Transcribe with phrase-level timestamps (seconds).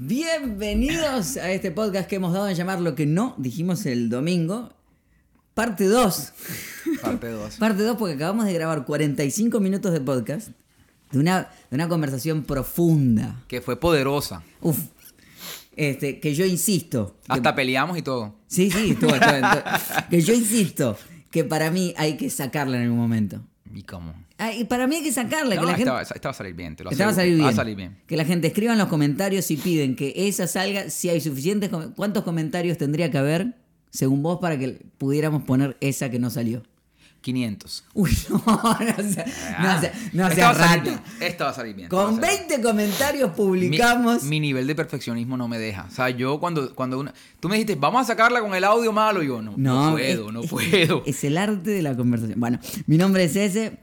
[0.00, 4.70] Bienvenidos a este podcast que hemos dado a llamar lo que no dijimos el domingo.
[5.54, 6.32] Parte 2.
[7.02, 7.56] Parte 2.
[7.56, 10.50] Parte 2 porque acabamos de grabar 45 minutos de podcast
[11.10, 13.42] de una, de una conversación profunda.
[13.48, 14.44] Que fue poderosa.
[14.60, 14.78] Uf.
[15.74, 17.16] Este, que yo insisto.
[17.26, 18.36] que- Hasta peleamos y todo.
[18.46, 19.62] Sí, sí, estuvo, estuvo.
[20.10, 20.96] Que yo insisto
[21.32, 23.40] que para mí hay que sacarla en algún momento.
[23.74, 24.14] ¿Y cómo?
[24.38, 25.56] Ay, para mí hay que sacarla.
[25.56, 25.90] No, que la esta, gente...
[25.90, 26.76] va, esta va a salir bien.
[26.76, 27.44] Te lo Esta va a salir bien.
[27.46, 27.98] Va a salir bien.
[28.06, 31.70] Que la gente escriba en los comentarios si piden que esa salga, si hay suficientes.
[31.96, 33.56] ¿Cuántos comentarios tendría que haber,
[33.90, 36.62] según vos, para que pudiéramos poner esa que no salió?
[37.20, 37.84] 500.
[37.94, 38.76] Uy, no, no
[39.10, 39.26] sea,
[39.58, 40.82] no sea, no sea va a salir rata.
[40.82, 41.00] bien.
[41.20, 41.88] Esta va a salir bien.
[41.88, 42.48] Con a salir bien.
[42.48, 44.22] 20 comentarios publicamos.
[44.22, 45.86] Mi, nivel de perfeccionismo no me deja.
[45.90, 48.92] O sea, yo cuando, cuando una, tú me dijiste, vamos a sacarla con el audio
[48.92, 51.02] malo, y yo no, no, puedo, es- no es- puedo.
[51.06, 52.38] Es el arte de la conversación.
[52.38, 53.78] Bueno, mi nombre es ese.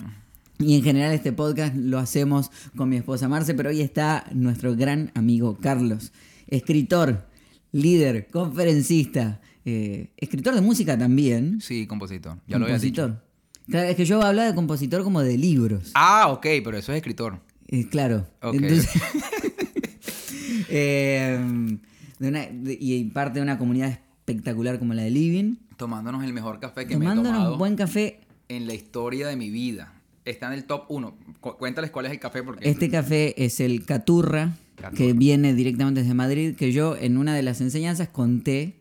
[0.60, 4.76] Y en general este podcast lo hacemos con mi esposa Marce, pero hoy está nuestro
[4.76, 6.14] gran amigo Carlos,
[6.48, 7.28] escritor,
[7.74, 11.60] líder, conferencista, eh, escritor de música también.
[11.62, 12.38] Sí, compositor.
[12.48, 13.02] Ya lo había dicho.
[13.04, 13.26] compositor.
[13.70, 15.92] Claro, es que yo hablo de compositor como de libros.
[15.96, 17.40] Ah, ok, pero eso es escritor.
[17.68, 18.28] Eh, claro.
[18.42, 18.88] Ok, Entonces,
[20.70, 21.78] eh,
[22.20, 26.32] de una- de- y parte de una comunidad espectacular como la de Living, Tomándonos el
[26.32, 28.22] mejor café que me he tomándonos tomado un buen café.
[28.48, 29.92] en la historia de mi vida.
[30.26, 31.16] Está en el top 1.
[31.40, 32.68] Cuéntales cuál es el café porque...
[32.68, 34.98] Este café es el Caturra, Caturra.
[34.98, 38.74] que viene directamente desde Madrid, que yo en una de las enseñanzas conté,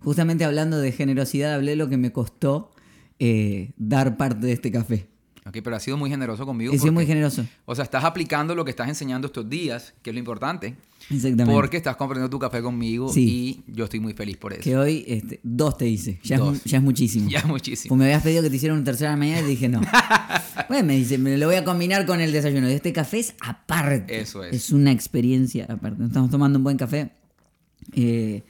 [0.00, 2.72] justamente hablando de generosidad, hablé lo que me costó
[3.20, 5.06] eh, dar parte de este café.
[5.46, 6.72] Ok, pero has sido muy generoso conmigo.
[6.72, 7.46] He sido muy generoso.
[7.64, 10.76] O sea, estás aplicando lo que estás enseñando estos días, que es lo importante.
[11.08, 11.50] Exactamente.
[11.52, 13.62] Porque estás compartiendo tu café conmigo Sí.
[13.66, 14.62] y yo estoy muy feliz por eso.
[14.62, 16.52] Que hoy este, dos te hice, ya, Es, Dos.
[16.54, 17.30] mu- ya es muchísimo.
[17.30, 17.88] Ya muchísimo.
[17.88, 19.80] Pues me habías pedido que te hiciera un tercero a la mañana y dije no.
[20.68, 22.68] bueno, me dice, me lo voy a combinar con el desayuno.
[22.70, 24.20] Y este café es aparte.
[24.20, 24.54] Eso es.
[24.54, 26.04] Es una experiencia aparte.
[26.04, 27.12] Estamos tomando un buen café.
[27.94, 28.42] eh,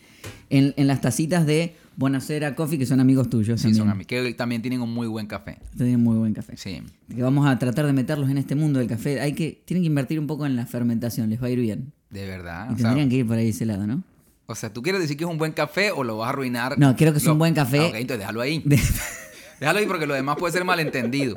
[0.51, 3.61] en, en las tacitas de Bonacera Coffee, que son amigos tuyos.
[3.61, 3.79] Sí, también.
[3.83, 4.07] son amigos.
[4.09, 5.59] Que también tienen un muy buen café.
[5.77, 6.57] Tienen muy buen café.
[6.57, 6.81] Sí.
[7.15, 9.21] Que vamos a tratar de meterlos en este mundo del café.
[9.21, 11.93] Hay que, tienen que invertir un poco en la fermentación, les va a ir bien.
[12.09, 12.69] De verdad.
[12.71, 14.03] Y O sea, tendrían que ir por ahí ese lado, ¿no?
[14.47, 16.77] o sea, ¿tú quieres decir que es un buen café o lo vas a arruinar?
[16.77, 17.79] No, creo que es Lo- un buen café.
[17.79, 18.61] Ah, ok, entonces déjalo ahí.
[18.65, 18.81] De-
[19.61, 21.37] Déjalo ahí porque lo demás puede ser malentendido.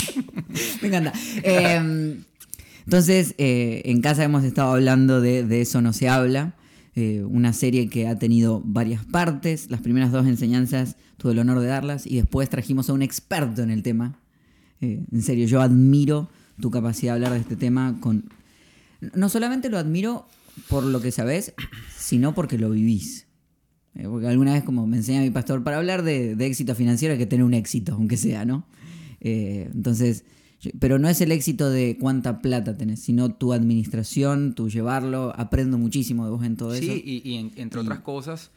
[0.82, 1.12] Me encanta.
[1.44, 2.16] Eh,
[2.86, 6.54] entonces, eh, en casa hemos estado hablando de, de Eso no se habla,
[6.96, 9.70] eh, una serie que ha tenido varias partes.
[9.70, 13.62] Las primeras dos enseñanzas tuve el honor de darlas y después trajimos a un experto
[13.62, 14.18] en el tema.
[14.80, 16.28] Eh, en serio, yo admiro
[16.60, 18.30] tu capacidad de hablar de este tema con...
[19.14, 20.26] No solamente lo admiro
[20.68, 21.54] por lo que sabes,
[21.96, 23.26] sino porque lo vivís.
[23.94, 27.12] Eh, porque alguna vez, como me enseña mi pastor, para hablar de, de éxito financiero
[27.12, 28.66] hay que tener un éxito, aunque sea, ¿no?
[29.22, 30.24] Entonces,
[30.78, 35.32] pero no es el éxito de cuánta plata tenés, sino tu administración, tu llevarlo.
[35.36, 36.82] Aprendo muchísimo de vos en todo eso.
[36.92, 38.50] Sí, y, y en- entre otras cosas,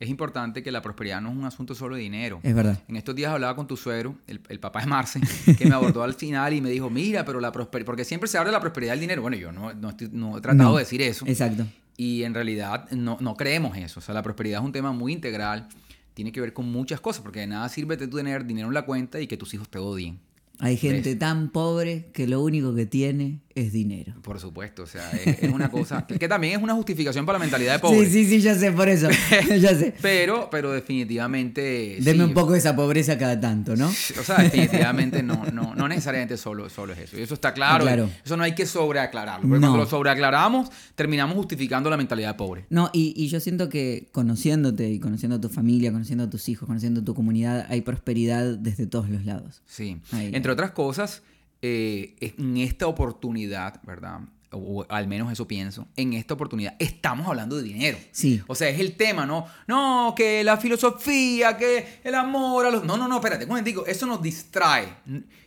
[0.00, 2.40] es importante que la prosperidad no es un asunto solo de dinero.
[2.42, 2.80] Es verdad.
[2.88, 5.20] En estos días hablaba con tu suegro, el, el papá de Marce,
[5.58, 8.38] que me abordó al final y me dijo, mira, pero la prosperidad, porque siempre se
[8.38, 9.22] habla de la prosperidad del dinero.
[9.22, 10.76] Bueno, yo no, no, estoy- no he tratado No.
[10.76, 11.24] de decir eso.
[11.26, 11.66] Exacto.
[11.96, 14.00] Y en realidad no, no creemos eso.
[14.00, 15.68] O sea, la prosperidad es un tema muy integral.
[16.14, 18.82] Tiene que ver con muchas cosas, porque de nada sirve tú tener dinero en la
[18.86, 20.18] cuenta y que tus hijos te odien.
[20.62, 21.18] Hay gente ¿Ves?
[21.18, 24.14] tan pobre que lo único que tiene es dinero.
[24.22, 27.38] Por supuesto, o sea, es, es una cosa que, que también es una justificación para
[27.38, 28.04] la mentalidad de pobre.
[28.06, 29.08] Sí, sí, sí, ya sé, por eso.
[29.60, 29.94] ya sé.
[30.02, 31.96] Pero, pero definitivamente.
[32.00, 33.88] Deme sí, un poco de esa pobreza cada tanto, ¿no?
[34.20, 37.18] O sea, definitivamente no, no, no necesariamente solo, solo es eso.
[37.18, 37.84] Y eso está claro.
[37.84, 38.10] Claro.
[38.24, 39.48] Eso no hay que sobreaclararlo.
[39.48, 39.68] Porque No.
[39.68, 42.66] cuando lo sobreaclaramos, terminamos justificando la mentalidad de pobre.
[42.70, 46.48] No, y, y yo siento que conociéndote y conociendo a tu familia, conociendo a tus
[46.48, 49.62] hijos, conociendo a tu comunidad, hay prosperidad desde todos los lados.
[49.66, 49.98] Sí.
[50.12, 50.30] Ahí.
[50.32, 51.22] Entre otras cosas,
[51.62, 54.20] eh, en esta oportunidad, ¿verdad?
[54.50, 57.96] O, o al menos eso pienso, en esta oportunidad estamos hablando de dinero.
[58.10, 58.42] Sí.
[58.48, 59.46] O sea, es el tema, ¿no?
[59.66, 62.84] No, que la filosofía, que el amor a los...
[62.84, 63.86] No, no, no, espérate, un momentico.
[63.86, 64.88] Eso nos distrae.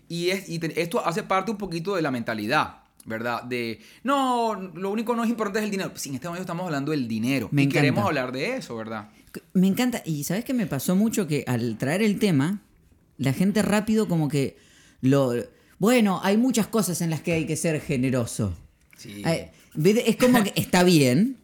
[0.10, 3.44] Y, es, y te- esto hace parte un poquito de la mentalidad, ¿verdad?
[3.44, 5.92] De, no, lo único no es importante es el dinero.
[5.96, 7.48] Sí, en este momento estamos hablando del dinero.
[7.52, 7.82] Me y encanta.
[7.82, 9.10] queremos hablar de eso, ¿verdad?
[9.54, 10.02] Me encanta.
[10.06, 12.62] Y sabes que me pasó mucho que al traer el tema,
[13.18, 14.58] la gente rápido como que
[15.02, 15.34] lo...
[15.86, 18.56] Bueno, hay muchas cosas en las que hay que ser generoso.
[18.98, 19.22] Sí.
[19.76, 21.38] Ve- Es como que está bien.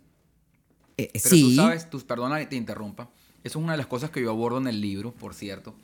[0.97, 1.43] Eh, Pero sí.
[1.43, 3.03] tú sabes, tú, perdona que te interrumpa,
[3.43, 5.75] eso es una de las cosas que yo abordo en el libro, por cierto,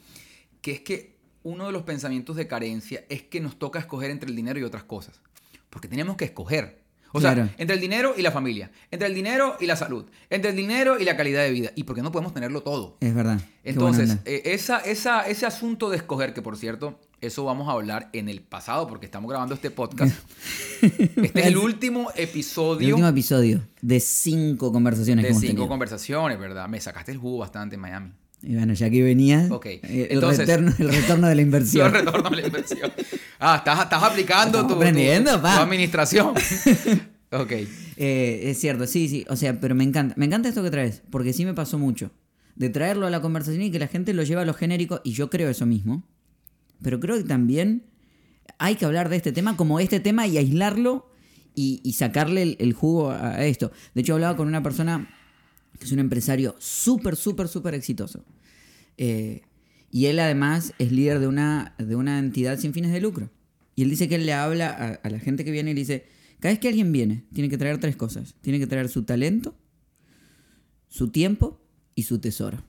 [0.62, 4.28] que es que uno de los pensamientos de carencia es que nos toca escoger entre
[4.32, 5.22] el dinero y otras cosas.
[5.70, 6.82] Porque tenemos que escoger.
[7.14, 7.50] O sea, Claro.
[7.58, 11.00] entre el dinero y la familia, entre el dinero y la salud, entre el dinero
[11.00, 11.72] y la calidad de vida.
[11.76, 12.98] ¿Y por qué no podemos tenerlo todo?
[13.00, 13.40] Es verdad.
[13.64, 18.10] Entonces, eh, esa, esa, ese asunto de escoger, que por cierto, eso vamos a hablar
[18.14, 20.16] en el pasado, porque estamos grabando este podcast.
[20.82, 25.54] Este es el último episodio el último episodio de cinco conversaciones que de hemos cinco
[25.54, 25.68] tenido.
[25.68, 26.68] conversaciones, ¿verdad?
[26.68, 28.12] Me sacaste el jugo bastante en Miami.
[28.44, 31.92] Y bueno, ya que venías, Ok, eh, el, entonces- retorno, el retorno de la inversión.
[31.92, 32.92] retorno a la inversión.
[33.40, 36.34] Ah, estás, estás aplicando tu, administración.
[37.32, 37.52] ok.
[38.00, 39.26] Eh, es cierto, sí, sí.
[39.30, 40.14] O sea, pero me encanta.
[40.18, 42.12] Me encanta esto que traes, porque sí me pasó mucho.
[42.56, 45.12] De traerlo a la conversación y que la gente lo lleva a lo genérico, y
[45.14, 46.04] yo creo eso mismo.
[46.82, 47.84] Pero creo que también
[48.60, 51.10] hay que hablar de este tema como este tema y aislarlo
[51.56, 53.72] y, y sacarle el, el jugo a esto.
[53.96, 55.10] De hecho, hablaba con una persona
[55.80, 58.26] que es un empresario súper, súper, súper exitoso.
[58.98, 59.42] Eh,
[59.92, 63.32] y él además es líder de una, de una entidad sin fines de lucro.
[63.76, 66.06] Y él dice que él le habla a, la gente que viene y le dice,
[66.40, 68.36] cada vez que alguien viene, tiene que traer tres cosas.
[68.42, 69.56] Tiene que traer su talento,
[70.90, 71.62] su tiempo
[71.96, 72.64] y su tesoro.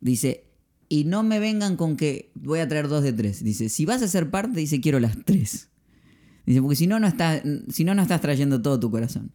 [0.00, 0.44] Dice,
[0.88, 3.42] y no me vengan con que voy a traer dos de tres.
[3.42, 5.68] Dice, si vas a ser parte, dice, quiero las tres.
[6.46, 7.12] Dice, porque si no, no
[7.68, 9.32] si no, no estás trayendo todo tu corazón.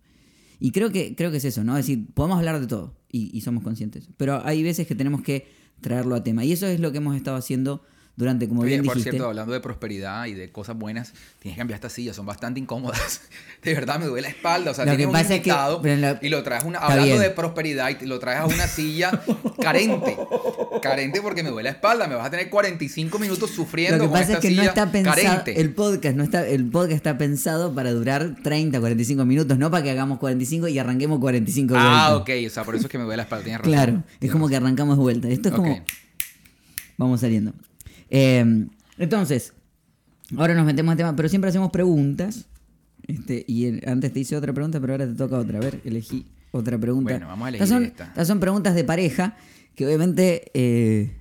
[0.63, 1.77] Y creo que, creo que es eso, ¿no?
[1.77, 4.07] Es decir, podemos hablar de todo y, y somos conscientes.
[4.15, 5.45] Pero hay veces que tenemos que
[5.81, 6.45] traerlo a tema.
[6.45, 7.83] Y eso es lo que hemos estado haciendo
[8.15, 9.11] durante, como Oye, bien por dijiste.
[9.11, 12.59] cierto, hablando de prosperidad y de cosas buenas, tienes que cambiar estas sillas, son bastante
[12.59, 13.21] incómodas.
[13.63, 14.71] De verdad, me duele la espalda.
[14.71, 16.79] O sea, Lo que tienes un pasa es que- invitado la- y lo traes una,
[16.79, 17.19] hablando bien.
[17.21, 19.23] de prosperidad y lo traes a una silla
[19.61, 20.17] carente.
[20.81, 22.07] Carente porque me duele la espalda.
[22.07, 24.63] Me vas a tener 45 minutos sufriendo Lo que con pasa esta es que no
[24.63, 29.57] está pensado, el podcast no está, el podcast está pensado para durar 30, 45 minutos,
[29.57, 32.35] no para que hagamos 45 y arranquemos 45 Ah, vueltas.
[32.43, 32.47] ok.
[32.47, 33.43] O sea, por eso es que me duele la espalda.
[33.45, 33.73] Tienes razón.
[33.73, 35.29] Claro, es como que arrancamos de vuelta.
[35.29, 35.81] Esto es como Ok.
[36.97, 37.53] vamos saliendo.
[38.13, 38.67] Eh,
[38.99, 39.53] entonces,
[40.37, 42.45] ahora nos metemos en tema, pero siempre hacemos preguntas.
[43.07, 45.57] Este, y el- antes te hice otra pregunta, pero ahora te toca otra.
[45.57, 47.11] A ver, elegí otra pregunta.
[47.13, 48.03] Bueno, vamos a elegir estas son, esta.
[48.05, 49.35] estas son preguntas de pareja
[49.75, 51.19] que obviamente eh,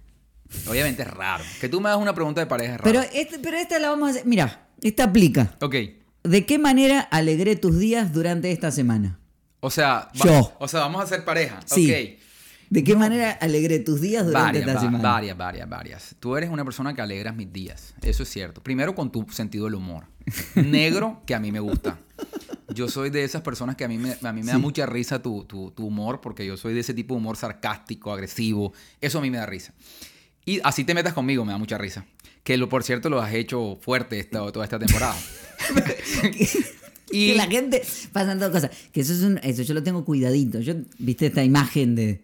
[0.69, 1.43] Obviamente es raro.
[1.63, 2.93] Que tú me hagas una pregunta de pareja es raro.
[3.01, 4.27] Pero, este, pero esta la vamos a hacer.
[4.27, 5.57] Mira, esta aplica.
[5.63, 5.75] Ok.
[6.25, 9.19] ¿De qué manera alegré tus días durante esta semana?
[9.61, 10.53] O sea, va- Yo.
[10.61, 11.61] O sea, vamos a ser pareja.
[11.65, 11.91] Sí.
[11.91, 12.22] Ok.
[12.73, 15.03] ¿De qué manera alegré tus días durante Varias, esta semana?
[15.13, 16.17] varias, varias, varias.
[16.19, 17.93] Tú eres una persona que alegras mis días.
[18.01, 18.63] Eso es cierto.
[18.63, 20.05] Primero con tu sentido del humor.
[20.55, 21.99] Negro, que a mí me gusta.
[22.75, 25.21] Yo soy de esas personas que a mí me, a mí me da mucha risa
[25.21, 28.73] tu, tu- tu humor, porque yo soy de ese tipo de humor sarcástico, agresivo.
[29.03, 29.75] Eso a mí me da risa.
[30.47, 32.07] Y así te metas conmigo, me da mucha risa.
[32.43, 35.15] Que lo, por cierto lo has hecho fuerte esta, toda esta temporada.
[37.11, 37.83] Que la gente
[38.13, 38.71] pasan dos cosas.
[38.91, 40.61] Que eso es un, eso yo lo tengo cuidadito.
[40.61, 42.23] Yo, viste esta imagen de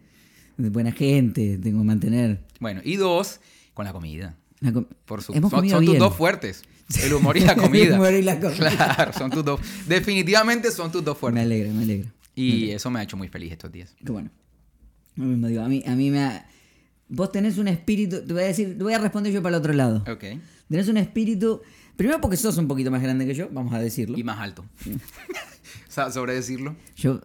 [0.59, 2.45] buena gente, tengo que mantener.
[2.61, 3.41] Bueno, y dos,
[3.75, 4.37] con la comida.
[4.61, 6.63] la com- Por su, Hemos son, tus dos fuertes.
[7.03, 7.85] El humor y la comida.
[7.85, 8.71] El humor y la comida.
[8.95, 9.61] Claro, son tus dos.
[9.87, 11.43] Definitivamente son tus dos Me fuertes.
[11.43, 12.13] alegra, me alegra.
[12.35, 13.95] Y eso me ha hecho muy feliz estos días.
[14.05, 14.31] Qué bueno.
[15.17, 16.49] Lo mismo digo, a mí, a mí me ha...
[17.09, 19.61] Vos tenés un espíritu, te voy a decir, te voy a responder yo para el
[19.61, 20.05] otro lado.
[20.11, 20.25] Ok.
[20.69, 21.63] Tenés un espíritu,
[21.97, 24.17] primero porque sos un poquito más grande que yo, vamos a decirlo.
[24.19, 24.65] Y más alto.
[24.87, 26.77] o sea, sobre decirlo.
[26.97, 27.21] Yo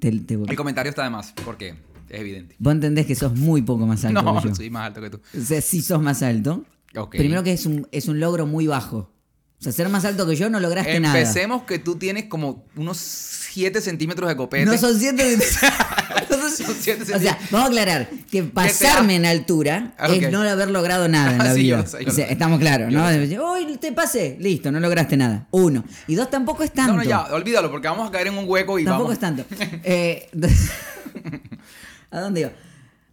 [0.00, 1.74] te, te- El comentario está de más, porque
[2.08, 2.56] es evidente.
[2.58, 4.54] vos entendés que sos muy poco más alto No, que yo.
[4.54, 5.20] soy más alto que tú.
[5.38, 6.64] O sea, sí sos más alto.
[6.96, 7.16] Ok.
[7.16, 9.12] Primero que es un, es un logro muy bajo.
[9.58, 11.18] O sea, ser más alto que yo no lograste nada.
[11.18, 14.66] Empecemos que tú tienes como unos 7 centímetros de copete.
[14.66, 15.38] No son siete.
[16.56, 20.70] Son siete o sea, vamos a aclarar que pasarme en altura Ah, es no haber
[20.70, 21.76] logrado nada en la Sí, yo vida.
[21.78, 23.04] lo sé, yo o sea, estamos claros, ¿no?
[23.50, 25.46] Hoy te pasé, listo, no lograste nada.
[25.50, 25.84] Uno.
[26.06, 26.92] Y dos, tampoco es tanto.
[26.92, 29.14] No, no, ya, olvídalo, porque vamos a caer en un hueco y Tampoco vamos.
[29.14, 29.44] es tanto.
[29.84, 30.28] Eh,
[32.16, 32.52] ¿A dónde iba?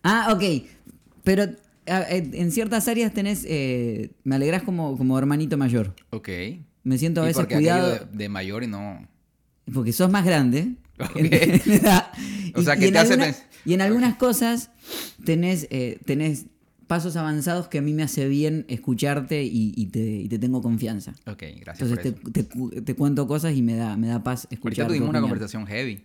[0.03, 0.65] Ah, ok.
[1.23, 1.43] Pero
[1.87, 3.45] a- eh, en ciertas áreas tenés.
[3.47, 5.93] eh, me alegrás como, como hermanito mayor.
[6.11, 6.29] Ok.
[6.83, 7.89] Me siento a ¿Y veces aquello cuidado.
[7.91, 9.07] de, de mayor y no.
[9.73, 10.75] Porque sos más grande.
[10.99, 11.15] Ok.
[11.15, 12.11] en- en edad.
[12.55, 14.69] O sea, que y en te hace pens- Y en algunas cosas
[15.23, 16.45] tenés, eh, tenés
[16.87, 20.61] pasos avanzados que a mí me hace bien escucharte y, y te, y te tengo
[20.61, 21.13] confianza.
[21.25, 22.49] Ok, gracias Entonces por te, eso.
[22.49, 24.87] te cu- te cuento cosas y me da, me da paz Ahorita escuchar.
[24.87, 25.29] tuvimos tu una opinión.
[25.39, 26.03] conversación heavy.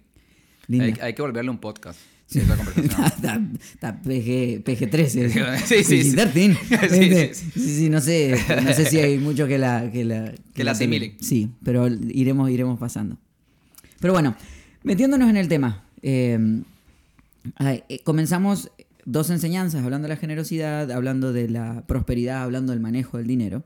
[0.69, 0.85] Linda.
[0.87, 1.99] Hay, hay que volverle un podcast.
[2.31, 3.59] Sí, esa conversación.
[3.73, 5.59] Está, PG, PG-13.
[5.65, 6.17] Sí, sí, sí.
[6.17, 6.59] PG-13.
[6.69, 9.91] Sí, Este, sí, sí, sí, no sé, no sé si hay muchos que la...
[9.91, 11.17] Que la, Que la asimilen.
[11.21, 13.17] Sí, pero iremos, iremos pasando.
[14.01, 14.37] Pero bueno,
[14.83, 15.85] metiéndonos en el tema.
[17.57, 18.71] ay, eh, comenzamos
[19.07, 23.65] dos enseñanzas, hablando de la generosidad, hablando de la prosperidad, hablando del manejo del dinero.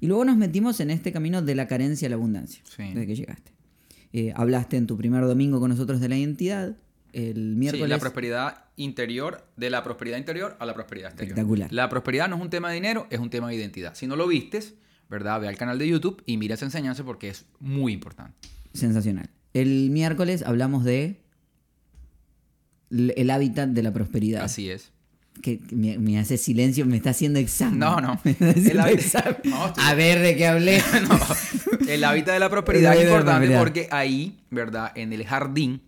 [0.00, 2.84] Y luego nos metimos en este camino de la carencia a la abundancia, Sí.
[2.94, 3.52] desde que llegaste.
[4.14, 6.74] Eh, hablaste en tu primer domingo con nosotros de la identidad.
[7.12, 7.86] El miércoles...
[7.86, 11.32] Sí, la prosperidad interior, de la prosperidad interior a la prosperidad exterior.
[11.32, 11.72] Espectacular.
[11.72, 13.94] La prosperidad no es un tema de dinero, es un tema de identidad.
[13.94, 14.74] Si no lo vistes,
[15.08, 15.40] ¿verdad?
[15.40, 18.48] Ve al canal de YouTube y mira esa enseñanza porque es muy importante.
[18.72, 19.28] Sensacional.
[19.52, 21.20] El miércoles hablamos de
[22.90, 24.42] el hábitat de la prosperidad.
[24.42, 24.90] Así es.
[25.42, 27.78] Que me, me hace silencio, me está haciendo examen.
[27.78, 28.20] No, no.
[28.24, 29.36] El examen.
[29.44, 30.82] No, A ver de qué hablé.
[31.08, 31.18] No,
[31.88, 34.92] el hábitat de la prosperidad es importante porque ahí, ¿verdad?
[34.94, 35.82] En el jardín,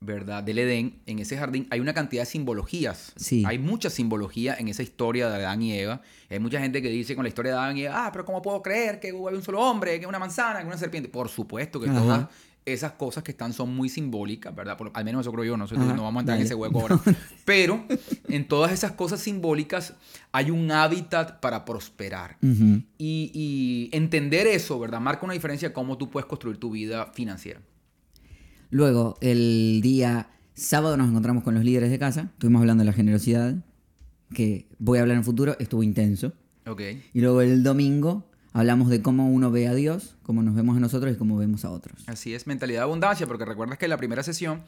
[0.00, 0.42] ¿verdad?
[0.42, 3.12] Del Edén, en ese jardín hay una cantidad de simbologías.
[3.16, 3.42] Sí.
[3.46, 6.02] Hay mucha simbología en esa historia de Adán y Eva.
[6.30, 8.40] Hay mucha gente que dice con la historia de Adán y Eva, ah, pero ¿cómo
[8.42, 11.08] puedo creer que hubo un solo hombre, que una manzana, que una serpiente?
[11.08, 12.00] Por supuesto que Ajá.
[12.00, 12.26] todas
[12.64, 14.76] esas cosas que están son muy simbólicas, ¿verdad?
[14.76, 16.54] Por- al menos eso creo yo, no, sé, Ajá, no vamos a entrar en ese
[16.54, 17.00] hueco ahora.
[17.46, 17.82] Pero
[18.28, 19.94] en todas esas cosas simbólicas
[20.32, 22.36] hay un hábitat para prosperar.
[22.98, 25.00] Y entender eso, ¿verdad?
[25.00, 27.60] Marca una diferencia de cómo tú puedes construir tu vida financiera.
[28.70, 32.28] Luego, el día sábado nos encontramos con los líderes de casa.
[32.32, 33.54] Estuvimos hablando de la generosidad,
[34.34, 36.32] que voy a hablar en futuro, estuvo intenso.
[36.66, 36.82] Ok.
[37.14, 40.80] Y luego el domingo hablamos de cómo uno ve a Dios, cómo nos vemos a
[40.80, 42.02] nosotros y cómo vemos a otros.
[42.06, 44.62] Así es, mentalidad de abundancia, porque recuerdas que en la primera sesión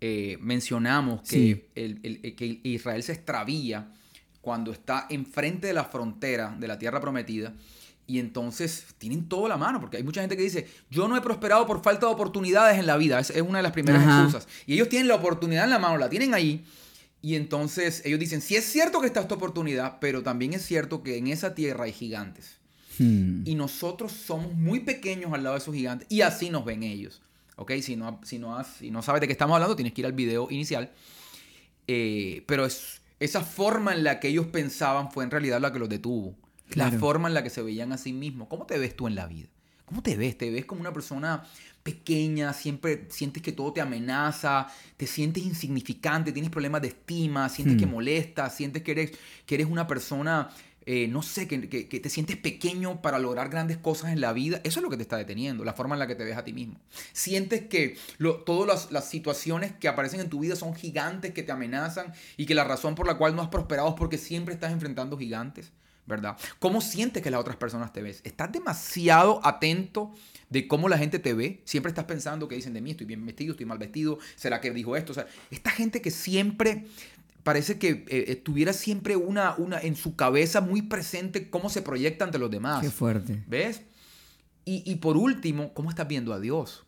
[0.00, 1.64] eh, mencionamos que, Sí.
[1.74, 3.88] el- el- el- que Israel se extravía
[4.40, 7.52] cuando está enfrente de la frontera de la tierra prometida.
[8.08, 11.20] Y entonces tienen todo la mano, porque hay mucha gente que dice, yo no he
[11.20, 13.20] prosperado por falta de oportunidades en la vida.
[13.20, 14.22] Es, es una de las primeras Ajá.
[14.24, 14.48] excusas.
[14.66, 16.64] Y ellos tienen la oportunidad en la mano, la tienen ahí.
[17.20, 21.02] Y entonces ellos dicen, sí es cierto que está esta oportunidad, pero también es cierto
[21.02, 22.56] que en esa tierra hay gigantes.
[22.98, 23.42] Hmm.
[23.44, 26.08] Y nosotros somos muy pequeños al lado de esos gigantes.
[26.10, 27.20] Y así nos ven ellos.
[27.56, 27.72] ¿Ok?
[27.82, 30.06] Si no, si no, has- si no sabes de qué estamos hablando, tienes que ir
[30.06, 30.90] al video inicial.
[31.86, 35.78] Eh, pero es, esa forma en la que ellos pensaban fue en realidad la que
[35.78, 36.34] los detuvo.
[36.74, 38.48] La forma en la que se veían a sí mismos.
[38.48, 39.48] ¿Cómo te ves tú en la vida?
[39.86, 40.36] ¿Cómo te ves?
[40.36, 41.44] ¿Te ves como una persona
[41.82, 42.52] pequeña?
[42.52, 47.80] Siempre sientes que todo te amenaza, te sientes insignificante, tienes problemas de estima, sientes Hmm.
[47.80, 49.12] que molestas, sientes que eres,
[49.46, 50.50] que eres una persona,
[50.84, 54.32] eh, no sé, que, que- que te sientes pequeño para lograr grandes cosas en la
[54.34, 54.60] vida.
[54.64, 56.44] Eso es lo que te está deteniendo, la forma en la que te ves a
[56.44, 56.78] ti mismo.
[57.14, 61.42] Sientes que lo- todas las, las situaciones que aparecen en tu vida son gigantes que
[61.42, 64.52] te amenazan y que la razón por la cual no has prosperado es porque siempre
[64.54, 65.72] estás enfrentando gigantes.
[66.08, 66.36] ¿Verdad?
[66.58, 68.20] ¿Cómo sientes que las otras personas te ves?
[68.24, 70.12] ¿Estás demasiado atento
[70.48, 71.60] de cómo la gente te ve?
[71.64, 74.70] Siempre estás pensando que dicen de mí, estoy bien vestido, estoy mal vestido, ¿será que
[74.72, 75.12] dijo esto?
[75.12, 76.86] O sea, esta gente que siempre
[77.44, 81.82] parece que eh, eh, tuviera siempre una, una en su cabeza muy presente cómo se
[81.82, 82.82] proyecta ante los demás.
[82.82, 83.44] Qué fuerte.
[83.46, 83.82] ¿Ves?
[84.64, 86.84] Y, y por último, ¿cómo estás viendo a Dios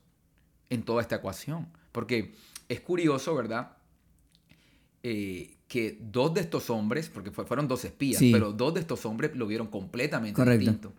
[0.70, 1.68] en toda esta ecuación?
[1.92, 2.34] Porque
[2.68, 3.76] es curioso, ¿verdad?
[5.02, 8.32] Eh, que dos de estos hombres, porque fue- fueron dos espías, Sí.
[8.32, 10.58] pero dos de estos hombres lo vieron completamente Correcto.
[10.58, 10.92] distinto.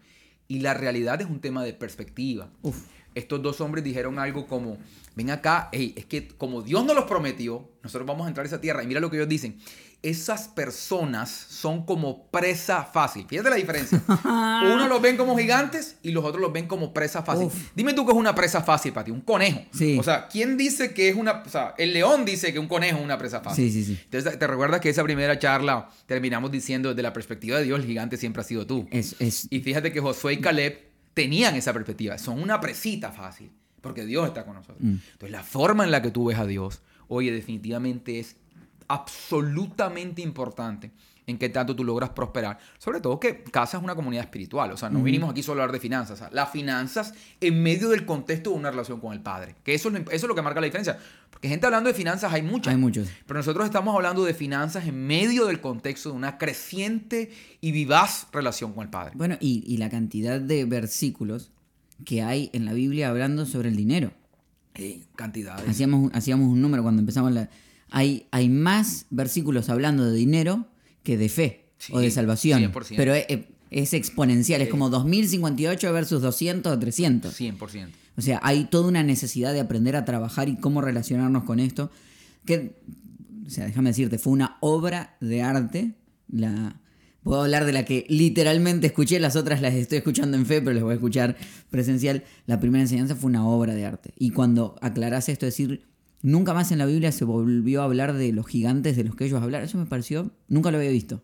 [0.47, 2.49] Y la realidad es un tema de perspectiva.
[2.61, 2.77] Uf.
[3.13, 4.77] Estos dos hombres dijeron algo como,
[5.17, 8.47] ven acá, hey, es que como Dios nos los prometió, nosotros vamos a entrar a
[8.47, 8.81] esa tierra.
[8.81, 9.57] Y mira lo que ellos dicen,
[10.03, 13.25] esas personas son como presa fácil.
[13.27, 14.01] Fíjate la diferencia.
[14.25, 17.47] Uno los ven como gigantes y los otros los ven como presa fácil.
[17.47, 17.71] Uf.
[17.75, 19.61] Dime tú qué es una presa fácil para ti, un conejo.
[19.71, 19.97] Sí.
[19.99, 21.43] O sea, ¿quién dice que es una...
[21.45, 23.71] O sea, el león dice que un conejo es una presa fácil.
[23.71, 23.99] Sí, sí, sí.
[24.03, 27.85] Entonces, ¿te recuerdas que esa primera charla terminamos diciendo desde la perspectiva de Dios, el
[27.85, 28.87] gigante siempre ha sido tú?
[28.91, 30.79] Es, es, Y fíjate que Josué y Caleb
[31.13, 32.17] tenían esa perspectiva.
[32.17, 34.79] Son una presita fácil, porque Dios está con nosotros.
[34.81, 34.95] Mm.
[35.13, 38.37] Entonces, la forma en la que tú ves a Dios, oye, definitivamente es
[38.93, 40.91] absolutamente importante
[41.27, 42.59] en qué tanto tú logras prosperar.
[42.77, 44.71] Sobre todo que Casa es una comunidad espiritual.
[44.71, 46.19] O sea, no vinimos aquí solo a hablar de finanzas.
[46.19, 49.55] O sea, las finanzas en medio del contexto de una relación con el Padre.
[49.63, 50.97] Que eso es, lo, eso es lo que marca la diferencia.
[51.29, 52.73] Porque gente hablando de finanzas hay muchas.
[52.73, 53.07] hay muchos.
[53.25, 57.31] Pero nosotros estamos hablando de finanzas en medio del contexto de una creciente
[57.61, 59.13] y vivaz relación con el Padre.
[59.15, 61.51] Bueno, y, y la cantidad de versículos
[62.05, 64.11] que hay en la Biblia hablando sobre el dinero.
[64.75, 65.67] Eh, cantidades.
[65.67, 67.49] Hacíamos, hacíamos un número cuando empezamos la...
[67.91, 70.67] Hay, hay más versículos hablando de dinero
[71.03, 72.61] que de fe Sí, o de salvación.
[72.71, 72.93] 100%.
[72.95, 73.25] Pero es,
[73.71, 77.39] es exponencial, es como 2058 versus 200 o 300.
[77.39, 77.89] 100%.
[78.17, 81.89] O sea, hay toda una necesidad de aprender a trabajar y cómo relacionarnos con esto.
[82.45, 82.75] Que,
[83.47, 85.95] o sea, déjame decirte, fue una obra de arte.
[86.27, 86.79] La,
[87.23, 90.73] puedo hablar de la que literalmente escuché, las otras las estoy escuchando en fe, pero
[90.73, 91.37] las voy a escuchar
[91.69, 92.23] presencial.
[92.45, 94.13] La primera enseñanza fue una obra de arte.
[94.17, 95.87] Y cuando aclarás esto, es decir,
[96.23, 99.25] nunca más en la Biblia se volvió a hablar de los gigantes de los que
[99.25, 99.65] ellos hablaron.
[99.65, 101.21] Eso me pareció, nunca lo había visto.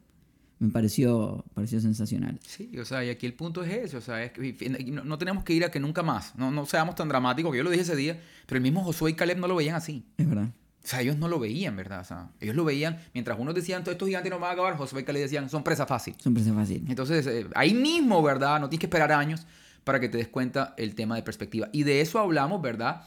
[0.59, 2.39] Me pareció, pareció sensacional.
[2.45, 5.17] Sí, o sea, y aquí el punto es ese, o sea, es que no, no
[5.19, 7.69] tenemos que ir a que nunca más, no, no seamos tan dramáticos, que yo lo
[7.69, 10.03] dije ese día, pero el mismo Josué y Caleb no lo veían así.
[10.17, 10.49] Es verdad.
[10.83, 11.99] O sea, ellos no lo veían, ¿verdad?
[11.99, 14.77] O sea, ellos lo veían, mientras unos decían, todos estos gigantes no van a acabar,
[14.77, 16.15] Josué y Caleb decían, son presa fácil.
[16.17, 16.85] Siempre es fácil.
[16.87, 18.59] Entonces, eh, ahí mismo, ¿verdad?
[18.59, 19.45] No tienes que esperar años
[19.83, 21.69] para que te des cuenta el tema de perspectiva.
[21.71, 23.03] Y de eso hablamos, ¿verdad?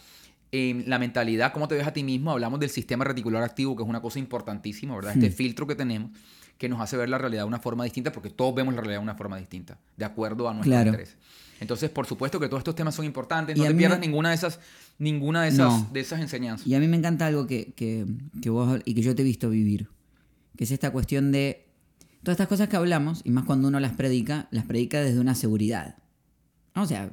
[0.52, 3.82] En la mentalidad, cómo te ves a ti mismo, hablamos del sistema reticular activo, que
[3.84, 5.12] es una cosa importantísima, ¿verdad?
[5.14, 6.10] Este filtro que tenemos
[6.58, 8.98] que nos hace ver la realidad de una forma distinta, porque todos vemos la realidad
[9.00, 10.90] de una forma distinta, de acuerdo a nuestros Claro.
[10.90, 11.16] intereses.
[11.60, 14.34] Entonces, por supuesto que todos estos temas son importantes, no te pierdas me- ninguna de
[14.34, 14.60] esas,
[14.98, 15.88] ninguna de esas, No.
[15.92, 16.66] de esas enseñanzas.
[16.66, 18.04] Y a mí me encanta algo que, que,
[18.42, 19.88] que vos y que yo te he visto vivir,
[20.56, 21.66] que es esta cuestión de
[22.22, 25.34] todas estas cosas que hablamos, y más cuando uno las predica, las predica desde una
[25.34, 25.96] seguridad.
[26.74, 27.10] O sea,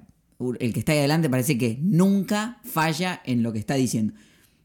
[0.59, 4.13] el que está ahí adelante parece que nunca falla en lo que está diciendo.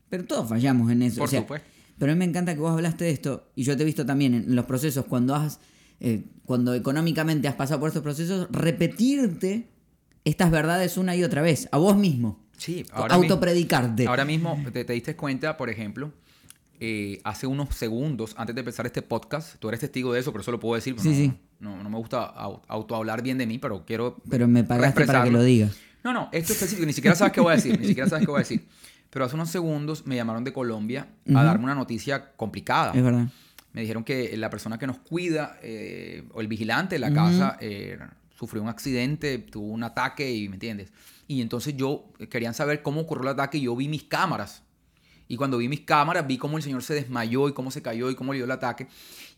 [0.09, 1.19] Pero todos fallamos en eso.
[1.19, 1.69] Por o sea, supuesto.
[1.99, 4.05] Pero a mí me encanta que vos hablaste de esto, y yo te he visto
[4.05, 5.61] también en los procesos, cuando has,
[6.00, 9.69] eh, cuando económicamente has pasado por estos procesos, repetirte
[10.25, 12.41] estas verdades una y otra vez, a vos mismo.
[12.57, 14.07] Sí, ahora mismo- Autopredicarte.
[14.07, 16.12] Ahora mismo te, te diste cuenta, por ejemplo,
[16.81, 20.43] eh, hace unos segundos antes de empezar este podcast, tú eres testigo de eso, pero
[20.43, 20.95] eso lo puedo decir.
[20.99, 21.33] Sí, no, sí.
[21.61, 24.17] No, no me gusta au- autohablar bien de mí, pero quiero.
[24.29, 25.76] Pero me pagaste para que lo digas.
[26.02, 28.31] No, no, esto específico, ni siquiera sabes qué voy a decir, ni siquiera sabes qué
[28.31, 28.67] voy a decir.
[29.11, 32.93] Pero hace unos segundos me llamaron de Colombia a darme una noticia complicada.
[32.95, 33.26] Es verdad.
[33.73, 37.57] Me dijeron que la persona que nos cuida, eh, o el vigilante de la casa,
[37.61, 37.99] eh,
[38.37, 40.93] sufrió un accidente, tuvo un ataque, y ¿me entiendes?
[41.29, 44.62] Y entonces yo querían saber cómo ocurrió el ataque y yo vi mis cámaras.
[45.33, 48.11] Y cuando vi mis cámaras, vi cómo el señor se desmayó y cómo se cayó
[48.11, 48.87] y cómo le dio el ataque.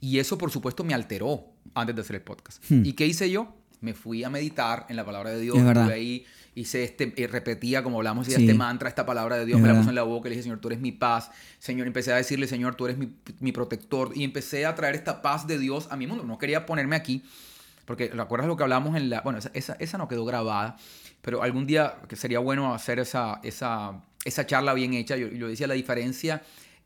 [0.01, 2.61] Y eso, por supuesto, me alteró antes de hacer el podcast.
[2.69, 2.85] Hmm.
[2.85, 3.55] ¿Y qué hice yo?
[3.81, 5.57] Me fui a meditar en la palabra de Dios.
[5.57, 5.89] Es verdad.
[5.91, 8.35] ahí, hice este, eh, repetía, como hablamos, Sí.
[8.35, 9.83] este mantra, esta palabra de Dios, Es me la verdad.
[9.83, 11.31] puse en la boca y le dije, Señor, tú eres mi paz.
[11.61, 14.11] Señor, empecé a decirle, Señor, tú eres mi, mi protector.
[14.17, 16.25] Y empecé a traer esta paz de Dios a mi mundo.
[16.25, 17.23] No quería ponerme aquí,
[17.85, 19.21] porque ¿recuerdas lo que hablamos en la...
[19.21, 20.75] Bueno, esa, esa, esa no quedó grabada,
[21.23, 25.16] pero algún día que sería bueno hacer esa, esa, esa charla bien hecha.
[25.16, 26.43] Yo, yo decía la diferencia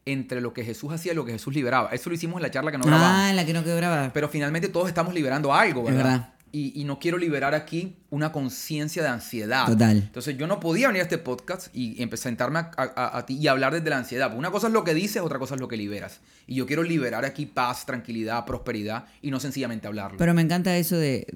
[0.07, 1.91] entre lo que Jesús hacía y lo que Jesús liberaba.
[1.91, 3.11] Eso lo hicimos en la charla que no grabamos.
[3.13, 4.11] ah, en la que no quedó grabada.
[4.13, 6.33] Pero finalmente todos estamos liberando algo, Es ¿verdad?
[6.51, 9.67] Y, y no quiero liberar aquí una conciencia de ansiedad.
[9.67, 9.99] Total.
[9.99, 13.27] Entonces yo no podía venir a este podcast y empezar a sentarme a, a- a
[13.27, 14.29] ti y hablar desde la ansiedad.
[14.29, 16.21] Porque una cosa es lo que dices, otra cosa es lo que liberas.
[16.47, 20.17] Y yo quiero liberar aquí paz, tranquilidad, prosperidad y no sencillamente hablarlo.
[20.17, 21.27] Pero me encanta eso de,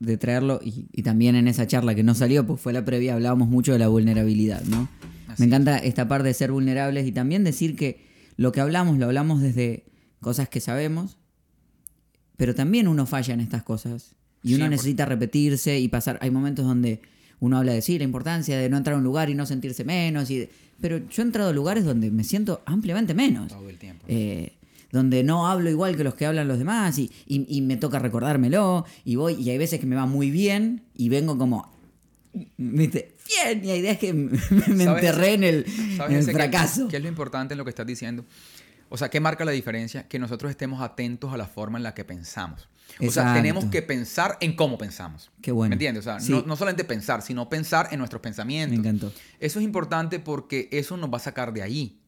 [0.00, 3.14] de traerlo y, y también en esa charla que no salió, pues fue la previa,
[3.14, 4.88] hablábamos mucho de la vulnerabilidad, ¿no?
[5.32, 8.98] Así me encanta esta parte de ser vulnerables y también decir que lo que hablamos
[8.98, 9.84] lo hablamos desde
[10.20, 11.16] cosas que sabemos,
[12.36, 14.70] pero también uno falla en estas cosas y uno 100%.
[14.70, 16.18] necesita repetirse y pasar.
[16.22, 17.00] Hay momentos donde
[17.40, 19.84] uno habla de sí, la importancia de no entrar a un lugar y no sentirse
[19.84, 23.48] menos, y de- pero yo he entrado a lugares donde me siento ampliamente menos.
[23.48, 24.04] Todo el tiempo.
[24.08, 24.52] Eh,
[24.90, 27.98] donde no hablo igual que los que hablan los demás y, y- y me toca
[27.98, 31.72] recordármelo y voy y hay veces que me va muy bien y vengo como
[32.58, 33.11] ¿viste?
[33.26, 36.88] Bien y hay días que me, me ¿Sabes enterré en el, ¿Sabes en el fracaso
[36.88, 38.24] ¿Qué es lo importante en lo que estás diciendo?
[38.88, 40.06] O sea, ¿qué marca la diferencia?
[40.06, 42.68] Que nosotros estemos atentos a la forma en la que pensamos.
[42.96, 43.32] O sea, Exacto.
[43.34, 45.30] tenemos que pensar en cómo pensamos.
[45.40, 45.70] Qué bueno.
[45.70, 46.02] ¿Me entiendes?
[46.02, 46.30] O sea, Sí.
[46.30, 48.78] no, no solamente pensar, sino pensar en nuestros pensamientos.
[48.78, 51.98] me encantó Eso es importante porque eso nos va a sacar de ahí.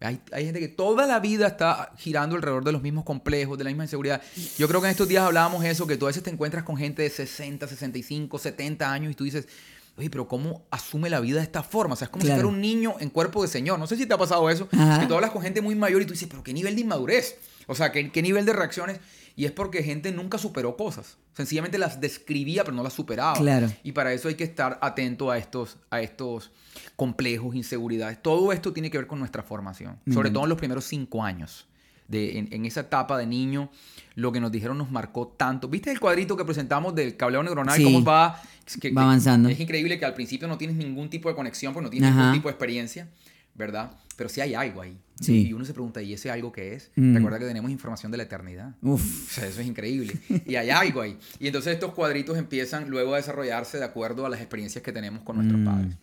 [0.00, 3.64] Hay, hay gente que toda la vida está girando alrededor de los mismos complejos, de
[3.64, 4.20] la misma inseguridad.
[4.58, 6.76] Yo creo que en estos días hablábamos eso, que tú a veces te encuentras con
[6.76, 9.48] gente de 60, 65, 70 años y tú dices,
[9.96, 11.94] oye, pero ¿cómo asume la vida de esta forma?
[11.94, 12.36] O sea, es como Claro.
[12.36, 13.78] si fuera un niño en cuerpo de señor.
[13.78, 15.00] No sé si te ha pasado eso, Ajá.
[15.00, 17.38] que tú hablas con gente muy mayor y tú dices, pero ¿qué nivel de inmadurez?
[17.66, 19.00] O sea, ¿qué, qué nivel de reacciones?
[19.34, 21.18] Y es porque gente nunca superó cosas.
[21.34, 23.34] Sencillamente las describía, pero no las superaba.
[23.38, 23.70] Claro.
[23.82, 26.52] Y para eso hay que estar atento a estos, a estos
[26.94, 28.22] complejos, inseguridades.
[28.22, 29.98] Todo esto tiene que ver con nuestra formación.
[30.12, 31.66] Sobre todo en los primeros cinco años.
[32.08, 33.70] De, en, en esa etapa de niño,
[34.14, 35.68] lo que nos dijeron nos marcó tanto.
[35.68, 37.76] ¿Viste el cuadrito que presentamos del cableado neuronal?
[37.76, 37.82] Sí.
[37.84, 38.40] ¿Cómo va?
[38.80, 39.48] Que- Va avanzando.
[39.48, 42.18] Es increíble que al principio no tienes ningún tipo de conexión, porque no tienes Ajá.
[42.20, 43.08] ningún tipo de experiencia,
[43.54, 43.92] ¿verdad?
[44.16, 44.98] Pero sí hay algo ahí.
[45.20, 45.48] Sí.
[45.48, 46.90] Y uno se pregunta, ¿y ese algo qué es?
[46.96, 47.16] Mm.
[47.16, 48.74] Recuerda que tenemos información de la eternidad.
[48.82, 50.14] Uf, O sea, eso es increíble.
[50.46, 51.18] Y hay algo ahí.
[51.40, 55.22] Y entonces estos cuadritos empiezan luego a desarrollarse de acuerdo a las experiencias que tenemos
[55.22, 55.64] con nuestros Mm.
[55.64, 55.96] padres.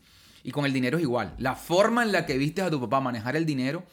[0.43, 1.33] Y con el dinero es igual.
[1.37, 3.83] La forma en la que viste a tu papá manejar el dinero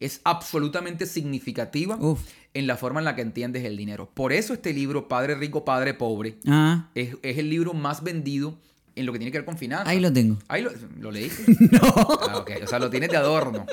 [0.00, 2.20] es absolutamente significativa uf.
[2.54, 4.10] en la forma en la que entiendes el dinero.
[4.12, 8.58] Por eso este libro, Padre Rico, Padre Pobre, Ah, es, es el libro más vendido
[8.96, 9.88] en lo que tiene que ver con finanzas.
[9.88, 10.38] ahí lo tengo.
[10.48, 11.44] Ahí lo, ¿lo leíste.
[11.70, 11.80] no.
[11.82, 12.44] Ah.
[12.62, 13.64] O sea, lo tienes de adorno.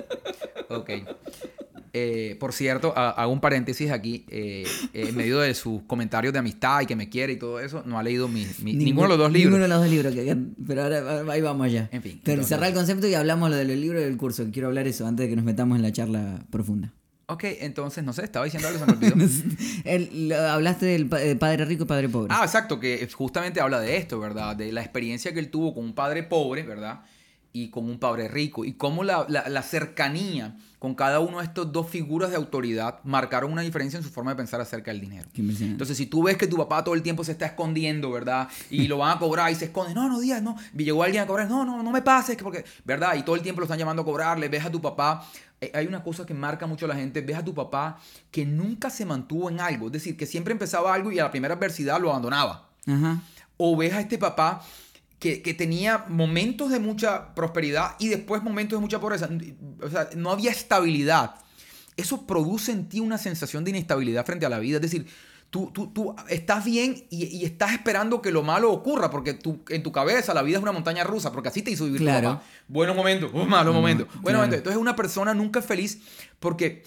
[0.69, 0.89] Ok.
[1.99, 4.25] Eh, por cierto, ha- hago un paréntesis aquí.
[4.29, 7.59] eh, eh, en medio de sus comentarios de amistad y que me quiere y todo
[7.59, 9.51] eso, no ha leído mi- mi- ninguno de los dos libros.
[9.59, 10.13] Ninguno de los dos libros.
[10.13, 11.89] que- pero ahora ahí vamos ya.
[11.91, 14.45] En fin, Pero cerrar el concepto y hablamos lo del libro y del curso.
[14.51, 16.93] Quiero hablar eso antes de que nos metamos en la charla profunda.
[17.29, 19.15] Ok, entonces, no sé, estaba diciendo algo, se me olvidó.
[19.83, 22.33] El- lo- hablaste del pa- de padre rico y padre pobre.
[22.33, 24.55] Ah, exacto, que justamente habla de esto, ¿verdad?
[24.55, 27.01] De la experiencia que él tuvo con un padre pobre, ¿verdad?
[27.63, 28.65] Y con un padre rico.
[28.65, 32.99] Y cómo la, la- la cercanía con cada uno de estos dos figuras de autoridad
[33.03, 35.27] marcaron una diferencia en su forma de pensar acerca del dinero.
[35.71, 38.47] Entonces, si tú ves que tu papá todo el tiempo se está escondiendo, ¿verdad?
[38.69, 40.55] Y lo van a cobrar y se esconde, no, no, Díaz, no.
[40.77, 43.15] Y llegó alguien a cobrar, no, no, no me pases, que porque, ¿verdad?
[43.15, 45.27] Y todo el tiempo lo están llamando a cobrarle, ves a tu papá.
[45.59, 48.45] Eh, Hay una cosa que marca mucho a la gente, ves a tu papá que
[48.45, 51.55] nunca se mantuvo en algo, es decir, que siempre empezaba algo y a la primera
[51.55, 52.69] adversidad lo abandonaba.
[52.85, 53.19] Ajá.
[53.59, 54.61] O ves a este papá
[55.19, 59.29] que, que tenía momentos de mucha prosperidad y después momentos de mucha pobreza.
[59.81, 61.35] O sea, no había estabilidad.
[61.95, 64.75] Eso produce en ti una sensación de inestabilidad frente a la vida.
[64.75, 65.07] Es decir,
[65.49, 69.61] tú, tú, tú estás bien y, y estás esperando que lo malo ocurra porque tú,
[69.69, 72.05] en tu cabeza la vida es una montaña rusa porque así te hizo vivir tu
[72.05, 72.29] Claro.
[72.35, 72.43] papá.
[72.67, 74.05] Buenos momentos, uh, malos momentos.
[74.07, 74.37] Buenos claro.
[74.37, 74.57] momentos.
[74.59, 75.99] Entonces una persona nunca es feliz
[76.39, 76.83] porque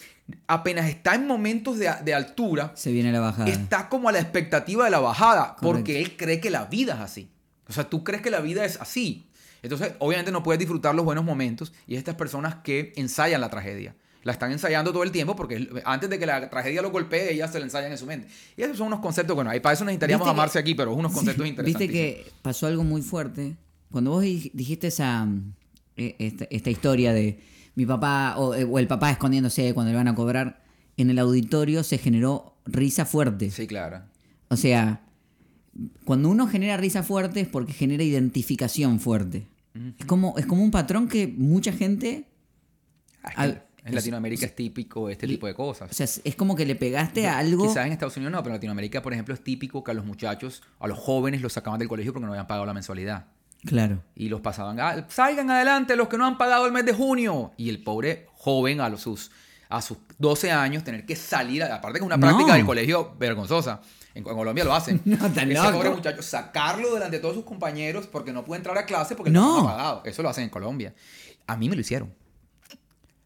[0.47, 3.49] apenas está en momentos de, de altura, Se viene la bajada.
[3.51, 5.67] está como a la expectativa de la bajada, Correcto.
[5.67, 7.29] porque él cree que la vida es así.
[7.71, 9.27] O sea, tú crees que la vida es así.
[9.63, 13.95] Entonces, obviamente no puedes disfrutar los buenos momentos y estas personas que ensayan la tragedia.
[14.23, 17.53] La están ensayando todo el tiempo porque antes de que la tragedia lo golpee, ellas
[17.53, 18.29] se la ensayan en su mente.
[18.57, 21.13] Y esos son unos conceptos, bueno, ahí para eso necesitaríamos que- amarse aquí, pero unos
[21.13, 21.89] conceptos Sí, interesantes.
[21.89, 21.93] Viste
[22.25, 23.57] que pasó algo muy fuerte.
[23.91, 25.27] Cuando vos di- dijiste esa
[25.97, 27.41] eh, esta, esta historia de
[27.75, 30.63] mi papá o, eh, o el papá escondiéndose cuando le van a cobrar,
[30.97, 33.51] en el auditorio se generó risa fuerte.
[33.51, 34.03] Sí, claro.
[34.49, 35.03] O sea,
[36.05, 39.47] cuando uno genera risa fuerte es porque genera identificación fuerte.
[39.99, 42.27] es, como, es como un patrón que mucha gente...
[43.25, 45.91] Es que Al- en Latinoamérica es típico este tipo de cosas.
[45.91, 47.67] O sea, es es como que le pegaste a algo...
[47.67, 50.05] Quizás en Estados Unidos no, pero en Latinoamérica, por ejemplo, es típico que a los
[50.05, 53.27] muchachos, a los jóvenes los sacaban del colegio porque no habían pagado la mensualidad.
[53.65, 54.03] Claro.
[54.15, 57.53] Y los pasaban, "Ah, salgan adelante los que no han pagado el mes de junio.
[57.57, 59.31] Y el pobre joven a los, sus,
[59.71, 62.27] a sus 12 años tener que salir, aparte que es una No.
[62.27, 63.81] práctica del colegio vergonzosa.
[64.15, 65.01] En, en Colombia lo hacen.
[65.05, 65.77] No, tan Ese loco.
[65.79, 69.31] pobre muchacho, sacarlo delante de todos sus compañeros porque no puede entrar a clase porque
[69.31, 69.61] No.
[69.69, 70.03] ha pagado.
[70.05, 70.95] Eso lo hacen en Colombia.
[71.47, 72.13] A mí me lo hicieron.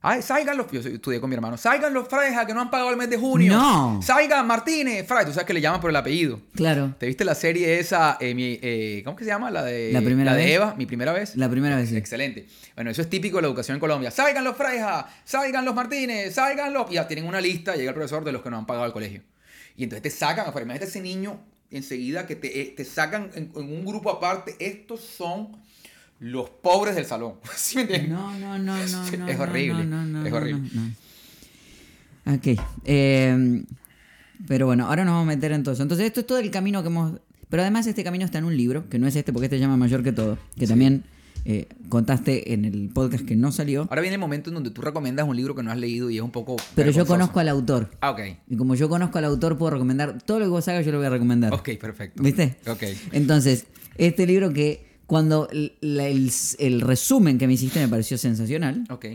[0.07, 0.70] Ay, salgan los.
[0.70, 1.57] Yo estudié con mi hermano.
[1.57, 3.55] Salgan los Freja que no han pagado el mes de junio.
[3.55, 4.01] No.
[4.03, 5.07] Salgan Martínez.
[5.09, 6.40] Fray, tú sabes que le llaman por el apellido.
[6.55, 6.94] Claro.
[6.99, 8.18] ¿Te viste la serie esa?
[8.20, 9.51] eh, mi, eh, ¿Cómo que se llama?
[9.51, 10.53] La de, La primera de vez.
[10.57, 11.35] Eva, mi primera vez.
[11.37, 11.97] La primera vez, sí.
[11.97, 12.47] Excelente.
[12.75, 14.11] Bueno, eso es típico de la educación en Colombia.
[14.11, 16.90] Salgan los Freja, salgan los Martínez, salgan los.
[16.90, 18.92] Y ya tienen una lista, llega el profesor de los que no han pagado el
[18.92, 19.23] colegio.
[19.77, 20.65] Y entonces te sacan afuera.
[20.65, 24.55] Imagínate ese niño enseguida que te, eh, te sacan en, en un grupo aparte.
[24.59, 25.57] Estos son
[26.21, 27.35] los pobres del salón.
[27.57, 28.11] ¿Sí me entiendes?
[28.11, 29.29] No, no, no, no.
[29.29, 30.71] Es horrible, no, no, es horrible.
[32.27, 32.59] Ok.
[32.85, 33.65] eh,
[34.47, 35.83] pero bueno, ahora nos vamos a meter en todo eso.
[35.83, 37.21] Entonces, esto es todo el camino que hemos.
[37.49, 39.61] Pero además, este camino está en un libro, que no es este porque este se
[39.61, 41.05] llama Mayor que todo, que también
[41.45, 43.83] eh, contaste en el podcast que no salió.
[43.91, 46.17] Ahora viene el momento en donde tú recomiendas un libro que no has leído y
[46.17, 46.57] es un poco.
[46.75, 47.91] Pero yo conozco al autor.
[48.01, 48.21] Ah, ok.
[48.49, 50.99] Y como yo conozco al autor, puedo recomendar todo lo que vos hagas, yo lo
[50.99, 51.53] voy a recomendar.
[51.53, 52.23] Ok, perfecto.
[52.23, 52.57] ¿Viste?
[52.67, 52.83] Ok.
[53.13, 53.67] Entonces,
[53.99, 58.85] este libro que cuando el, la- el- el resumen que me hiciste me pareció sensacional.
[58.91, 59.07] Ok.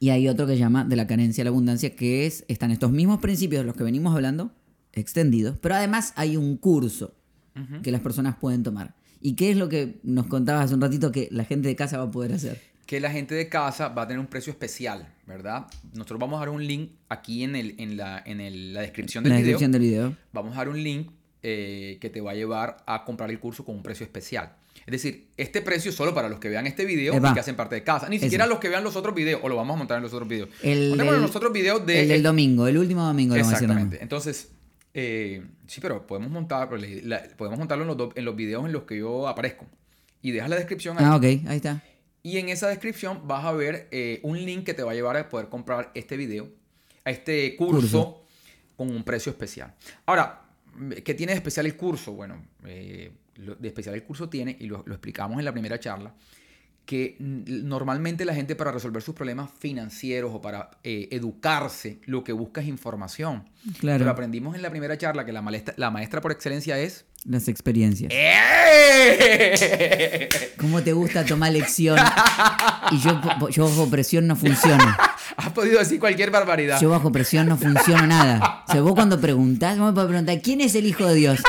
[0.00, 2.70] Y hay otro que se llama De la carencia a la abundancia, que es, están
[2.72, 4.50] estos mismos principios de los que venimos hablando,
[4.92, 7.14] extendidos, pero además hay un curso
[7.82, 8.96] que las personas pueden tomar.
[9.26, 11.96] ¿Y qué es lo que nos contabas hace un ratito que la gente de casa
[11.96, 12.60] va a poder hacer?
[12.84, 15.64] que la gente de casa va a tener un precio especial, ¿verdad?
[15.94, 19.24] Nosotros vamos a dar un link aquí en, el, en, la, en el- la descripción
[19.24, 19.46] del la video.
[19.52, 20.16] descripción del video.
[20.34, 21.10] Vamos a dar un link
[21.42, 24.52] eh, que te va a llevar a comprar el curso con un precio especial.
[24.84, 27.30] Es decir, este precio es solo para los que vean este video Eva.
[27.30, 28.06] y que hacen parte de casa.
[28.10, 28.24] Ni Eso.
[28.26, 30.28] siquiera los que vean los otros videos, o lo vamos a montar en los otros
[30.28, 30.50] videos.
[30.62, 32.02] El los otros videos de...
[32.02, 33.40] el del domingo, el último domingo lo.
[33.40, 33.98] Exactamente.
[34.02, 34.50] Entonces,
[34.94, 38.72] eh, sí, pero podemos montar, la- podemos montarlo en los, do- en los videos en
[38.72, 39.66] los que yo aparezco.
[40.22, 41.04] Y deja la descripción ahí.
[41.06, 41.82] Ah, ok, ahí está.
[42.22, 45.16] Y en esa descripción vas a ver eh, un link que te va a llevar
[45.18, 46.48] a poder comprar este video,
[47.04, 48.24] a este curso, Curso.
[48.76, 49.74] con un precio especial.
[50.06, 50.42] Ahora,
[51.04, 52.12] ¿qué tiene de especial el curso?
[52.12, 55.78] Bueno, eh, lo de especial el curso tiene, y lo, lo explicamos en la primera
[55.78, 56.14] charla,
[56.86, 62.32] que normalmente la gente para resolver sus problemas financieros o para eh, educarse, lo que
[62.32, 63.48] busca es información.
[63.78, 64.00] Claro.
[64.00, 67.06] Pero aprendimos en la primera charla que la maestra, la maestra por excelencia es...
[67.24, 68.12] Las experiencias.
[68.14, 69.48] ¡Eh!
[70.58, 71.98] ¿Cómo te gusta tomar lección?
[72.90, 73.18] Y yo,
[73.48, 74.84] yo bajo presión no funciono.
[75.38, 76.78] Has podido decir cualquier barbaridad.
[76.82, 78.62] Yo bajo presión no funciono nada.
[78.68, 81.40] O sea, vos cuando preguntás, vos me podés preguntar, ¿quién es el hijo de Dios?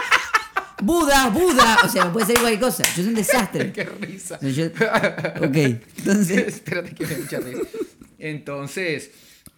[0.81, 1.77] Buda, Buda.
[1.85, 2.83] O sea, me puede salir cualquier cosa.
[2.83, 3.71] Yo soy un desastre.
[3.73, 4.39] Qué risa.
[4.41, 5.55] Yo- Ok,
[5.97, 6.47] entonces...
[6.47, 7.61] Espérate que me mucha risa.
[8.19, 9.11] Entonces,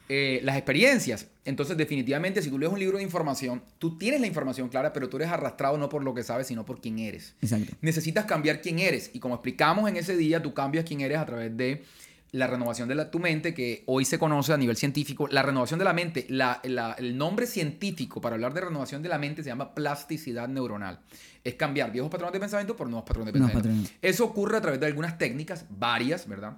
[0.10, 1.27] eh, las experiencias.
[1.45, 5.08] Entonces, definitivamente, si tú lees un libro de información, tú tienes la información clara, pero
[5.10, 7.36] tú eres arrastrado no por lo que sabes, sino por quién eres.
[7.41, 7.73] Exacto.
[7.82, 9.10] Necesitas cambiar quién eres.
[9.13, 11.84] Y como explicamos en ese día, tú cambias quién eres a través de
[12.32, 15.80] la renovación de la, tu mente, que hoy se conoce a nivel científico, la renovación
[15.80, 19.44] de la mente, la- la- el nombre científico para hablar de renovación de la mente
[19.44, 21.00] se llama plasticidad neuronal.
[21.44, 23.70] Es cambiar viejos patrones de pensamiento por nuevos patrones de pensamiento.
[24.02, 26.58] Eso ocurre a través de algunas técnicas, varias, ¿verdad?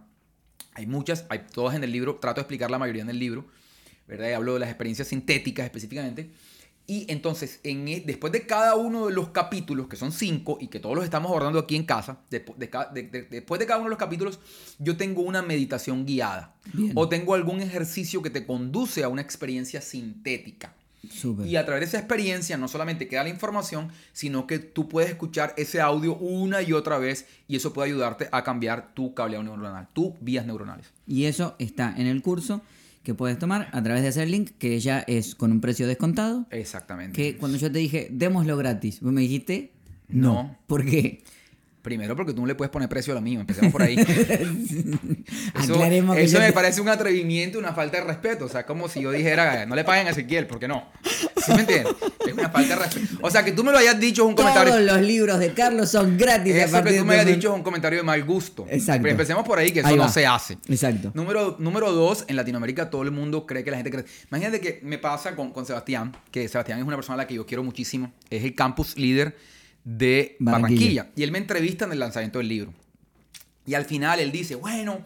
[0.73, 3.45] Hay muchas, hay todas en el libro, trato de explicar la mayoría en el libro,
[4.07, 4.29] ¿verdad?
[4.29, 6.31] Y hablo de las experiencias sintéticas específicamente.
[6.89, 10.67] Y entonces, en, e- después de cada uno de los capítulos, que son cinco y
[10.67, 13.77] que todos los estamos abordando aquí en casa, de ca- de- de- después de cada
[13.79, 14.39] uno de los capítulos,
[14.79, 16.55] yo tengo una meditación guiada.
[16.73, 16.91] Bien.
[16.95, 20.73] O tengo algún ejercicio que te conduce a una experiencia sintética.
[21.47, 25.09] Y a través de esa experiencia no solamente queda la información, sino que tú puedes
[25.11, 29.43] escuchar ese audio una y otra vez y eso puede ayudarte a cambiar tu cableado
[29.43, 30.87] neuronal, tus vías neuronales.
[31.07, 32.61] Y eso está en el curso
[33.03, 36.45] que puedes tomar a través de ese link, que ya es con un precio descontado.
[36.51, 37.15] Exactamente.
[37.15, 39.71] Que cuando yo te dije, démoslo gratis, vos me dijiste,
[40.07, 40.33] no.
[40.33, 40.57] No.
[40.67, 41.23] ¿Por qué?
[41.81, 43.95] Primero porque tú no le puedes poner precio a lo mío, empecemos por ahí.
[45.61, 48.45] eso Aclaremos que eso yo me te- parece un atrevimiento, una falta de respeto.
[48.45, 50.89] O sea, como si yo dijera, no le paguen a Ezequiel, ¿por qué no?
[51.03, 51.95] ¿Sí me entiendes?
[52.27, 53.17] Es una falta de respeto.
[53.21, 54.73] O sea, que tú me lo hayas dicho es un comentario.
[54.73, 56.53] Todos los libros de Carlos son gratis.
[56.53, 58.65] Eso que tú me de hayas este dicho es un comentario de mal gusto.
[58.69, 59.01] Exacto.
[59.03, 60.57] Pero empecemos por ahí, que eso Ahí no se hace.
[60.67, 61.11] Exacto.
[61.13, 64.05] Número, número dos, en Latinoamérica todo el mundo cree que la gente cree.
[64.29, 67.35] Imagínate que me pasa con, con Sebastián, que Sebastián es una persona a la que
[67.35, 68.11] yo quiero muchísimo.
[68.29, 69.37] Es el campus líder
[69.83, 71.03] de Barranquilla.
[71.03, 71.11] Barranquilla.
[71.15, 72.73] Y él me entrevista en el lanzamiento del libro.
[73.65, 74.99] Y al final él dice, bueno,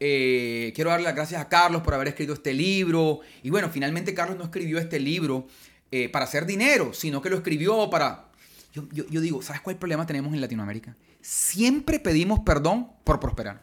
[0.00, 3.20] eh, quiero darle las gracias a Carlos por haber escrito este libro.
[3.42, 5.46] Y bueno, finalmente Carlos no escribió este libro
[5.90, 8.26] eh, para hacer dinero, sino que lo escribió para...
[8.74, 10.94] Yo, yo- yo digo, ¿sabes cuál problema tenemos en Latinoamérica?
[11.20, 13.62] Siempre pedimos perdón por prosperar.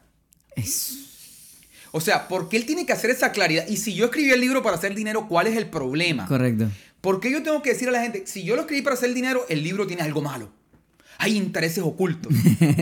[0.54, 1.02] Es-
[1.92, 3.66] O sea, ¿por qué él tiene que hacer esa claridad?
[3.68, 6.26] Y si yo escribí el libro para hacer dinero, ¿cuál es el problema?
[6.26, 6.68] Correcto.
[7.00, 9.12] ¿Por qué yo tengo que decir a la gente, si yo lo escribí para hacer
[9.14, 10.50] dinero, el libro tiene algo malo?
[11.18, 12.32] Hay intereses ocultos.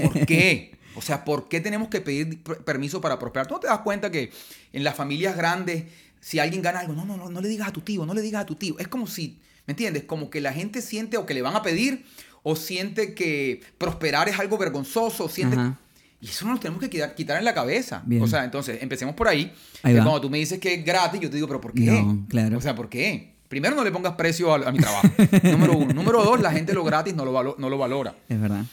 [0.02, 0.74] ¿Por qué?
[0.96, 3.46] O sea, ¿por qué tenemos que pedir per- permiso para prosperar?
[3.46, 4.30] ¿Tú no te das cuenta que
[4.72, 5.84] en las familias grandes,
[6.20, 8.22] si alguien gana algo, no, no, no, no le digas a tu tío, no le
[8.22, 8.78] digas a tu tío.
[8.78, 10.04] Es como si, ¿me entiendes?
[10.04, 12.04] Como que la gente siente o que le van a pedir
[12.42, 15.56] o siente que prosperar es algo vergonzoso, o siente...
[15.56, 15.80] Ajá.
[16.20, 18.02] Y eso nos tenemos que quitar, quitar en la cabeza.
[18.06, 18.22] Bien.
[18.22, 19.52] O sea, entonces, empecemos por ahí.
[19.82, 21.82] Ahí que cuando tú me dices que es gratis, yo te digo, pero ¿por qué?
[21.82, 22.56] No, claro.
[22.56, 23.33] O sea, ¿por qué?
[23.54, 25.06] Primero, no le pongas precio a, a mi trabajo.
[25.44, 25.94] número uno.
[25.94, 28.16] Número dos, la gente lo gratis no lo, no lo valora.
[28.28, 28.64] Es verdad.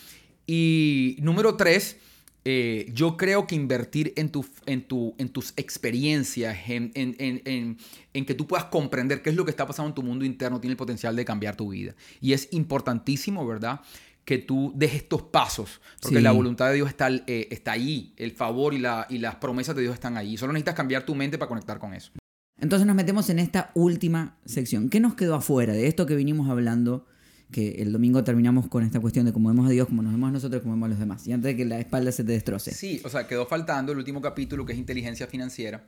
[0.48, 1.98] Y número tres,
[2.46, 8.34] eh, yo creo que invertir en, tu, en, tu, en tus experiencias, en, en- que
[8.34, 10.78] tú puedas comprender qué es lo que está pasando en tu mundo interno, tiene el
[10.78, 11.94] potencial de cambiar tu vida.
[12.20, 13.82] Y es importantísimo, ¿verdad?
[14.26, 16.24] Que tú dejes estos pasos, porque Sí.
[16.24, 19.76] la voluntad de Dios está, eh, está ahí, el favor y, la, y las promesas
[19.76, 20.38] de Dios están ahí.
[20.38, 22.12] Solo necesitas cambiar tu mente para conectar con eso.
[22.62, 24.90] Entonces nos metemos en esta última sección.
[24.90, 27.08] ¿Qué nos quedó afuera de esto que vinimos hablando?
[27.52, 30.30] Que el domingo terminamos con esta cuestión de cómo vemos a Dios, cómo nos vemos
[30.30, 31.28] a nosotros, cómo vemos a los demás.
[31.28, 32.72] Y antes de que la espalda se te destroce.
[32.72, 35.84] Sí, o sea, quedó faltando el último capítulo que es inteligencia financiera.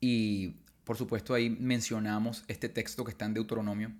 [0.00, 3.90] Y por supuesto ahí mencionamos este texto que está en Deuteronomio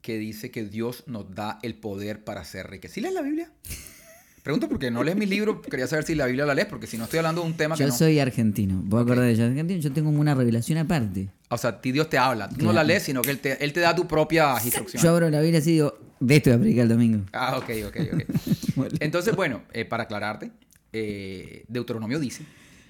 [0.00, 2.92] que dice que Dios nos da el poder para ser ricos.
[2.92, 3.52] ¿Sí lees la Biblia?
[4.42, 6.96] Pregunto porque no lees mi libro, quería saber si la Biblia la lees, porque si
[6.96, 7.94] no estoy hablando de un tema que Yo no.
[7.94, 8.80] soy argentino.
[8.84, 9.44] ¿Vos acordás de yo?
[9.44, 11.28] Argentino, yo tengo una revelación aparte.
[11.50, 12.48] O sea, a ti Dios te habla.
[12.48, 15.02] Tú no la lees, sino que Él te, él te da tu propia instrucción.
[15.02, 17.24] Yo abro la Biblia así y digo, de esto voy a predicar el domingo.
[17.32, 18.86] Ah, ok, ok, ok.
[19.00, 20.50] Entonces, bueno, eh, para aclararte,
[20.92, 22.44] eh, Deuteronomio dice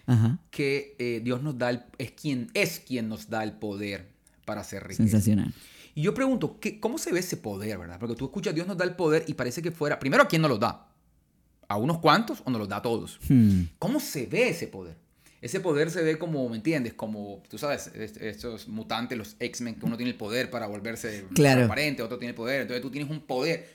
[0.06, 0.38] Ajá.
[0.50, 4.06] que eh, Dios nos da el, es quien es quien nos da el poder
[4.44, 4.96] para ser ricos.
[4.96, 5.52] Sensacional.
[5.94, 7.98] Y yo pregunto, ¿qué, ¿cómo se ve ese poder, verdad?
[7.98, 10.42] Porque tú escuchas, Dios nos da el poder y parece que fuera, primero, ¿a quién
[10.42, 10.86] nos lo da?
[11.70, 13.20] ¿A unos cuantos o nos los da a todos?
[13.28, 13.62] Hmm.
[13.78, 14.96] ¿Cómo se ve ese poder?
[15.40, 16.94] Ese poder se ve como, ¿me entiendes?
[16.94, 21.26] Como, tú sabes, es- estos mutantes, los X-Men, que uno tiene el poder para volverse
[21.32, 21.58] Claro.
[21.60, 23.70] transparente, otro tiene poder, entonces tú tienes un poder.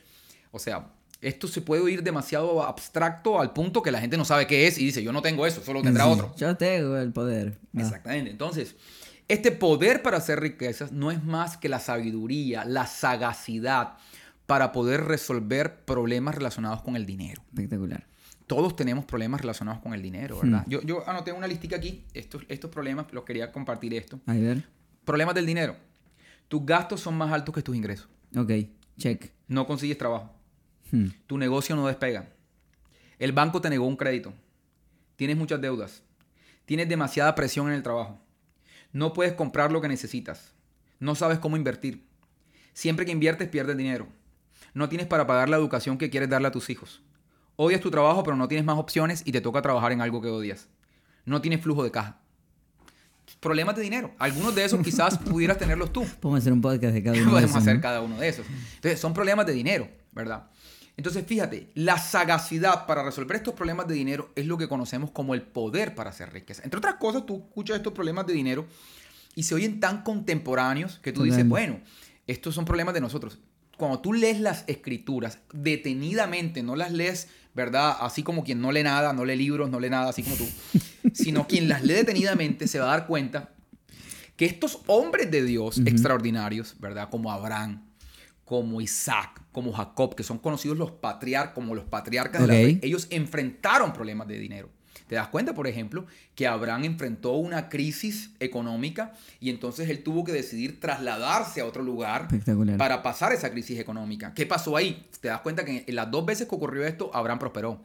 [0.51, 0.89] O sea,
[1.21, 4.77] esto se puede oír demasiado abstracto al punto que la gente no sabe qué es
[4.77, 6.35] y dice, yo no tengo eso, solo tendrá Sí, otro.
[6.35, 7.57] Yo tengo el poder.
[7.77, 7.79] Ah.
[7.81, 8.29] Exactamente.
[8.29, 8.75] Entonces,
[9.29, 13.93] este poder para hacer riquezas no es más que la sabiduría, la sagacidad
[14.45, 17.41] para poder resolver problemas relacionados con el dinero.
[17.49, 18.07] Espectacular.
[18.47, 20.63] Todos tenemos problemas relacionados con el dinero, ¿verdad?
[20.67, 24.19] Yo, yo anoté una listica aquí, estos, estos problemas, los quería compartir esto.
[24.27, 24.63] A ver.
[25.03, 25.75] Problemas del dinero.
[26.47, 28.07] Tus gastos son más altos que tus ingresos.
[28.37, 28.51] Ok.
[28.97, 29.31] Check.
[29.47, 30.31] No consigues trabajo.
[30.91, 31.07] Hmm.
[31.25, 32.29] Tu negocio no despega.
[33.17, 34.33] El banco te negó un crédito.
[35.15, 36.03] Tienes muchas deudas.
[36.65, 38.19] Tienes demasiada presión en el trabajo.
[38.91, 40.53] No puedes comprar lo que necesitas.
[40.99, 42.05] No sabes cómo invertir.
[42.73, 44.07] Siempre que inviertes pierdes dinero.
[44.75, 47.01] No tienes para pagar la educación que quieres darle a tus hijos.
[47.55, 50.27] Odias tu trabajo pero no tienes más opciones y te toca trabajar en algo que
[50.27, 50.67] odias.
[51.23, 52.19] No tienes flujo de caja.
[53.39, 54.13] Problemas de dinero.
[54.19, 56.05] Algunos de esos quizás pudieras tenerlos tú.
[56.19, 57.81] Podemos hacer un podcast de cada uno de Podemos esos, hacer ¿no?
[57.81, 58.45] cada uno de esos.
[58.75, 60.49] Entonces, son problemas de dinero, ¿verdad?
[60.97, 65.33] Entonces, fíjate, la sagacidad para resolver estos problemas de dinero es lo que conocemos como
[65.33, 66.63] el poder para hacer riqueza.
[66.65, 68.65] Entre otras cosas, tú escuchas estos problemas de dinero
[69.35, 71.79] y se oyen tan contemporáneos que tú dices, bueno,
[72.27, 73.39] estos son problemas de nosotros.
[73.77, 77.97] Cuando tú lees las escrituras detenidamente, no las lees, ¿verdad?
[77.99, 80.47] Así como quien no lee nada, no lee libros, no lee nada, así como tú,
[81.13, 83.51] sino quien las lee detenidamente se va a dar cuenta
[84.35, 87.09] que estos hombres de Dios extraordinarios, ¿verdad?
[87.09, 87.85] Como Abraham,
[88.43, 92.79] como Isaac, como Jacob, que son conocidos los patriarcas, como los patriarcas de la fe,
[92.81, 94.69] ellos enfrentaron problemas de dinero.
[95.07, 100.23] ¿Te das cuenta, por ejemplo, que Abraham enfrentó una crisis económica y entonces él tuvo
[100.23, 102.27] que decidir trasladarse a otro lugar
[102.77, 104.33] para pasar esa crisis económica?
[104.33, 105.07] ¿Qué pasó ahí?
[105.21, 107.81] Te das cuenta que en las dos veces que ocurrió esto, Abraham prosperó.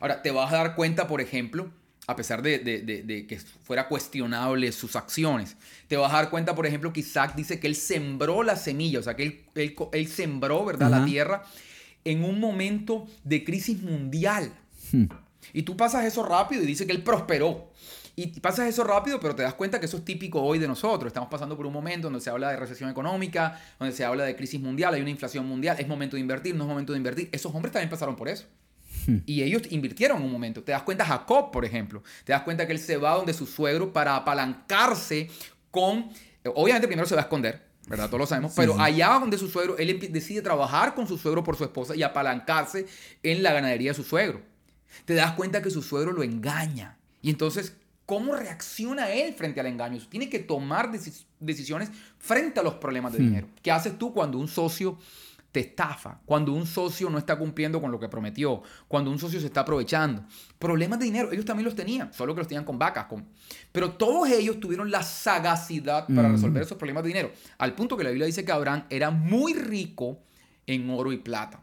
[0.00, 1.70] Ahora, te vas a dar cuenta, por ejemplo,
[2.06, 5.56] a pesar de, que fuera cuestionable sus acciones.
[5.88, 9.00] Te vas a dar cuenta, por ejemplo, que Isaac dice que él sembró la semilla,
[9.00, 11.44] o sea, que él, él, sembró, ¿verdad?, la tierra
[12.04, 14.52] en un momento de crisis mundial.
[14.92, 15.06] Hmm.
[15.52, 17.70] Y tú pasas eso rápido y dice que él prosperó.
[18.16, 21.08] Y pasas eso rápido, pero te das cuenta que eso es típico hoy de nosotros.
[21.08, 24.36] Estamos pasando por un momento donde se habla de recesión económica, donde se habla de
[24.36, 27.28] crisis mundial, hay una inflación mundial, es momento de invertir, no es momento de invertir.
[27.32, 28.46] Esos hombres también pasaron por eso.
[29.06, 29.18] Hmm.
[29.26, 30.62] Y ellos invirtieron en un momento.
[30.62, 32.04] Te das cuenta Jacob, por ejemplo.
[32.22, 35.28] Te das cuenta que él se va donde su suegro para apalancarse
[35.72, 36.08] con...
[36.54, 38.06] Obviamente primero se va a esconder, ¿verdad?
[38.06, 38.52] Todos lo sabemos.
[38.54, 42.04] pero allá donde su suegro, él decide trabajar con su suegro por su esposa y
[42.04, 42.86] apalancarse
[43.24, 44.53] en la ganadería de su suegro.
[45.04, 46.98] Te das cuenta que su suegro lo engaña.
[47.22, 47.76] Y entonces,
[48.06, 50.00] ¿cómo reacciona él frente al engaño?
[50.08, 50.90] Tiene que tomar
[51.40, 53.22] decisiones frente a los problemas de hmm.
[53.22, 53.48] dinero.
[53.62, 54.98] ¿Qué haces tú cuando un socio
[55.54, 59.38] te estafa, cuando un socio no está cumpliendo con lo que prometió, cuando un socio
[59.38, 60.24] se está aprovechando.
[60.58, 63.04] Problemas de dinero, ellos también los tenían, solo que los tenían con vacas.
[63.04, 63.24] Con...
[63.70, 68.02] Pero todos ellos tuvieron la sagacidad para resolver esos problemas de dinero, al punto que
[68.02, 70.18] la Biblia dice que Abraham era muy rico
[70.66, 71.62] en oro y plata.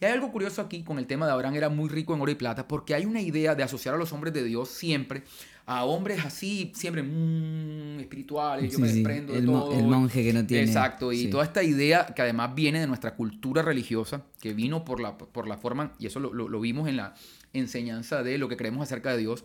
[0.00, 2.30] Y hay algo curioso aquí con el tema de Abraham, era muy rico en oro
[2.30, 5.22] y plata, porque hay una idea de asociar a los hombres de Dios siempre
[5.66, 9.72] a hombres así, siempre mm, espirituales, yo me desprendo de todo.
[9.72, 10.64] El monje que no tiene.
[10.64, 14.98] Exacto, y toda esta idea que además viene de nuestra cultura religiosa, que vino por
[14.98, 17.14] la, por la forma, y eso lo, lo vimos en la
[17.52, 19.44] enseñanza de lo que creemos acerca de Dios,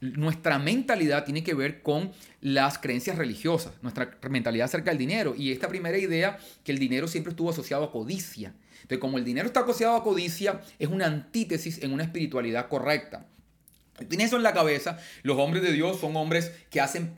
[0.00, 5.34] nuestra mentalidad tiene que ver con las creencias religiosas, nuestra mentalidad acerca del dinero.
[5.36, 8.52] Y esta primera idea, que el dinero siempre estuvo asociado a codicia.
[8.86, 13.26] Entonces, como el dinero está asociado a codicia, es una antítesis en una espiritualidad correcta.
[14.08, 17.14] Tienes eso en la cabeza, los hombres de Dios son hombres que hacen,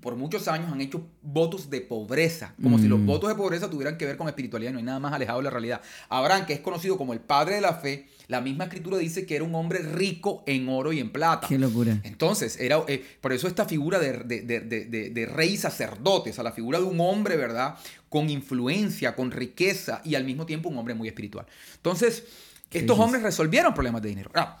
[0.00, 3.06] por muchos años han hecho votos de pobreza, como si los mm.
[3.06, 5.50] votos de pobreza tuvieran que ver con espiritualidad, no hay nada más alejado de la
[5.50, 5.80] realidad.
[6.08, 9.34] Abraham, que es conocido como el padre de la fe, la misma escritura dice que
[9.34, 11.48] era un hombre rico en oro y en plata.
[11.48, 11.98] Qué locura.
[12.04, 16.78] Entonces, era, eh, por eso esta figura de, de, rey sacerdote, o sea, la figura
[16.78, 17.74] de un hombre, ¿verdad?
[18.14, 21.46] Con influencia, con riqueza y al mismo tiempo un hombre muy espiritual.
[21.74, 22.22] Entonces,
[22.70, 24.30] estos hombres resolvieron problemas de dinero.
[24.34, 24.60] Ahora,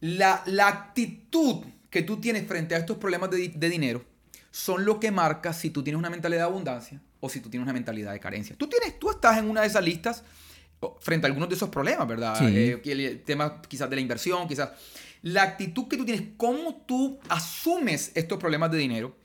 [0.00, 4.02] la, actitud que tú tienes frente a estos problemas de, dinero
[4.50, 7.64] son lo que marca si tú tienes una mentalidad de abundancia o si tú tienes
[7.64, 8.56] una mentalidad de carencia.
[8.56, 10.24] Tú, tienes, tú estás en una de esas listas
[11.00, 12.48] frente a algunos de esos problemas, ¿verdad?
[12.48, 14.70] Eh, el tema quizás de la inversión, quizás.
[15.20, 19.16] La actitud que tú tienes, cómo tú asumes estos problemas de dinero,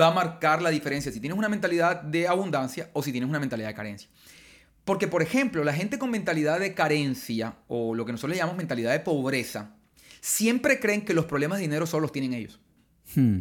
[0.00, 3.40] va a marcar la diferencia si tienes una mentalidad de abundancia o si tienes una
[3.40, 4.08] mentalidad de carencia.
[4.84, 8.58] Porque, por ejemplo, la gente con mentalidad de carencia o lo que nosotros le llamamos
[8.58, 9.76] mentalidad de pobreza,
[10.20, 12.58] siempre creen que los problemas de dinero solo los tienen ellos.
[13.14, 13.40] Hmm.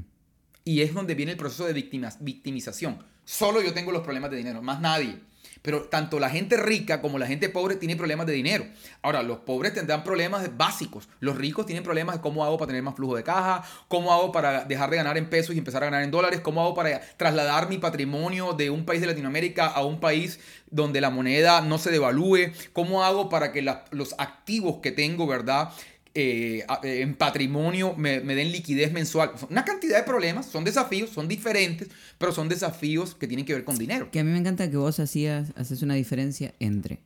[0.63, 3.03] Y es donde viene el proceso de victimización.
[3.23, 5.19] Solo yo tengo los problemas de dinero, más nadie.
[5.62, 8.65] Pero tanto la gente rica como la gente pobre tiene problemas de dinero.
[9.02, 11.08] Ahora, los pobres tendrán problemas básicos.
[11.19, 14.32] Los ricos tienen problemas de cómo hago para tener más flujo de caja, cómo hago
[14.32, 17.02] para dejar de ganar en pesos y empezar a ganar en dólares, cómo hago para
[17.17, 20.39] trasladar mi patrimonio de un país de Latinoamérica a un país
[20.71, 25.69] donde la moneda no se devalúe, cómo hago para que los activos que tengo, ¿verdad?
[26.13, 29.32] Eh, eh, en patrimonio me, den liquidez mensual.
[29.50, 33.63] Una cantidad de problemas, son desafíos, son diferentes, pero son desafíos que tienen que ver
[33.63, 34.10] con dinero.
[34.12, 37.00] Que a mí me encanta que vos hacías, haces una diferencia entre...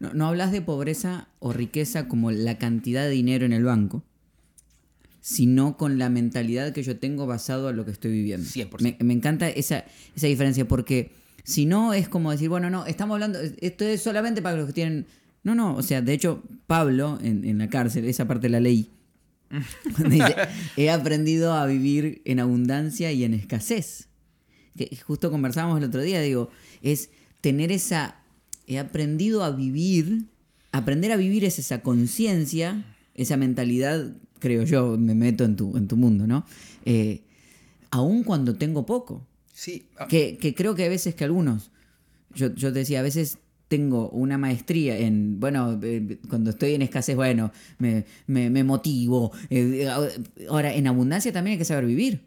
[0.00, 4.02] No, no hablas de pobreza o riqueza como la cantidad de dinero en el banco,
[5.20, 8.46] sino con la mentalidad que yo tengo basado a lo que estoy viviendo.
[8.46, 8.80] 100%.
[8.80, 11.12] Me, me encanta esa, esa diferencia porque
[11.44, 14.72] si no es como decir, bueno, no, estamos hablando, esto es solamente para los que
[14.72, 15.06] tienen
[15.44, 18.90] no, no, o sea, de hecho, Pablo en, la cárcel, esa parte de la ley,
[20.08, 20.34] dice,
[20.76, 24.08] he aprendido a vivir en abundancia y en escasez.
[24.76, 26.50] Que justo conversábamos el otro día, digo,
[26.82, 27.10] es
[27.42, 28.16] tener esa,
[28.66, 30.24] he aprendido a vivir,
[30.72, 32.82] aprender a vivir es esa conciencia,
[33.14, 36.46] esa mentalidad, creo yo, me meto en tu, en tu mundo, ¿no?
[36.86, 37.22] Eh,
[37.90, 39.26] aun cuando tengo poco.
[39.52, 39.86] Sí.
[40.08, 41.70] Que, creo que a veces que algunos,
[42.34, 46.82] yo, yo te decía, a veces tengo una maestría en, bueno, eh, cuando estoy en
[46.82, 49.32] escasez, bueno, me, me- me motivo.
[49.50, 49.88] eh,
[50.48, 52.20] ahora, en abundancia también hay que saber vivir.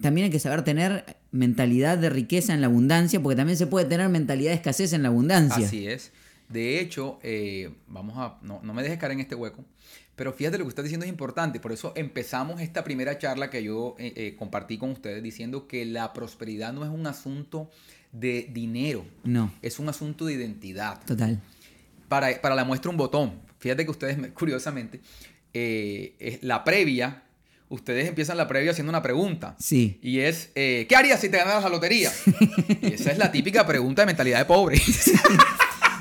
[0.00, 3.86] También hay que saber tener mentalidad de riqueza en la abundancia, porque también se puede
[3.86, 5.66] tener mentalidad de escasez en la abundancia.
[5.66, 6.10] Así es.
[6.48, 8.38] De hecho, eh, vamos a.
[8.42, 9.64] No, no me dejes caer en este hueco.
[10.16, 11.58] Pero fíjate lo que estás diciendo es importante.
[11.60, 13.96] Por eso empezamos esta primera charla que yo
[14.38, 17.68] compartí con ustedes diciendo que la prosperidad no es un asunto
[18.14, 19.04] de dinero.
[19.24, 21.00] No, Es un asunto de identidad.
[21.04, 21.40] total.
[22.08, 23.40] Para, para la muestra un botón.
[23.58, 25.00] Fíjate que ustedes, me- curiosamente,
[25.52, 27.22] eh, es la previa,
[27.68, 29.56] ustedes empiezan la previa haciendo una pregunta.
[29.58, 29.98] Sí.
[30.02, 32.12] Y es, eh, ¿qué harías si te ganaras la lotería?
[32.82, 34.80] y esa es la típica pregunta de mentalidad de pobre.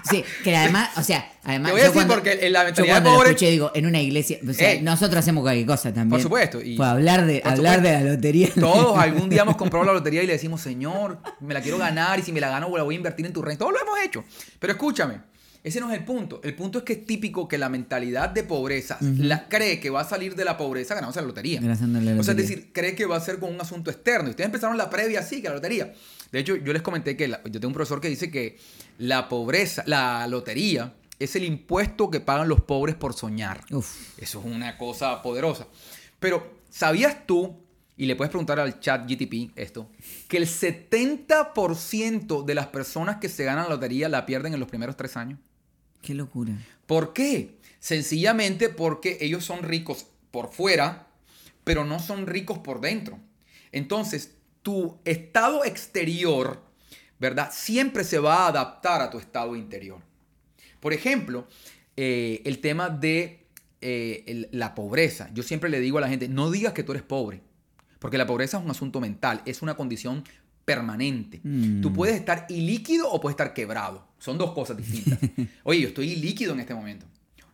[0.10, 1.68] Sí, que además, o sea, además.
[1.70, 3.30] Te voy a yo decir cuando- porque en la yo mentalidad cuando de lo pobre-
[3.32, 4.38] escuché, digo, en una iglesia.
[4.48, 4.82] O sea, Ey.
[4.82, 6.10] nosotros hacemos cualquier cosa también.
[6.10, 7.82] Por supuesto, y- Pues hablar de, hablar supuesto.
[8.00, 8.50] de la lotería.
[8.60, 12.20] Todos algún día hemos comprado la lotería y le decimos, Señor, me la quiero ganar
[12.20, 13.58] y si me la gano la voy a invertir en tu reino.
[13.60, 14.24] Todos lo hemos hecho.
[14.60, 15.20] Pero escúchame,
[15.64, 16.42] ese no es el punto.
[16.44, 20.02] El punto es que es típico que la mentalidad de pobreza la cree que va
[20.02, 21.62] a salir de la pobreza ganándose la lotería.
[21.62, 24.28] O sea, es decir, cree que va a ser con un asunto externo.
[24.28, 25.94] Y ustedes empezaron la previa así, que la lotería.
[26.34, 28.58] De hecho, yo les comenté que la- yo tengo un profesor que dice que
[28.98, 33.64] la pobreza, la lotería, es el impuesto que pagan los pobres por soñar.
[33.72, 34.18] Uf.
[34.18, 35.68] Eso es una cosa poderosa.
[36.20, 37.56] Pero, ¿sabías tú,
[37.98, 39.90] y le puedes preguntar al chat GTP esto,
[40.28, 44.70] que el 70% de las personas que se ganan la lotería la pierden en los
[44.70, 45.40] primeros tres años?
[46.02, 46.54] Qué locura.
[46.86, 47.58] ¿Por qué?
[47.80, 51.08] Sencillamente porque ellos son ricos por fuera,
[51.64, 53.20] pero no son ricos por dentro.
[53.72, 56.62] Entonces, tu estado exterior,
[57.24, 57.50] ¿verdad?
[57.54, 60.00] Siempre se va a adaptar a tu estado interior.
[60.82, 61.48] Por ejemplo,
[61.96, 63.40] eh, el tema de
[63.86, 65.30] eh, el- la pobreza.
[65.34, 67.42] Yo siempre le digo a la gente, no digas que tú eres pobre,
[68.00, 70.24] porque la pobreza es un asunto mental, es una condición
[70.64, 71.42] permanente.
[71.44, 71.82] Mm.
[71.82, 74.08] Tú puedes estar ilíquido o puedes estar quebrado.
[74.20, 75.20] Son dos cosas distintas.
[75.64, 77.06] Oye, yo estoy ilíquido en este momento.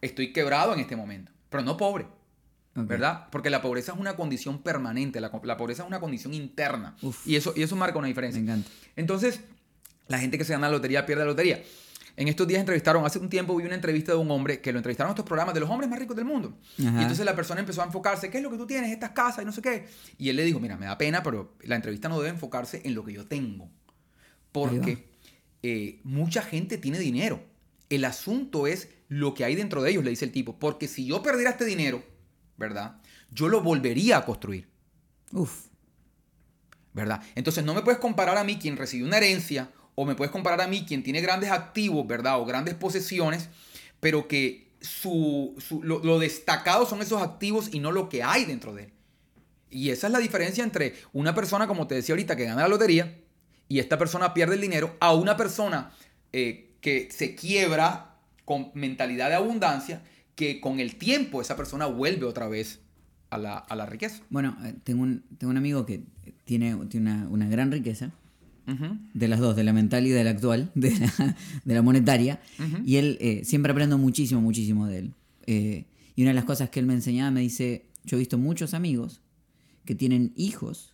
[0.02, 2.06] Estoy quebrado en este momento, pero no pobre.
[2.76, 3.28] ¿Verdad?
[3.32, 6.96] Porque la pobreza es una condición permanente, la, la pobreza es una condición interna.
[7.02, 7.28] Uf.
[7.28, 8.40] Y eso, y eso marca una Me diferencia.
[8.40, 8.70] encanta.
[8.96, 9.42] Entonces,
[10.10, 11.64] la gente que se gana la lotería pierde la lotería.
[12.18, 14.80] En estos días entrevistaron, hace un tiempo vi una entrevista de un hombre que lo
[14.80, 16.58] entrevistaron en estos programas de los hombres más ricos del mundo.
[16.80, 17.00] Ajá.
[17.00, 18.92] Y entonces la persona empezó a enfocarse, ¿qué es lo que tú tienes?
[18.92, 19.88] Estas casas y no sé qué.
[20.18, 22.96] Y él le dijo, mira, me da pena, pero la entrevista no debe enfocarse en
[22.96, 23.70] lo que yo tengo.
[24.52, 25.08] Porque
[25.64, 27.42] eh, mucha gente tiene dinero.
[27.90, 30.60] El asunto es lo que hay dentro de ellos, le dice el tipo.
[30.60, 32.04] Porque si yo perdiera este dinero,
[32.58, 33.00] ¿verdad?
[33.32, 34.68] Yo lo volvería a construir.
[35.32, 35.70] Uf.
[36.94, 37.22] ¿verdad?
[37.36, 39.72] Entonces no me puedes comparar a mí quien recibió una herencia
[40.02, 42.40] o me puedes comparar a mí quien tiene grandes activos, ¿verdad?
[42.40, 43.50] O grandes posesiones,
[44.00, 48.74] pero que su, su- lo, destacado son esos activos y no lo que hay dentro
[48.74, 48.90] de él.
[49.70, 52.70] Y esa es la diferencia entre una persona, como te decía ahorita, que gana la
[52.70, 53.20] lotería
[53.68, 55.92] y esta persona pierde el dinero, a una persona
[56.32, 60.02] eh, que se quiebra con mentalidad de abundancia,
[60.36, 62.80] que con el tiempo esa persona vuelve otra vez
[63.32, 64.24] a la, a la riqueza.
[64.30, 66.04] Bueno, eh, tengo un, tengo un amigo que
[66.46, 68.12] tiene, tiene una, una gran riqueza.
[69.14, 72.40] De las dos, de la mental y de la actual, de la, de la monetaria.
[72.86, 75.14] Y él eh, siempre aprendo muchísimo, muchísimo de él.
[75.48, 78.38] Eh, y una de las cosas que él me enseñaba me dice, yo he visto
[78.38, 79.22] muchos amigos
[79.86, 80.92] que tienen hijos,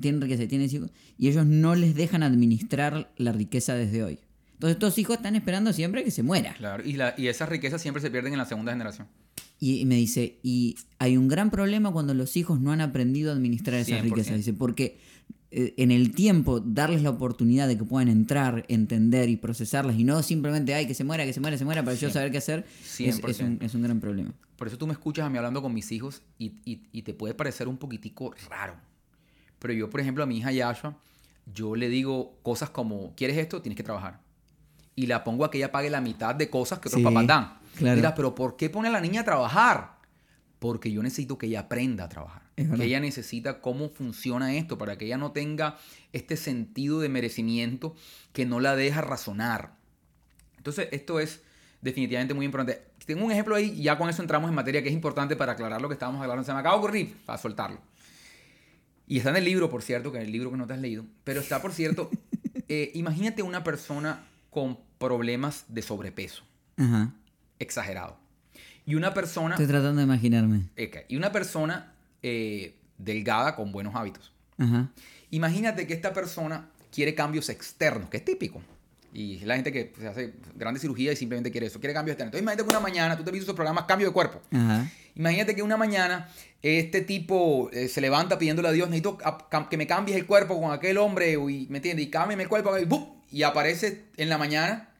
[0.00, 4.18] tienen riqueza, tienen hijos, y ellos no les dejan administrar la riqueza desde hoy.
[4.52, 6.54] Entonces estos hijos están esperando siempre que se muera.
[6.54, 9.08] Claro, y, la, y esas riquezas siempre se pierden en la segunda generación.
[9.58, 13.30] Y, y me dice, y hay un gran problema cuando los hijos no han aprendido
[13.30, 14.02] a administrar esas 100%.
[14.02, 14.36] riquezas.
[14.36, 14.98] Dice, porque
[15.50, 20.22] en el tiempo darles la oportunidad de que puedan entrar, entender y procesarlas y no
[20.22, 22.66] simplemente, ay, que se muera, que se muera, se muera para yo saber qué hacer,
[22.82, 23.44] es, es 100%.
[23.46, 24.32] un, es un gran problema.
[24.56, 27.14] Por eso tú me escuchas a mí hablando con mis hijos y, y- y te
[27.14, 28.74] puede parecer un poquitico raro.
[29.58, 30.96] Pero yo, por ejemplo, a mi hija Yashua,
[31.54, 33.62] yo le digo cosas como, ¿quieres esto?
[33.62, 34.20] Tienes que trabajar.
[34.96, 37.26] Y la pongo a que ella pague la mitad de cosas que otros Sí, papás
[37.26, 37.52] dan.
[37.76, 37.96] claro.
[37.96, 39.96] Mira, pero ¿por qué pone a la niña a trabajar?
[40.58, 42.42] Porque yo necesito que ella aprenda a trabajar.
[42.56, 42.70] Es.
[42.70, 45.76] Que ella necesita cómo funciona esto para que ella no tenga
[46.12, 47.94] este sentido de merecimiento
[48.32, 49.74] que no la deja razonar.
[50.56, 51.42] Entonces, esto es
[51.82, 52.82] definitivamente muy importante.
[53.04, 55.52] Tengo un ejemplo ahí y ya con eso entramos en materia que es importante para
[55.52, 56.42] aclarar lo que estábamos hablando.
[56.44, 57.78] Se me acaba de ocurrir para soltarlo.
[59.06, 60.80] Y está en el libro, por cierto, que en el libro que no te has
[60.80, 61.04] leído.
[61.24, 62.10] Pero está, por cierto,
[62.68, 66.42] eh, imagínate una persona con problemas de sobrepeso,
[66.78, 67.12] Ajá.
[67.58, 68.16] exagerado.
[68.86, 70.68] Y una persona, Estoy tratando de imaginarme.
[70.72, 71.92] ok, y una persona
[72.28, 74.32] eh, delgada con buenos hábitos.
[74.58, 74.90] Ajá.
[75.30, 78.60] Imagínate que esta persona quiere cambios externos, que es típico.
[79.12, 82.14] Y es la gente que se hace grandes cirugías y simplemente quiere eso, quiere cambios
[82.14, 82.30] externos.
[82.34, 84.42] Entonces imagínate que una mañana, tú te viste esos programas Cambio de Cuerpo.
[84.52, 84.90] Ajá.
[85.14, 86.28] Imagínate que una mañana
[86.62, 90.60] este tipo eh, se levanta pidiéndole a Dios, necesito a- que me cambies el cuerpo
[90.60, 92.06] con aquel hombre, y, ¿me entiendes?
[92.06, 93.06] Y cámbiame el cuerpo, y, ¡bum!
[93.30, 94.90] y aparece en la mañana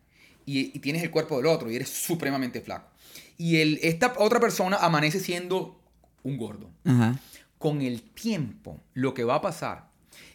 [0.46, 2.88] y, y tienes el cuerpo del otro y eres supremamente flaco.
[3.36, 5.78] Y el, esta otra persona amanece siendo
[6.26, 6.70] un gordo.
[6.84, 7.18] Ajá.
[7.58, 9.88] Con el tiempo, lo que va a pasar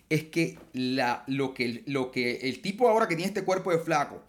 [0.10, 3.80] es que, la, lo, que, lo que el tipo ahora que tiene este cuerpo de
[3.80, 4.24] flaco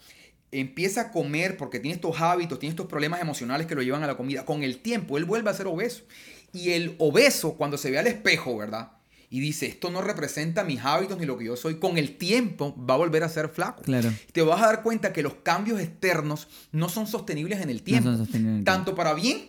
[0.53, 4.07] empieza a comer porque tiene estos hábitos, tiene estos problemas emocionales que lo llevan a
[4.07, 6.05] la comida, con el tiempo él vuelve a ser obeso.
[6.53, 8.93] Y el obeso, cuando se ve al espejo, ¿verdad?
[9.31, 12.77] Y dice, esto no representa mis hábitos ni lo que yo soy, con el tiempo
[12.79, 13.83] va a volver a ser flaco.
[13.83, 14.13] Claro.
[14.31, 18.11] Te vas a dar cuenta que los cambios externos no son sostenibles en el tiempo.
[18.63, 19.49] tanto para bien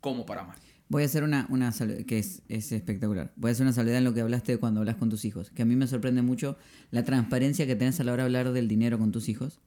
[0.00, 0.56] como para mal.
[0.90, 1.72] Voy a hacer una, una
[2.04, 3.32] que es, es espectacular.
[3.36, 5.50] Voy a hacer una salvedad en lo que hablaste cuando hablas con tus hijos.
[5.50, 6.58] Que a mí me sorprende mucho
[6.90, 9.60] la transparencia que tenés a la hora de hablar del dinero con tus hijos.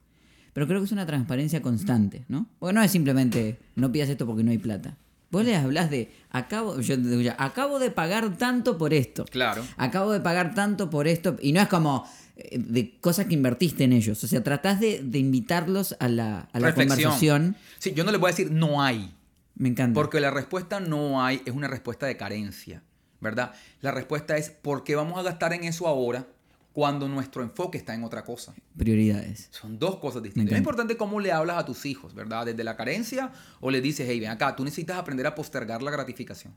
[0.52, 2.46] Pero creo que es una transparencia constante, ¿no?
[2.58, 4.98] Porque no es simplemente no pidas esto porque no hay plata.
[5.30, 9.24] Vos les hablas de acabo, yo te digo ya, acabo de pagar tanto por esto.
[9.24, 9.64] Claro.
[9.78, 11.38] Acabo de pagar tanto por esto.
[11.40, 12.06] Y no es como
[12.36, 14.22] eh, de cosas que invertiste en ellos.
[14.22, 17.56] O sea, tratás de, de invitarlos a la, a la conversación.
[17.78, 19.12] Sí, yo no les voy a decir no hay.
[19.56, 19.94] Me encanta.
[19.94, 22.82] Porque la respuesta no hay es una respuesta de carencia,
[23.20, 23.52] ¿verdad?
[23.80, 26.26] La respuesta es ¿por qué vamos a gastar en eso ahora
[26.72, 28.52] cuando nuestro enfoque está en otra cosa?
[28.76, 29.48] Prioridades.
[29.52, 30.52] Son dos cosas distintas.
[30.52, 32.46] Es importante cómo le hablas a tus hijos, ¿verdad?
[32.46, 33.30] Desde la carencia
[33.60, 36.52] o le dices, hey, ven acá, tú necesitas aprender a postergar la gratificación.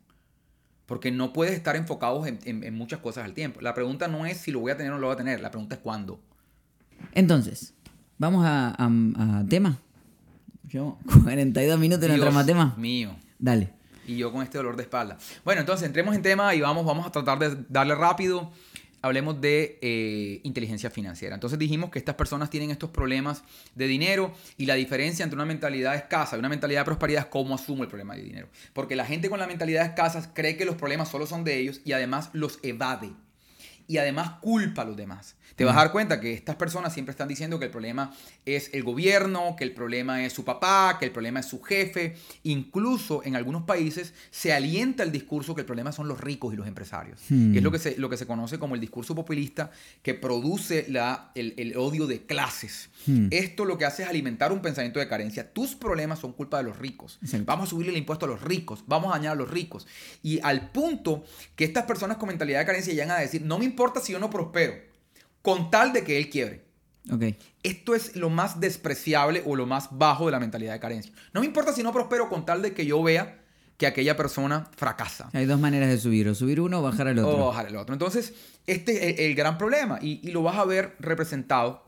[0.87, 3.61] Porque no puedes estar enfocados en, en- en muchas cosas al tiempo.
[3.61, 5.39] La pregunta no es si lo voy a tener o no lo voy a tener.
[5.41, 6.19] La pregunta es cuándo.
[7.13, 7.73] Entonces,
[8.17, 9.79] vamos a, a- a tema.
[10.67, 12.75] Yo, 42 minutos Dios entramos a tema.
[12.77, 13.15] mío.
[13.39, 13.69] Dale.
[14.05, 15.17] Y yo con este dolor de espalda.
[15.43, 18.51] Bueno, entonces entremos en tema y vamos, vamos a tratar de darle rápido.
[19.01, 21.35] Hablemos de eh, inteligencia financiera.
[21.35, 23.43] Entonces dijimos que estas personas tienen estos problemas
[23.75, 27.29] de dinero y la diferencia entre una mentalidad escasa y una mentalidad de prosperidad es
[27.29, 28.47] cómo asumo el problema de dinero.
[28.73, 31.81] Porque la gente con la mentalidad escasa cree que los problemas solo son de ellos
[31.85, 33.11] y además los evade.
[33.87, 35.35] Y además culpa a los demás.
[35.55, 38.13] Te vas a dar cuenta que estas personas siempre están diciendo que el problema
[38.45, 42.15] es el gobierno, que el problema es su papá, que el problema es su jefe.
[42.43, 46.57] Incluso en algunos países se alienta el discurso que el problema son los ricos y
[46.57, 47.21] los empresarios.
[47.29, 47.55] Hmm.
[47.55, 49.71] Es lo que, se, lo que se conoce como el discurso populista
[50.03, 52.89] que produce la, el, el odio de clases.
[53.07, 53.29] Hmm.
[53.31, 55.51] Esto lo que hace es alimentar un pensamiento de carencia.
[55.53, 57.17] Tus problemas son culpa de los ricos.
[57.23, 57.45] Exacto.
[57.45, 59.87] Vamos a subirle el impuesto a los ricos, vamos a dañar a los ricos.
[60.21, 61.23] Y al punto
[61.55, 64.19] que estas personas con mentalidad de carencia llegan a decir, no me importa si yo
[64.19, 64.73] no prospero,
[65.43, 66.65] con tal de que él quiebre.
[67.11, 67.23] Ok.
[67.61, 71.13] Esto es lo más despreciable o lo más bajo de la mentalidad de carencia.
[71.31, 73.39] No me importa si no prospero con tal de que yo vea
[73.77, 75.29] que aquella persona fracasa.
[75.33, 77.45] Hay dos maneras de subir, o subir uno o bajar al otro.
[77.45, 77.93] O bajar el otro.
[77.93, 78.33] Entonces,
[78.65, 81.85] este es el, el gran problema y, y lo vas a ver representado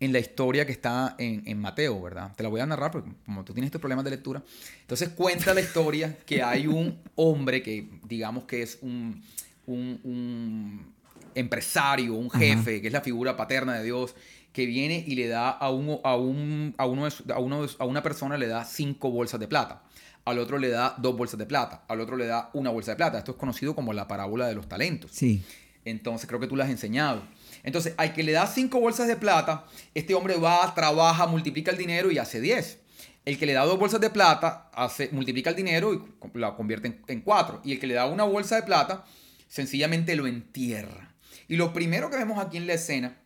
[0.00, 2.32] en la historia que está en, en Mateo, ¿verdad?
[2.34, 4.42] Te la voy a narrar porque como tú tienes estos problemas de lectura.
[4.80, 9.22] Entonces cuenta la historia que hay un hombre que digamos que es un,
[9.66, 10.94] un- un
[11.34, 14.14] empresario, un jefe, que es la figura paterna de Dios,
[14.52, 18.02] que viene y le da a, un, a, un, a, uno a, uno a una
[18.02, 19.82] persona le da cinco bolsas de plata.
[20.24, 21.82] Al otro le da dos bolsas de plata.
[21.88, 23.18] Al otro le da una bolsa de plata.
[23.18, 25.10] Esto es conocido como la parábola de los talentos.
[25.12, 25.42] Sí.
[25.84, 27.22] Entonces creo que tú lo has enseñado.
[27.62, 31.76] Entonces, al que le da cinco bolsas de plata, este hombre va, trabaja, multiplica el
[31.76, 32.78] dinero y hace 10.
[33.26, 36.00] El que le da dos bolsas de plata, hace, multiplica el dinero y
[36.38, 37.60] la convierte en, en cuatro.
[37.64, 39.04] Y el que le da una bolsa de plata,
[39.54, 41.14] sencillamente lo entierra.
[41.46, 43.16] Y lo primero que vemos aquí en la escena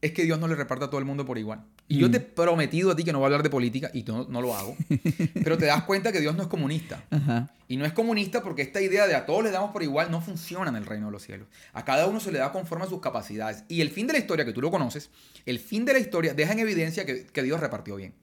[0.00, 1.64] es que Dios no le reparte a todo el mundo por igual.
[1.88, 4.04] Y yo te he prometido a ti que no voy a hablar de política y
[4.04, 4.76] no, no lo hago.
[5.34, 7.02] pero te das cuenta que Dios no es comunista.
[7.10, 7.50] Ajá.
[7.66, 10.20] Y no es comunista porque esta idea de a todos les damos por igual no
[10.20, 11.48] funciona en el reino de los cielos.
[11.72, 13.64] A cada uno se le da conforme a sus capacidades.
[13.68, 15.10] Y el fin de la historia, que tú lo conoces,
[15.46, 18.14] el fin de la historia deja en evidencia que, que Dios repartió bien.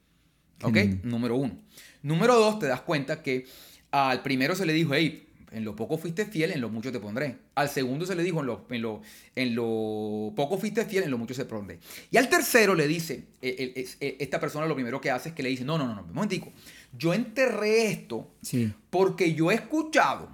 [0.61, 0.75] ¿Ok?
[0.75, 1.01] Genial.
[1.03, 1.57] Número uno.
[2.03, 3.45] Número dos, te das cuenta que
[3.91, 6.99] al primero se le dijo, hey, en lo poco fuiste fiel, en lo mucho te
[6.99, 7.37] pondré.
[7.55, 9.01] Al segundo se le dijo, en lo, en lo,
[9.35, 11.79] en lo poco fuiste fiel, en lo mucho se pondré.
[12.11, 15.35] Y al tercero le dice, eh, es- eh, esta persona lo primero que hace es
[15.35, 16.51] que le dice, no, no, no, no, un momentico.
[16.97, 18.73] Yo enterré esto Sí.
[18.89, 20.29] porque yo he escuchado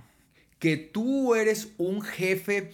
[0.58, 2.72] que tú eres un jefe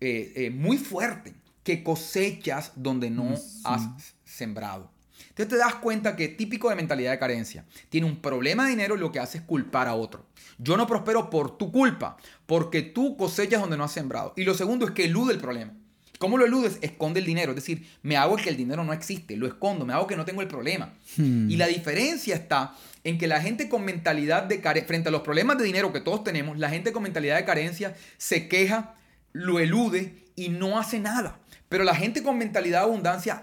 [0.00, 1.32] eh, eh, muy fuerte,
[1.62, 3.62] que cosechas donde no Sí.
[3.64, 3.82] has
[4.24, 4.90] sembrado.
[5.32, 7.64] Entonces te das cuenta que típico de mentalidad de carencia.
[7.88, 10.26] Tiene un problema de dinero y lo que hace es culpar a otro.
[10.58, 14.34] Yo no prospero por tu culpa, porque tú cosechas donde no has sembrado.
[14.36, 15.72] Y lo segundo es que elude el problema.
[16.18, 16.78] ¿Cómo lo eludes?
[16.82, 17.52] Esconde el dinero.
[17.52, 20.24] Es decir, me hago que el dinero no existe, lo escondo, me hago que no
[20.24, 20.92] tengo el problema.
[21.16, 21.50] Hmm.
[21.50, 25.22] Y la diferencia está en que la gente con mentalidad de carencia, frente a los
[25.22, 28.94] problemas de dinero que todos tenemos, la gente con mentalidad de carencia se queja,
[29.32, 31.40] lo elude y no hace nada.
[31.68, 33.42] Pero la gente con mentalidad de abundancia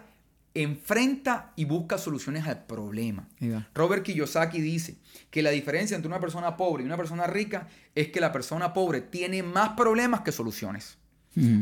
[0.53, 3.27] enfrenta y busca soluciones al problema.
[3.73, 4.95] Robert Kiyosaki dice
[5.29, 8.73] que la diferencia entre una persona pobre y una persona rica es que la persona
[8.73, 10.97] pobre tiene más problemas que soluciones.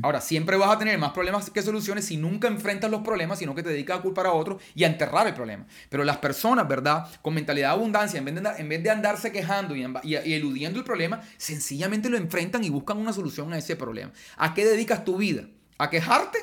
[0.02, 3.54] Ahora, siempre vas a tener más problemas que soluciones si nunca enfrentas los problemas, sino
[3.54, 5.68] que te dedicas a culpar a otros y a enterrar el problema.
[5.90, 7.06] Pero las personas, ¿verdad?
[7.22, 10.02] Con mentalidad de abundancia, en vez de, andar- en vez de andarse quejando y, amba-
[10.04, 14.12] y- y eludiendo el problema, sencillamente lo enfrentan y buscan una solución a ese problema.
[14.38, 15.44] ¿A qué dedicas tu vida?
[15.78, 16.40] ¿A quejarte?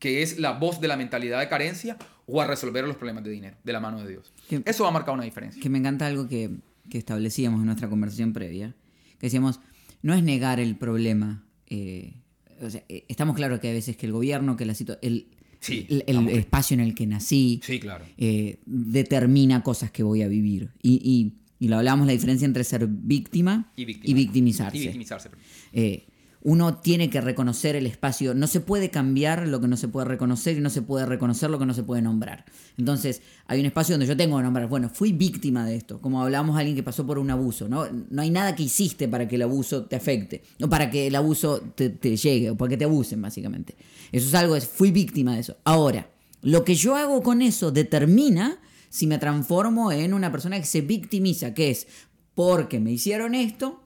[0.00, 1.96] Que es la voz de la mentalidad de carencia,
[2.26, 4.32] o a resolver los problemas de dinero de la mano de Dios.
[4.48, 5.62] Que- Eso va a marcar una diferencia.
[5.62, 6.50] Que me encanta algo que,
[6.88, 8.74] que establecíamos en nuestra conversación previa,
[9.18, 9.60] que decíamos,
[10.02, 11.44] no es negar el problema.
[11.68, 12.14] eh,
[12.62, 15.28] o sea, eh, estamos claros que a veces que el gobierno, que la situa- el,
[15.60, 18.04] Sí, el, el estamos- espacio en el que nací, Sí, claro.
[18.18, 20.70] eh, determina cosas que voy a vivir.
[20.82, 24.76] Y, y- y lo hablábamos la diferencia entre ser víctima Y, victimizarse.
[24.78, 25.28] Y victimizarse.
[25.72, 26.06] Eh,
[26.42, 28.34] uno tiene que reconocer el espacio.
[28.34, 31.50] No se puede cambiar lo que no se puede reconocer y no se puede reconocer
[31.50, 32.44] lo que no se puede nombrar.
[32.78, 36.00] Entonces, hay un espacio donde yo tengo que nombrar, bueno, fui víctima de esto.
[36.00, 37.68] Como hablamos alguien que pasó por un abuso.
[37.68, 37.86] ¿no?
[37.90, 40.42] no hay nada que hiciste para que el abuso te afecte.
[40.62, 42.50] O para que el abuso te, te llegue.
[42.50, 43.76] O para que te abusen, básicamente.
[44.10, 45.56] Eso es algo, es, fui víctima de eso.
[45.64, 46.10] Ahora,
[46.42, 50.80] lo que yo hago con eso determina si me transformo en una persona que se
[50.80, 51.86] victimiza, que es
[52.34, 53.82] porque me hicieron esto,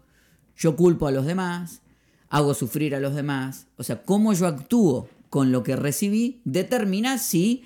[0.57, 1.83] yo culpo a los demás,
[2.35, 3.69] hago sufrir a los demás.
[3.77, 7.63] O sea, cómo yo actúo con lo que recibí determina si,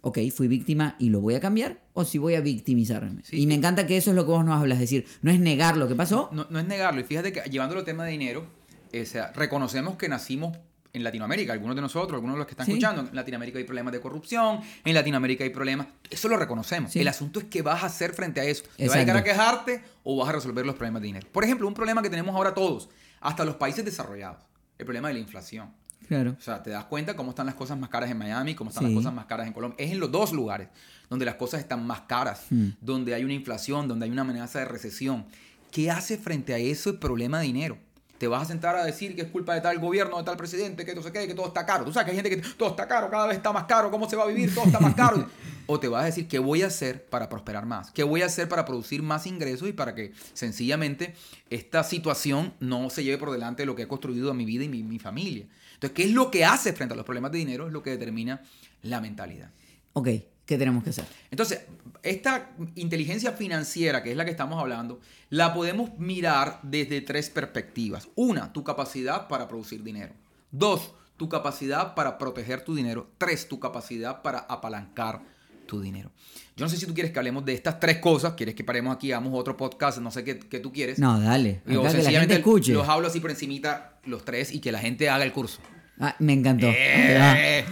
[0.00, 3.22] ok, fui víctima y lo voy a cambiar o si voy a victimizarme.
[3.24, 3.42] Sí.
[3.42, 5.38] Y me encanta que eso es lo que vos nos hablas, es decir, no es
[5.38, 6.30] negar lo que pasó.
[6.32, 7.02] No, no es negarlo.
[7.02, 8.46] Y fíjate que llevándolo al tema de dinero,
[8.90, 10.56] eh, o sea, reconocemos que nacimos
[10.94, 12.72] en Latinoamérica, algunos de nosotros, algunos de los que están Sí.
[12.72, 16.92] escuchando, en Latinoamérica hay problemas de corrupción, en Latinoamérica hay problemas, eso lo reconocemos.
[16.92, 17.00] Sí.
[17.00, 18.62] El asunto es qué vas a hacer frente a eso.
[18.76, 21.26] ¿Te vas a dedicar a quejarte o vas a resolver los problemas de dinero?
[21.32, 22.88] Por ejemplo, un problema que tenemos ahora todos,
[23.20, 24.42] hasta los países desarrollados,
[24.78, 25.70] el problema de la inflación.
[26.06, 26.36] Claro.
[26.38, 28.84] O sea, te das cuenta cómo están las cosas más caras en Miami, cómo están
[28.84, 28.90] Sí.
[28.90, 29.76] las cosas más caras en Colombia.
[29.84, 30.68] Es en los dos lugares
[31.10, 32.68] donde las cosas están más caras, Hmm.
[32.80, 35.26] donde hay una inflación, donde hay una amenaza de recesión.
[35.72, 37.78] ¿Qué hace frente a eso el problema de dinero?
[38.24, 40.86] Te vas a sentar a decir que es culpa de tal gobierno, de tal presidente,
[40.86, 41.84] que no sé qué, que todo está caro.
[41.84, 44.08] Tú sabes que hay gente que todo está caro, cada vez está más caro, ¿cómo
[44.08, 44.54] se va a vivir?
[44.54, 45.28] Todo está más caro.
[45.66, 48.24] o te vas a decir qué voy a hacer para prosperar más, qué voy a
[48.24, 51.14] hacer para producir más ingresos y para que sencillamente
[51.50, 54.64] esta situación no se lleve por delante de lo que he construido en mi vida
[54.64, 55.46] y mi, mi familia.
[55.74, 57.66] Entonces, ¿qué es lo que hace frente a los problemas de dinero?
[57.66, 58.40] Es lo que determina
[58.80, 59.50] la mentalidad.
[59.92, 60.08] Ok,
[60.46, 61.04] ¿qué tenemos que hacer?
[61.30, 61.60] Entonces,
[62.04, 65.00] esta inteligencia financiera, que es la que estamos hablando,
[65.30, 68.08] la podemos mirar desde tres perspectivas.
[68.14, 70.14] Una, tu capacidad para producir dinero.
[70.50, 73.10] Dos, tu capacidad para proteger tu dinero.
[73.18, 75.22] Tres, tu capacidad para apalancar
[75.66, 76.10] tu dinero.
[76.56, 78.94] Yo no sé si tú quieres que hablemos de estas tres cosas, quieres que paremos
[78.94, 80.98] aquí, hagamos otro podcast, no sé qué, qué tú quieres.
[80.98, 81.62] No, dale.
[81.66, 82.72] O que la gente escuche.
[82.72, 85.60] Los hablo así por encimita los tres y que la gente haga el curso.
[85.98, 86.66] Ah, me encantó.
[86.68, 87.64] Eh.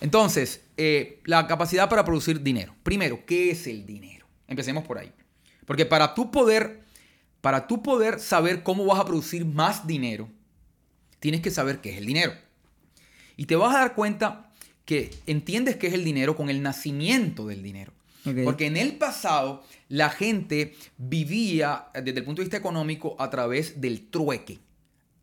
[0.00, 2.74] Entonces, eh, la capacidad para producir dinero.
[2.82, 4.26] Primero, ¿qué es el dinero?
[4.48, 5.12] Empecemos por ahí.
[5.64, 6.82] Porque para tú poder,
[7.40, 10.28] para tú poder saber cómo vas a producir más dinero,
[11.18, 12.32] tienes que saber qué es el dinero.
[13.36, 14.50] Y te vas a dar cuenta
[14.84, 17.92] que entiendes qué es el dinero con el nacimiento del dinero.
[18.44, 23.80] Porque en el pasado la gente vivía desde el punto de vista económico a través
[23.80, 24.58] del trueque.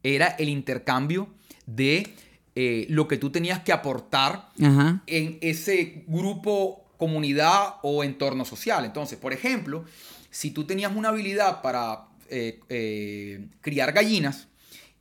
[0.03, 1.27] Era el intercambio
[1.65, 2.13] de
[2.55, 5.01] eh, lo que tú tenías que aportar Ajá.
[5.07, 8.85] en ese grupo, comunidad o entorno social.
[8.85, 9.85] Entonces, por ejemplo,
[10.29, 14.47] si tú tenías una habilidad para eh, eh, criar gallinas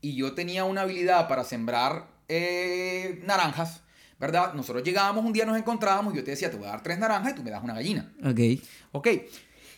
[0.00, 2.10] y yo tenía una habilidad para sembrar
[3.26, 3.82] naranjas,
[4.18, 4.54] ¿verdad?
[4.54, 6.98] Nosotros llegábamos un día, nos encontrábamos y yo te decía, te voy a dar tres
[6.98, 8.10] naranjas y tú me das una gallina.
[8.24, 8.40] Ok.
[8.92, 9.08] Ok.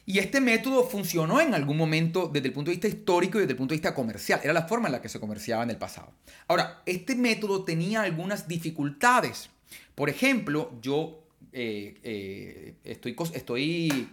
[0.07, 3.53] Y este método funcionó en algún momento desde el punto de vista histórico y desde
[3.53, 4.41] el punto de vista comercial.
[4.43, 6.13] Era la forma en la que se comerciaba en el pasado.
[6.47, 9.49] Ahora, este método tenía algunas dificultades.
[9.95, 13.17] Por ejemplo, yo eh, eh, estoy,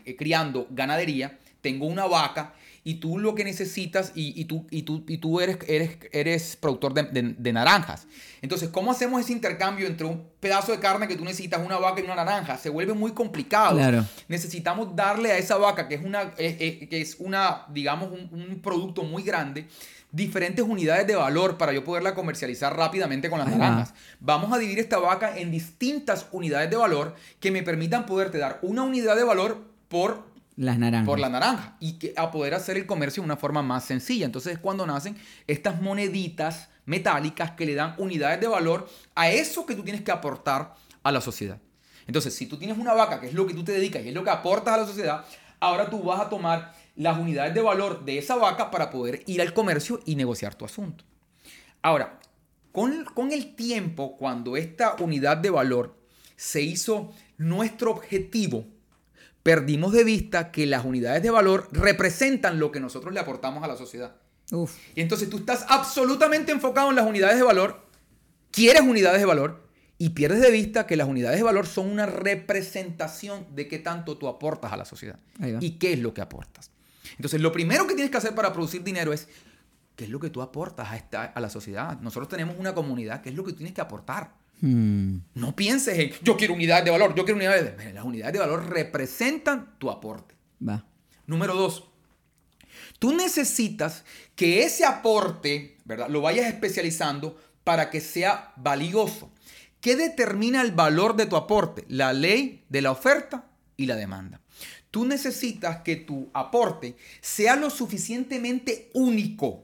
[0.05, 2.53] eh, criando ganadería, tengo una vaca
[2.83, 6.55] y tú lo que necesitas y, y tú, y tú, y tú eres, eres, eres
[6.55, 8.07] productor de, de- de naranjas.
[8.41, 12.01] Entonces, ¿cómo hacemos ese intercambio entre un pedazo de carne que tú necesitas, una vaca
[12.01, 12.57] y una naranja?
[12.57, 14.03] Se vuelve muy complicado Claro.
[14.27, 18.29] necesitamos darle a esa vaca, que es una, eh, eh, que es una digamos, un,
[18.33, 19.67] un producto muy grande,
[20.11, 23.93] diferentes unidades de valor para yo poderla comercializar rápidamente con las naranjas.
[24.19, 28.57] Vamos a dividir esta vaca en distintas unidades de valor que me permitan poderte dar
[28.63, 30.30] una unidad de valor por
[30.61, 31.07] Las naranjas.
[31.07, 34.27] por la naranja y que, a poder hacer el comercio de una forma más sencilla.
[34.27, 39.65] Entonces es cuando nacen estas moneditas metálicas que le dan unidades de valor a eso
[39.65, 41.57] que tú tienes que aportar a la sociedad.
[42.05, 44.13] Entonces, si tú tienes una vaca, que es lo que tú te dedicas y es
[44.13, 45.25] lo que aportas a la sociedad,
[45.59, 49.41] ahora tú vas a tomar las unidades de valor de esa vaca para poder ir
[49.41, 51.03] al comercio y negociar tu asunto.
[51.81, 52.19] Ahora,
[52.71, 55.97] con, con el tiempo, cuando esta unidad de valor
[56.35, 58.67] se hizo nuestro objetivo,
[59.43, 63.67] perdimos de vista que las unidades de valor representan lo que nosotros le aportamos a
[63.67, 64.15] la sociedad.
[64.51, 64.75] Uf.
[64.95, 67.85] Y entonces tú estás absolutamente enfocado en las unidades de valor,
[68.51, 69.67] quieres unidades de valor
[69.97, 74.17] y pierdes de vista que las unidades de valor son una representación de qué tanto
[74.17, 75.19] tú aportas a la sociedad
[75.59, 76.71] y qué es lo que aportas.
[77.17, 79.27] Entonces, lo primero que tienes que hacer para producir dinero es
[79.95, 81.99] qué es lo que tú aportas a, esta, a la sociedad.
[81.99, 84.33] Nosotros tenemos una comunidad, qué es lo que tienes que aportar.
[84.61, 85.17] Hmm.
[85.33, 87.93] No pienses en yo quiero unidades de valor, yo quiero unidades de...
[87.93, 90.35] Las unidades de valor representan tu aporte.
[90.65, 90.85] Va.
[91.25, 91.85] Número dos,
[92.99, 94.05] tú necesitas
[94.35, 96.09] que ese aporte, ¿verdad?
[96.09, 99.31] Lo vayas especializando para que sea valioso.
[99.79, 101.85] ¿Qué determina el valor de tu aporte?
[101.87, 103.47] La ley de la oferta
[103.77, 104.41] y la demanda.
[104.91, 109.63] Tú necesitas que tu aporte sea lo suficientemente único,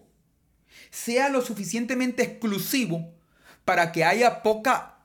[0.90, 3.17] sea lo suficientemente exclusivo
[3.68, 4.96] para que haya poca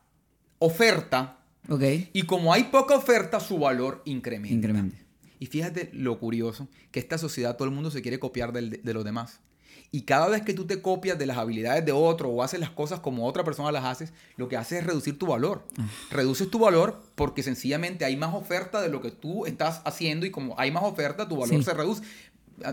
[0.60, 1.38] oferta
[1.68, 1.82] Ok.
[2.12, 4.54] y como hay poca oferta, su valor incrementa.
[4.54, 5.04] Incremente.
[5.40, 8.94] Y fíjate lo curioso, que esta sociedad todo el mundo se quiere copiar del- de,
[8.94, 9.40] los demás.
[9.90, 12.70] Y cada vez que tú te copias de las habilidades de otro o haces las
[12.70, 15.66] cosas como otra persona las haces, lo que haces es reducir tu valor.
[16.12, 20.30] Reduces tu valor porque sencillamente hay más oferta de lo que tú estás haciendo y
[20.30, 21.64] como hay más oferta, tu valor Sí.
[21.64, 22.02] se reduce.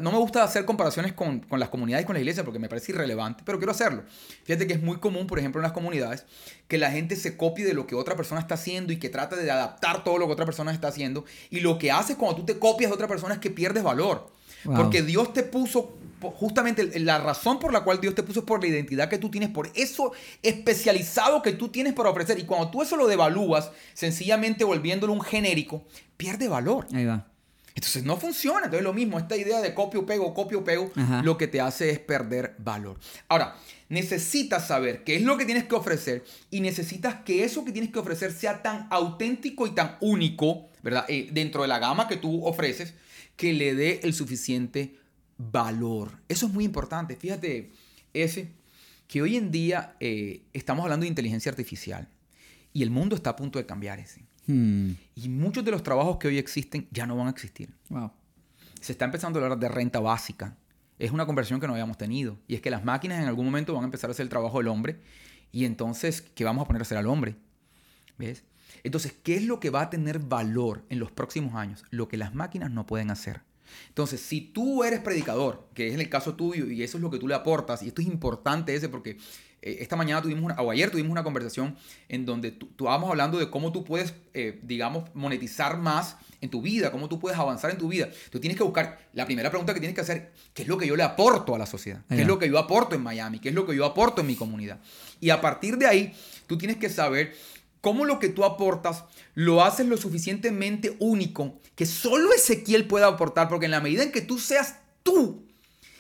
[0.01, 2.69] No me gusta hacer comparaciones con, con las comunidades y con la iglesia porque me
[2.69, 4.03] parece irrelevante, pero quiero hacerlo.
[4.43, 6.25] Fíjate que es muy común, por ejemplo, en las comunidades,
[6.67, 9.36] que la gente se copie de lo que otra persona está haciendo y que trate
[9.36, 11.25] de adaptar todo lo que otra persona está haciendo.
[11.49, 14.32] Y lo que haces cuando tú te copias de otra persona es que pierdes valor.
[14.65, 14.75] Wow.
[14.75, 18.61] Porque Dios te puso, justamente la razón por la cual Dios te puso es por
[18.61, 20.11] la identidad que tú tienes, por eso
[20.43, 22.39] especializado que tú tienes para ofrecer.
[22.39, 25.84] Y cuando tú eso lo devalúas, sencillamente volviéndolo un genérico,
[26.17, 26.88] pierde valor.
[26.93, 27.27] Ahí va.
[27.76, 28.65] Entonces no funciona.
[28.65, 31.22] Entonces lo mismo, esta idea de copio, pego, copio, pego, Ajá.
[31.24, 32.99] lo que te hace es perder valor.
[33.28, 33.55] Ahora,
[33.89, 37.91] necesitas saber qué es lo que tienes que ofrecer y necesitas que eso que tienes
[37.91, 41.05] que ofrecer sea tan auténtico y tan único, ¿verdad?
[41.07, 42.93] Eh, dentro de la gama que tú ofreces,
[43.36, 44.95] que le dé el suficiente
[45.38, 46.20] valor.
[46.28, 47.15] Eso es muy importante.
[47.15, 47.72] Fíjate,
[48.13, 48.51] ese,
[49.07, 52.07] que hoy en día eh, estamos hablando de inteligencia artificial
[52.74, 54.28] y el mundo está a punto de cambiar ese.
[54.50, 54.93] Hmm.
[55.14, 57.70] Y muchos de los trabajos que hoy existen ya no van a existir.
[57.89, 58.12] Wow.
[58.82, 60.58] Se está empezando a hablar de renta básica.
[60.97, 62.39] Es una conversión que no habíamos tenido.
[62.47, 64.58] Y es que las máquinas en algún momento van a empezar a hacer el trabajo
[64.58, 65.00] del hombre.
[65.52, 67.36] Y entonces, ¿qué vamos a poner a hacer al hombre?
[68.18, 68.43] ¿Ves?
[68.84, 71.86] Entonces, ¿qué es lo que va a tener valor en los próximos años?
[71.91, 73.41] Lo que las máquinas no pueden hacer.
[73.89, 77.20] Entonces, si tú eres predicador, que es el caso tuyo y eso es lo que
[77.20, 79.18] tú le aportas, y esto es importante ese porque
[79.62, 81.76] esta mañana tuvimos una, o ayer tuvimos una conversación
[82.07, 86.62] en donde tú, estábamos hablando de cómo tú puedes, eh, digamos, monetizar más en tu
[86.62, 88.10] vida, cómo tú puedes avanzar en tu vida.
[88.32, 90.88] Tú tienes que buscar, la primera pregunta que tienes que hacer, ¿qué es lo que
[90.88, 92.01] yo le aporto a la sociedad?
[92.07, 93.39] ¿Qué es lo que yo aporto en Miami?
[93.39, 94.80] ¿Qué es lo que yo aporto en mi comunidad?
[95.20, 96.14] Y a partir de ahí,
[96.47, 97.36] tú tienes que saber
[97.82, 103.49] cómo lo que tú aportas lo haces lo suficientemente único que solo Ezequiel pueda aportar,
[103.49, 105.49] porque en la medida en que tú seas tú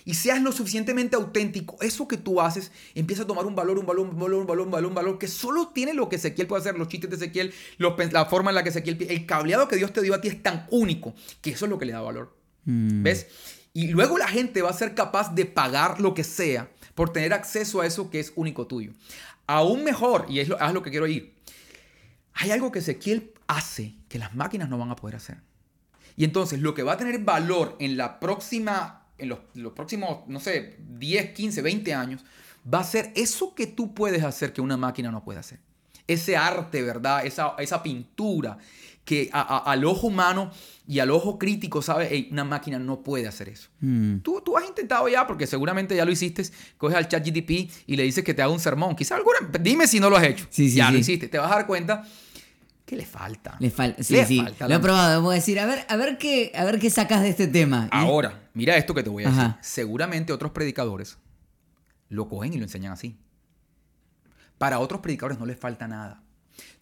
[0.05, 3.85] y seas lo suficientemente auténtico, eso que tú haces empieza a tomar un valor, un
[3.85, 6.47] valor, un valor, un valor, un valor, un valor que solo tiene lo que Ezequiel
[6.47, 9.67] puede hacer, los chistes de Ezequiel, los la forma en la que Ezequiel, el cableado
[9.67, 11.93] que Dios te dio a ti es tan único que eso es lo que le
[11.93, 12.35] da valor.
[12.65, 13.03] Hmm.
[13.03, 13.27] ¿Ves?
[13.73, 17.33] Y luego la gente va a ser capaz de pagar lo que sea por tener
[17.33, 18.93] acceso a eso que es único tuyo.
[19.47, 21.35] Aún mejor, y es lo, es lo que quiero ir,
[22.33, 25.37] hay algo que Ezequiel hace que las máquinas no van a poder hacer.
[26.15, 30.19] Y entonces lo que va a tener valor en la próxima, en los, los próximos,
[30.27, 32.25] no sé, 10, 15, 20 años,
[32.71, 35.59] va a ser eso que tú puedes hacer que una máquina no puede hacer.
[36.07, 37.25] Ese arte, ¿verdad?
[37.25, 38.57] Esa, esa pintura
[39.05, 40.51] que a- a- al ojo humano
[40.87, 43.69] y al ojo crítico sabe, "Ey, una máquina no puede hacer eso.
[43.79, 44.17] Hmm.
[44.19, 46.43] Tú, tú has intentado ya, porque seguramente ya lo hiciste,
[46.77, 48.95] coges al chat GTP y le dices que te haga un sermón.
[48.95, 50.45] Quizá alguna, dime si no lo has hecho.
[50.49, 51.01] Sí, sí, ya lo sí.
[51.01, 51.27] hiciste.
[51.27, 52.03] Te vas a dar cuenta
[52.89, 53.55] que le falta.
[53.59, 54.01] Le falta.
[54.01, 54.41] Sí, Le sí.
[54.41, 55.21] falta Lo he probado.
[55.21, 57.87] Voy a decir, a ver, a ver qué, a ver qué sacas de este tema.
[57.91, 59.55] Ahora, mira esto que te voy a decir.
[59.61, 61.19] Seguramente otros predicadores
[62.09, 63.15] lo cogen y lo enseñan así.
[64.57, 66.23] Para otros predicadores no les falta nada.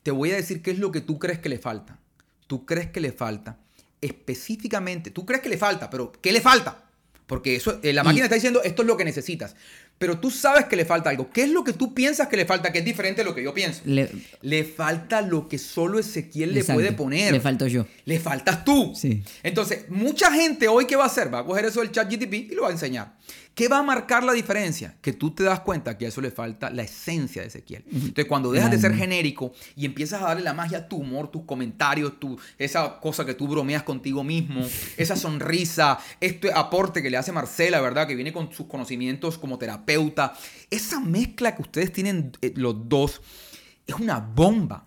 [0.01, 1.99] Te voy a decir qué es lo que tú crees que le falta.
[2.47, 3.57] Tú crees que le falta
[3.99, 5.11] específicamente.
[5.11, 6.85] Tú crees que le falta, pero ¿qué le falta?
[7.25, 9.57] Porque eso, eh, la máquina está diciendo esto es lo que necesitas.
[9.97, 11.31] Pero tú sabes que le falta algo.
[11.31, 12.71] ¿Qué es lo que tú piensas que le falta?
[12.71, 13.81] Que es diferente de lo que yo pienso.
[13.85, 14.09] Le,
[14.41, 17.31] Le falta lo que solo Ezequiel le puede poner.
[17.31, 17.85] Le falto yo.
[18.05, 18.93] Le faltas tú.
[18.95, 19.23] Sí.
[19.41, 21.33] Entonces, mucha gente hoy, ¿qué va a hacer?
[21.33, 23.15] Va a coger eso del chat GTP y lo va a enseñar.
[23.57, 24.97] ¿Qué va a marcar la diferencia?
[25.01, 27.83] Que tú te das cuenta que a eso le falta la esencia de Ezequiel.
[27.91, 31.31] Entonces, cuando dejas de ser genérico y empiezas a darle la magia a tu humor,
[31.31, 34.61] tus comentarios, tu, esa cosa que tú bromeas contigo mismo,
[34.97, 38.05] esa sonrisa, este aporte que le hace Marcela, ¿verdad?
[38.05, 40.33] Que viene con sus conocimientos como terapeuta.
[40.69, 43.23] Esa mezcla que ustedes tienen eh, los dos
[43.87, 44.85] es una bomba.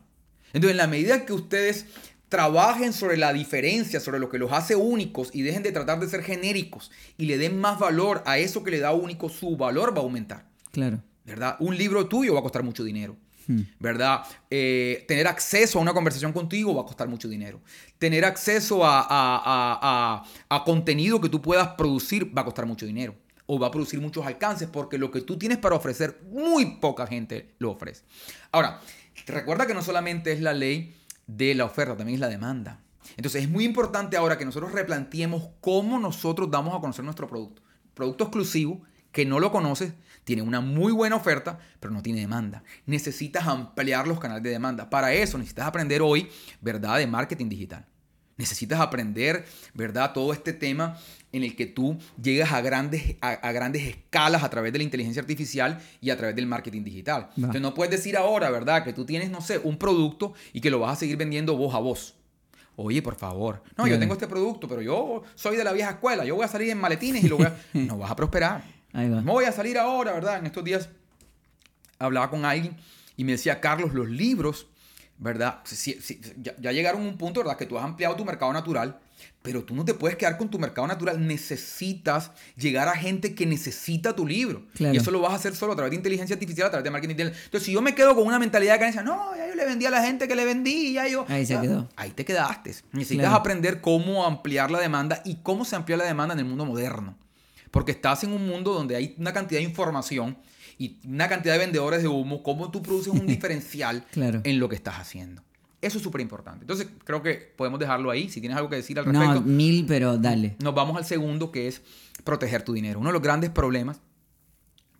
[0.52, 1.86] Entonces, en la medida que ustedes
[2.30, 6.08] trabajen sobre la diferencia, sobre lo que los hace únicos y dejen de tratar de
[6.08, 9.94] ser genéricos y le den más valor a eso que le da único, su valor
[9.94, 10.46] va a aumentar.
[10.70, 11.02] Claro.
[11.24, 11.56] ¿Verdad?
[11.60, 13.16] Un libro tuyo va a costar mucho dinero.
[13.46, 13.62] Hmm.
[13.80, 14.22] ¿Verdad?
[14.48, 17.60] Eh, tener acceso a una conversación contigo va a costar mucho dinero.
[17.98, 19.04] Tener acceso a, a-
[19.82, 20.24] a-
[20.56, 23.14] a contenido que tú puedas producir va a costar mucho dinero.
[23.46, 27.06] O va a producir muchos alcances porque lo que tú tienes para ofrecer, muy poca
[27.08, 28.04] gente lo ofrece.
[28.52, 28.80] Ahora,
[29.26, 30.94] recuerda que no solamente es la ley
[31.36, 32.80] de la oferta, también es la demanda.
[33.16, 37.62] Entonces es muy importante ahora que nosotros replanteemos cómo nosotros damos a conocer nuestro producto.
[37.94, 42.62] Producto exclusivo que no lo conoces, tiene una muy buena oferta, pero no tiene demanda.
[42.86, 44.88] Necesitas ampliar los canales de demanda.
[44.88, 47.86] Para eso necesitas aprender hoy, ¿verdad?, de marketing digital.
[48.40, 50.98] Necesitas aprender, ¿verdad?, todo este tema
[51.32, 54.84] en el que tú llegas a grandes, a, a grandes escalas a través de la
[54.84, 57.28] inteligencia artificial y a través del marketing digital.
[57.36, 60.70] Entonces no puedes decir ahora, ¿verdad?, que tú tienes, no sé, un producto y que
[60.70, 62.14] lo vas a seguir vendiendo voz a voz.
[62.76, 63.62] Oye, por favor.
[63.76, 66.24] No, yo tengo este producto, pero yo soy de la vieja escuela.
[66.24, 67.54] Yo voy a salir en maletines y lo voy a...
[67.74, 68.64] No vas a prosperar.
[68.94, 69.20] Ahí va.
[69.20, 70.38] No voy a salir ahora, ¿verdad?
[70.38, 70.88] En estos días
[71.98, 72.76] hablaba con alguien
[73.16, 74.66] y me decía, Carlos, los libros,
[75.20, 75.60] ¿verdad?
[75.64, 77.56] Si- si- ya, ya llegaron a un punto, ¿verdad?
[77.56, 78.98] Que tú has ampliado tu mercado natural,
[79.42, 81.24] pero tú no te puedes quedar con tu mercado natural.
[81.26, 84.66] Necesitas llegar a gente que necesita tu libro.
[84.74, 84.94] Claro.
[84.94, 86.90] Y eso lo vas a hacer solo a través de inteligencia artificial, a través de
[86.90, 87.14] marketing.
[87.18, 89.84] Entonces, si yo me quedo con una mentalidad de creencia, no, ya yo le vendí
[89.86, 91.26] a la gente que le vendí, ya yo...
[91.28, 91.88] Ahí se ya- quedó.
[91.96, 92.74] Ahí te quedaste.
[92.92, 93.36] Necesitas Claro.
[93.36, 97.16] aprender cómo ampliar la demanda y cómo se amplía la demanda en el mundo moderno.
[97.70, 100.36] Porque estás en un mundo donde hay una cantidad de información
[100.80, 104.40] y una cantidad de vendedores de humo, cómo tú produces un diferencial Claro.
[104.44, 105.42] en lo que estás haciendo.
[105.82, 106.62] Eso es súper importante.
[106.64, 108.28] Entonces, creo que podemos dejarlo ahí.
[108.28, 110.56] Si tienes algo que decir al respecto, No, mil, pero dale.
[110.58, 111.80] nos vamos al segundo, que es
[112.24, 112.98] proteger tu dinero.
[112.98, 114.00] Uno de los grandes problemas,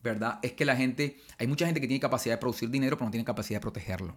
[0.03, 0.39] ¿verdad?
[0.43, 3.11] Es que la gente, hay mucha gente que tiene capacidad de producir dinero, pero no
[3.11, 4.17] tiene capacidad de protegerlo.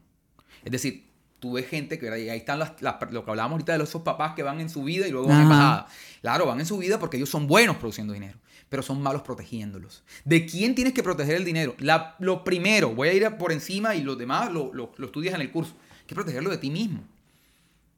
[0.63, 1.05] Es decir,
[1.39, 4.01] tú ves gente que, ahí están las, las- lo que hablábamos ahorita de los- esos
[4.03, 5.87] papás que van en su vida y luego van en bajada.
[6.21, 8.37] Claro, van en su vida porque ellos son buenos produciendo dinero,
[8.73, 10.01] pero son malos protegiéndolos.
[10.25, 11.75] ¿De quién tienes que proteger el dinero?
[11.77, 15.41] La- lo primero, voy a ir por encima y los demás lo, lo- estudias en
[15.41, 15.75] el curso.
[16.07, 17.03] Que protegerlo de ti mismo,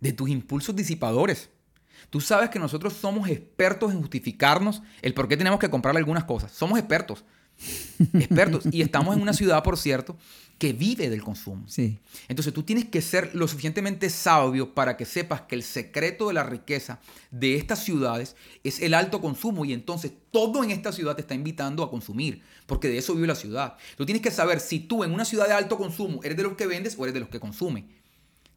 [0.01, 1.49] de tus impulsos disipadores.
[2.09, 6.25] Tú sabes que nosotros somos expertos en justificarnos el por qué tenemos que comprarle algunas
[6.25, 6.51] cosas.
[6.51, 7.23] Somos expertos.
[8.13, 8.65] Expertos.
[8.71, 10.17] Y estamos en una ciudad, por cierto,
[10.57, 11.65] que vive del consumo.
[11.67, 11.99] Sí.
[12.27, 16.33] Entonces tú tienes que ser lo suficientemente sabio para que sepas que el secreto de
[16.33, 16.99] la riqueza
[17.31, 21.35] de estas ciudades es el alto consumo y entonces todo en esta ciudad te está
[21.35, 23.75] invitando a consumir, porque de eso vive la ciudad.
[23.97, 26.53] Tú tienes que saber si tú en una ciudad de alto consumo eres de los
[26.53, 27.89] que vendes o eres de los que consume.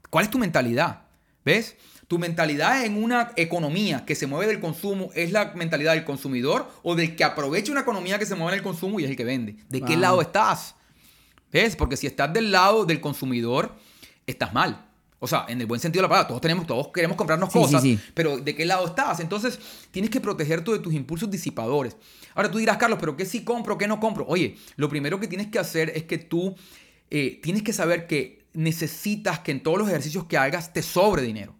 [0.08, 1.02] ¿Cuál es tu mentalidad?
[1.44, 1.76] ¿Ves?
[2.08, 6.68] Tu mentalidad en una economía que se mueve del consumo es la mentalidad del consumidor
[6.82, 9.16] o del que aprovecha una economía que se mueve en el consumo y es el
[9.16, 9.56] que vende.
[9.68, 10.74] ¿De qué lado estás?
[11.52, 11.76] ¿Ves?
[11.76, 13.74] Porque si estás del lado del consumidor,
[14.26, 14.86] estás mal.
[15.20, 17.58] O sea, en el buen sentido de la palabra, todos tenemos, todos queremos comprarnos Sí,
[17.58, 17.98] sí, cosas, sí.
[18.14, 19.20] pero ¿de qué lado estás?
[19.20, 19.58] Entonces,
[19.90, 21.96] tienes que protegerte de tus impulsos disipadores.
[22.34, 24.24] Ahora tú dirás, Carlos, pero ¿qué sí compro, qué no compro?
[24.28, 26.54] Oye, lo primero que tienes que hacer es que tú
[27.10, 31.22] eh, tienes que saber que necesitas que en todos los ejercicios que hagas te sobre
[31.22, 31.57] dinero.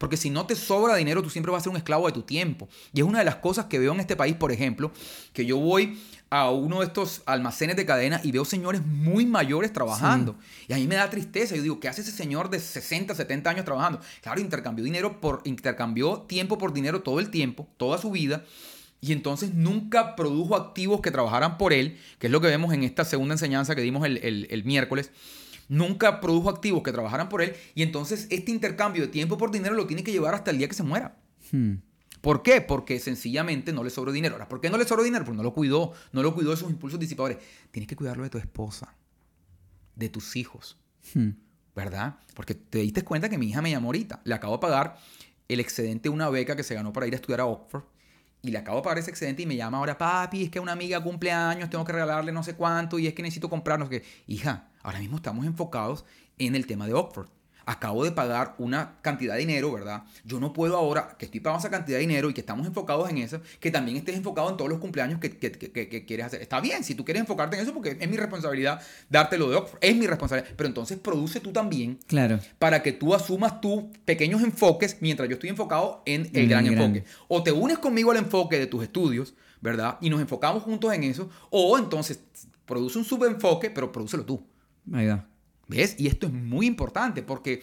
[0.00, 2.22] Porque si no te sobra dinero, tú siempre vas a ser un esclavo de tu
[2.22, 2.70] tiempo.
[2.94, 4.92] Y es una de las cosas que veo en este país, por ejemplo,
[5.34, 9.72] que yo voy a uno de estos almacenes de cadena y veo señores muy mayores
[9.74, 10.36] trabajando.
[10.68, 11.54] Y a mí me da tristeza.
[11.54, 14.00] Yo digo, ¿qué hace ese señor de 60, 70 años trabajando?
[14.22, 18.44] Claro, intercambió dinero por, intercambió tiempo por dinero todo el tiempo, toda su vida.
[19.02, 22.84] Y entonces nunca produjo activos que trabajaran por él, que es lo que vemos en
[22.84, 25.10] esta segunda enseñanza que dimos el, el- el miércoles.
[25.70, 27.54] Nunca produjo activos que trabajaran por él.
[27.74, 30.68] Y entonces este intercambio de tiempo por dinero lo tiene que llevar hasta el día
[30.68, 31.16] que se muera.
[31.52, 31.76] Hmm.
[32.20, 32.60] ¿Por qué?
[32.60, 34.34] Porque sencillamente no le sobró dinero.
[34.34, 35.24] Ahora, ¿por qué no le sobró dinero?
[35.24, 35.92] Porque no lo cuidó.
[36.12, 37.38] No lo cuidó de sus impulsos disipadores.
[37.70, 38.94] Tienes que cuidarlo de tu esposa,
[39.94, 40.76] de tus hijos.
[41.14, 41.30] Hmm.
[41.74, 42.16] ¿verdad?
[42.34, 44.20] Porque te diste cuenta que mi hija me llamó ahorita.
[44.24, 44.98] Le acabo de pagar
[45.48, 47.84] el excedente de una beca que se ganó para ir a estudiar a Oxford.
[48.42, 50.72] Y le acabo de pagar ese excedente y me llama ahora, papi, es que una
[50.72, 54.02] amiga cumple años, tengo que regalarle no sé cuánto y es que necesito comprarnos que
[54.26, 56.04] Hija, ahora mismo estamos enfocados
[56.38, 57.28] en el tema de Oxford.
[57.66, 60.02] Acabo de pagar una cantidad de dinero, ¿verdad?
[60.24, 63.08] Yo no puedo ahora, que estoy pagando esa cantidad de dinero y que estamos enfocados
[63.10, 66.04] en eso, que también estés enfocado en todos los cumpleaños que, que- que- que- que
[66.04, 66.42] quieres hacer.
[66.42, 69.78] Está bien, si tú quieres enfocarte en eso, porque es mi responsabilidad dártelo de Oxford,
[69.82, 70.52] es mi responsabilidad.
[70.56, 72.40] Pero entonces produce tú también Claro.
[72.58, 77.04] para que tú asumas tus pequeños enfoques mientras yo estoy enfocado en el gran enfoque.
[77.28, 79.98] O te unes conmigo al enfoque de tus estudios, ¿verdad?
[80.00, 81.28] Y nos enfocamos juntos en eso.
[81.50, 82.20] O entonces
[82.64, 84.42] produce un subenfoque, pero prodúcelo tú.
[84.92, 85.26] Ahí va.
[85.68, 85.94] ¿Ves?
[85.98, 87.62] Y esto es muy importante porque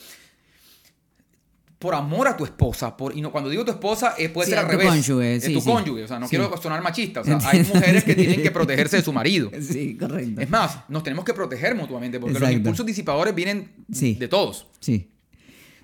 [1.79, 4.51] por amor a tu esposa, por, y no, cuando digo tu esposa, eh, puede Sí,
[4.51, 4.87] ser al revés.
[4.87, 5.69] cónyuge, Es sí, tu sí.
[5.69, 7.21] cónyuge, o sea, no quiero sonar machista.
[7.21, 9.51] O sea, hay mujeres que tienen que protegerse de su marido.
[9.61, 10.41] Sí, correcto.
[10.41, 14.67] Es más, nos tenemos que proteger mutuamente porque los impulsos disipadores vienen de todos.
[14.79, 15.11] Sí.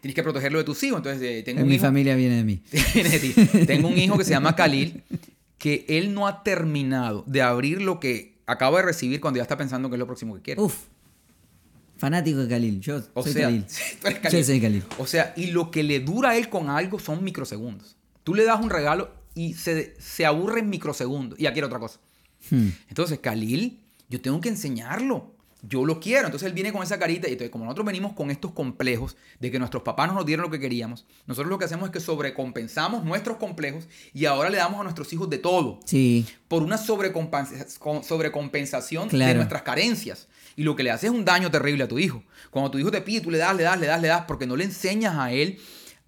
[0.02, 0.98] tienes que protegerlo de tus hijos.
[0.98, 2.64] Entonces, eh, tengo En un mi hijo- familia viene de mí.
[2.94, 3.34] viene de ti.
[3.68, 5.04] Tengo un hijo que se llama Khalil,
[5.60, 9.58] que él no ha terminado de abrir lo que acaba de recibir cuando ya está
[9.58, 10.62] pensando que es lo próximo que quiere.
[10.62, 10.76] Uf.
[12.04, 12.82] Fanático de Khalil.
[12.82, 13.66] Yo o soy sea, Khalil.
[14.01, 14.45] tú eres Yo Khalil.
[14.45, 14.84] soy Khalil.
[14.97, 17.95] O sea, y lo que le dura a él con algo son microsegundos.
[18.26, 21.39] Tú le das un regalo y se, se aburre en microsegundos.
[21.39, 22.01] Y aquí era otra cosa.
[22.49, 22.68] Hmm.
[22.89, 23.80] Entonces, Khalil,
[24.10, 25.32] yo tengo que enseñarlo.
[25.66, 26.26] Yo lo quiero.
[26.26, 27.30] Entonces él viene con esa carita.
[27.30, 30.43] Y entonces, como nosotros venimos con estos complejos de que nuestros papás no nos dieron
[30.43, 34.58] lo que queríamos, nosotros lo que hacemos es que sobrecompensamos nuestros complejos y ahora le
[34.58, 36.26] damos a nuestros hijos de todo Sí.
[36.49, 40.28] por una sobrecompensación de nuestras carencias.
[40.56, 42.24] Y lo que le hace es un daño terrible a tu hijo.
[42.49, 44.45] Cuando tu hijo te pide, tú le das, le das, le das, le das, porque
[44.45, 45.60] no le enseñas a él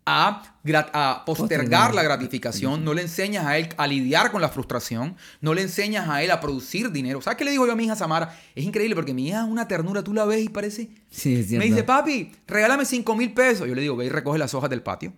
[0.06, 5.54] a, postergar la gratificación, no le enseñas a él a lidiar con la frustración, no
[5.54, 7.22] le enseñas a él a producir dinero.
[7.22, 8.38] ¿Sabes qué le digo yo a mi hija Samara?
[8.54, 10.90] Es increíble porque mi hija es una ternura, tú la ves y parece...
[11.10, 11.50] Sí, es.
[11.52, 13.68] Me dice, papi, regálame 5 mil pesos.
[13.68, 15.14] Yo le digo, ve y recoge las hojas del patio.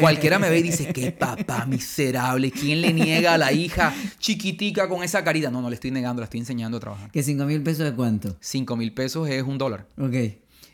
[0.00, 4.88] Cualquiera me ve y dice, qué papá miserable, ¿quién le niega a la hija chiquitica
[4.88, 5.50] con esa carita?
[5.50, 7.10] No, no le estoy negando, la estoy enseñando a trabajar.
[7.10, 8.36] ¿Que 5 mil pesos de cuánto?
[8.40, 9.86] 5 mil pesos es un dólar.
[9.98, 10.14] Ok.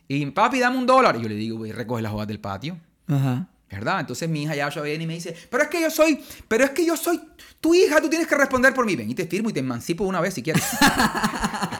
[0.09, 1.17] Y papi, dame un dólar.
[1.17, 2.79] Y yo le digo, ve y recoge las hojas del patio.
[3.09, 3.49] Ajá.
[3.71, 3.99] ¿Verdad?
[4.01, 6.71] Entonces mi hija ya viene y me dice, pero es que yo soy, pero es
[6.71, 7.21] que yo soy
[7.61, 8.95] tu hija, tú tienes que responder por mí.
[8.95, 10.63] Ven y te firmo y te emancipo una vez si quieres.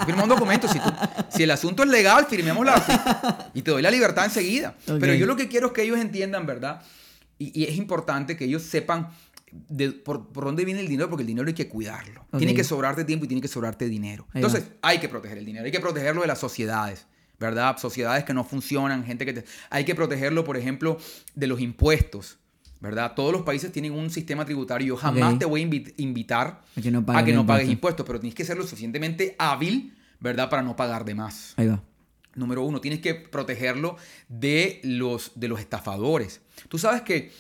[0.05, 0.67] Firma un documento.
[0.69, 0.93] Si, tú-
[1.29, 2.93] si el asunto es legal, firmémosla así.
[3.55, 4.75] Y te doy la libertad enseguida.
[4.89, 4.97] Ok.
[5.01, 6.83] Pero yo lo que quiero es que ellos entiendan, ¿verdad?
[7.39, 9.11] Y, y es importante que ellos sepan
[9.53, 12.27] de- por, por dónde viene el dinero, porque el dinero hay que cuidarlo.
[12.37, 14.27] Tiene que sobrarte tiempo y tiene que sobrarte dinero.
[14.33, 14.89] Ahí Entonces, va.
[14.89, 17.07] hay que proteger el dinero, hay que protegerlo de las sociedades,
[17.39, 17.77] ¿verdad?
[17.79, 19.45] Sociedades que no funcionan, gente que te...
[19.71, 20.99] Hay que protegerlo, por ejemplo,
[21.35, 22.39] de los impuestos,
[22.81, 23.13] ¿verdad?
[23.15, 24.89] Todos los países tienen un sistema tributario.
[24.89, 25.39] Yo jamás Ok.
[25.41, 28.07] te voy a invi- invitar A que no a pagues que no pagues impuestos.
[28.07, 30.49] pero tienes que ser lo suficientemente hábil, ¿verdad?
[30.51, 31.55] Para no pagar de más.
[31.57, 31.83] Ahí va.
[32.35, 33.97] Número uno, tienes que protegerlo
[34.29, 36.43] de los, de los estafadores.
[36.69, 37.33] Tú sabes que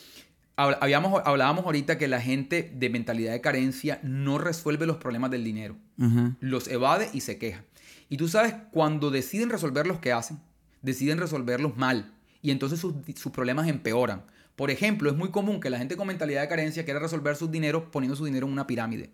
[0.56, 5.44] habíamos, hablábamos ahorita que la gente de mentalidad de carencia no resuelve los problemas del
[5.44, 5.76] dinero.
[6.00, 6.34] Ajá.
[6.40, 7.62] Los evade y se queja.
[8.08, 10.38] Y tú sabes, cuando deciden resolver los que hacen,
[10.82, 12.12] deciden resolverlos mal.
[12.42, 14.24] Y entonces sus, sus problemas empeoran.
[14.54, 17.50] Por ejemplo, es muy común que la gente con mentalidad de carencia quiera resolver sus
[17.50, 19.10] dineros poniendo su dinero en una pirámide.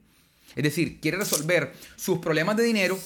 [0.55, 2.99] Es decir, quiere resolver sus problemas de dinero,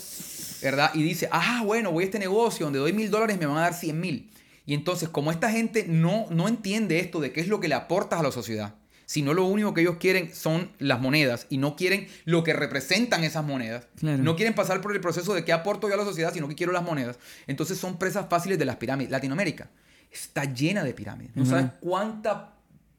[0.63, 0.91] ¿verdad?
[0.95, 3.61] Y dice, ah, bueno, voy a este negocio donde doy mil dólares me van a
[3.63, 4.31] dar cien mil.
[4.67, 7.77] Y entonces, como esta gente no, no entiende esto de qué es lo que le
[7.77, 8.75] aportas a la sociedad,
[9.07, 13.25] sino lo único que ellos quieren son las monedas y no quieren lo que representan
[13.25, 14.23] esas monedas, Claro.
[14.23, 16.55] no quieren pasar por el proceso de qué aporto yo a la sociedad, sino que
[16.57, 17.19] quiero las monedas.
[17.47, 19.11] Entonces son presas fáciles de las pirámides.
[19.11, 19.71] Latinoamérica
[20.11, 21.35] está llena de pirámides.
[21.37, 22.53] No sabes cuánta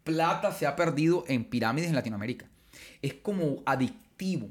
[0.04, 2.48] plata se ha perdido en pirámides en Latinoamérica.
[3.02, 4.50] Es como adictivo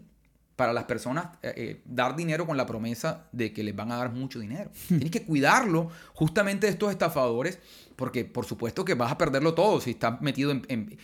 [0.57, 3.96] para las personas eh, eh, dar dinero con la promesa de que les van a
[3.96, 4.70] dar mucho dinero.
[4.88, 7.59] Tienes que cuidarlo justamente de estos estafadores
[7.94, 10.98] porque por supuesto que vas a perderlo todo si estás metido en...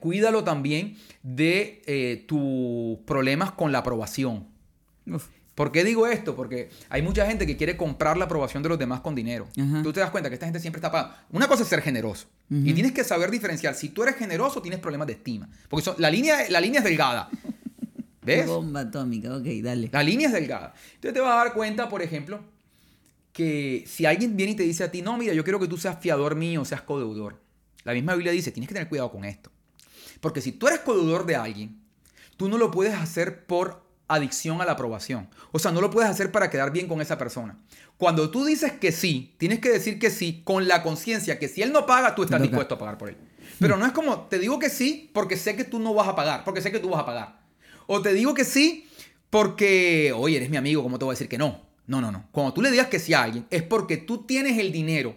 [0.00, 4.46] cuídalo también de eh, tus problemas con la aprobación.
[5.06, 5.26] Uf.
[5.54, 6.34] ¿Por qué digo esto?
[6.34, 9.46] Porque hay mucha gente que quiere comprar la aprobación de los demás con dinero.
[9.60, 9.82] Ajá.
[9.82, 11.14] Tú te das cuenta que esta gente siempre está pagando.
[11.30, 12.26] Una cosa es ser generoso.
[12.48, 13.74] Y tienes que saber diferenciar.
[13.74, 15.48] Si tú eres generoso, tienes problemas de estima.
[15.68, 17.28] Porque son- la, línea, la línea es delgada.
[18.22, 18.46] ¿Ves?
[18.46, 19.88] Bomba atómica, ok, dale.
[19.92, 20.74] La línea es delgada.
[20.94, 22.40] Entonces te vas a dar cuenta, por ejemplo,
[23.32, 25.76] que si alguien viene y te dice a ti, no, mira, yo quiero que tú
[25.76, 27.40] seas fiador mío, seas codeudor.
[27.84, 29.50] La misma Biblia dice, tienes que tener cuidado con esto.
[30.20, 31.80] Porque si tú eres codeudor de alguien,
[32.36, 35.28] tú no lo puedes hacer por adicción a la aprobación.
[35.52, 37.58] O sea, no lo puedes hacer para quedar bien con esa persona.
[37.96, 41.62] Cuando tú dices que sí, tienes que decir que sí con la conciencia que si
[41.62, 43.16] él no paga, tú estás dispuesto a pagar por él.
[43.58, 46.16] Pero no es como, te digo que sí porque sé que tú no vas a
[46.16, 47.40] pagar, porque sé que tú vas a pagar.
[47.86, 48.88] O te digo que sí
[49.30, 51.60] porque, oye, eres mi amigo, ¿cómo te voy a decir que no?
[51.86, 52.28] No, no, no.
[52.32, 55.16] Cuando tú le digas que sí a alguien, es porque tú tienes el dinero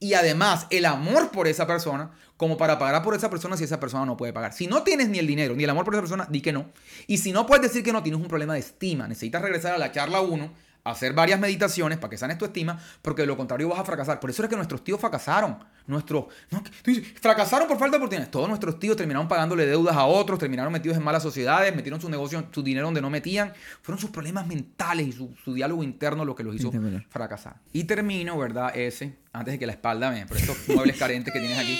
[0.00, 3.80] y además el amor por esa persona como para pagar por esa persona si esa
[3.80, 4.52] persona no puede pagar.
[4.52, 6.66] Si no tienes ni el dinero ni el amor por esa persona, di que no.
[7.06, 9.08] Y si no puedes decir que no, tienes un problema de estima.
[9.08, 10.52] Necesitas regresar a la charla 1,
[10.90, 14.20] hacer varias meditaciones para que sanes tu estima, porque de lo contrario vas a fracasar.
[14.20, 15.58] Por eso era que nuestros tíos fracasaron.
[15.86, 18.30] Nuestros, no, tú dices, fracasaron por falta de oportunidades.
[18.30, 22.10] Todos nuestros tíos terminaron pagándole deudas a otros, terminaron metidos en malas sociedades, metieron su
[22.10, 23.52] negocio, su dinero donde no metían.
[23.82, 26.70] Fueron sus problemas mentales y su, su diálogo interno lo que los hizo
[27.08, 27.56] fracasar.
[27.72, 28.76] Y termino, ¿verdad?
[28.76, 30.26] Ese, antes de que la espalda me...
[30.26, 31.78] Por estos muebles carentes que tienes aquí.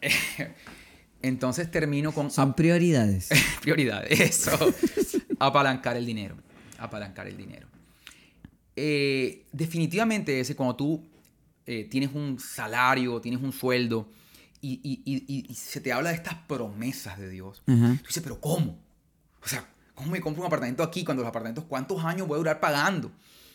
[1.22, 3.30] Entonces termino con Son prioridades.
[3.60, 4.20] prioridades.
[4.20, 4.74] Eso.
[5.38, 6.36] Apalancar el dinero.
[6.78, 7.66] Apalancar el dinero.
[8.80, 11.04] Eh, definitivamente ese, cuando tú
[11.66, 14.08] eh, tienes un salario, tienes un sueldo
[14.60, 17.62] y, y- y- y- y se te habla de estas promesas de Dios.
[17.66, 17.96] Ajá.
[18.00, 18.78] Tú dices, pero ¿cómo?
[19.44, 19.64] O sea,
[19.94, 23.10] ¿cómo me compro un apartamento aquí cuando los apartamentos, cuántos años voy a durar pagando?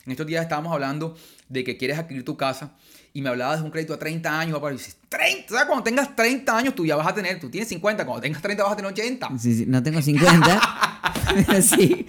[0.06, 1.16] En estos días estábamos hablando
[1.48, 2.76] de que quieres adquirir tu casa
[3.14, 4.56] y me hablabas de un crédito a 30 años.
[4.60, 5.66] Papá, y dices, 30, ¿sabes?
[5.66, 8.64] Cuando tengas 30 años tú ya vas a tener, tú tienes 50, cuando tengas 30
[8.64, 9.30] vas a tener 80.
[9.40, 10.62] Sí, sí, no tengo 50.
[11.62, 12.06] sí.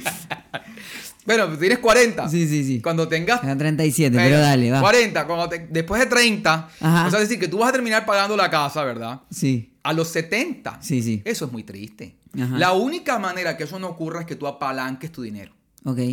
[1.26, 2.28] Bueno, tú tienes 40.
[2.28, 2.80] Sí, sí, sí.
[2.82, 3.40] Cuando tengas...
[3.40, 4.80] Tengo 37, Bueno, pero dale, va.
[4.80, 7.06] 40, cuando te- después de 30, Ajá.
[7.06, 9.20] o sea, decir, que tú vas a terminar pagando la casa, ¿verdad?
[9.30, 10.78] Sí, A los 70.
[10.82, 11.22] sí, sí.
[11.24, 12.16] Eso es muy triste.
[12.38, 12.58] Ajá.
[12.58, 15.52] La única manera que eso no ocurra es que tú apalanques tu dinero.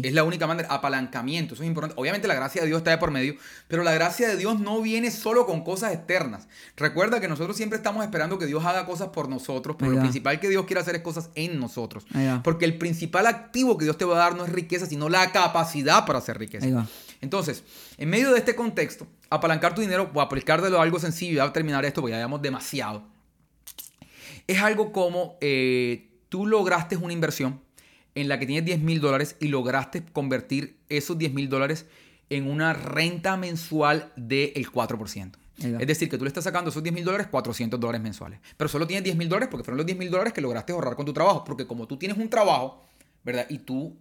[0.03, 1.95] Es la única manera, apalancamiento, eso es importante.
[1.97, 3.35] Obviamente la gracia de Dios está de por medio,
[3.69, 6.49] pero la gracia de Dios no viene solo con cosas externas.
[6.75, 10.41] Recuerda que nosotros siempre estamos esperando que Dios haga cosas por nosotros, pero lo principal
[10.41, 12.05] que Dios quiere hacer es cosas en nosotros.
[12.43, 15.31] Porque el principal activo que Dios te va a dar no es riqueza, sino la
[15.31, 16.85] capacidad para hacer riqueza.
[17.21, 17.63] Entonces,
[17.97, 21.53] en medio de este contexto, apalancar tu dinero, o aplicártelo a algo sencillo, ya a
[21.53, 23.03] terminar esto porque ya llevamos demasiado.
[24.47, 27.61] Es algo como eh, tú lograste una inversión
[28.15, 31.85] en la que tienes 10 mil dólares y lograste convertir esos 10 mil dólares
[32.29, 35.31] en una renta mensual del 4%.
[35.63, 35.79] Ahí va.
[35.79, 38.39] Es decir, que tú le estás sacando esos 10 mil dólares 400 dólares mensuales.
[38.57, 40.95] Pero solo tienes 10 mil dólares porque fueron los 10 mil dólares que lograste ahorrar
[40.95, 41.43] con tu trabajo.
[41.43, 42.83] Porque como tú tienes un trabajo,
[43.23, 43.45] ¿verdad?
[43.49, 43.95] Y tú,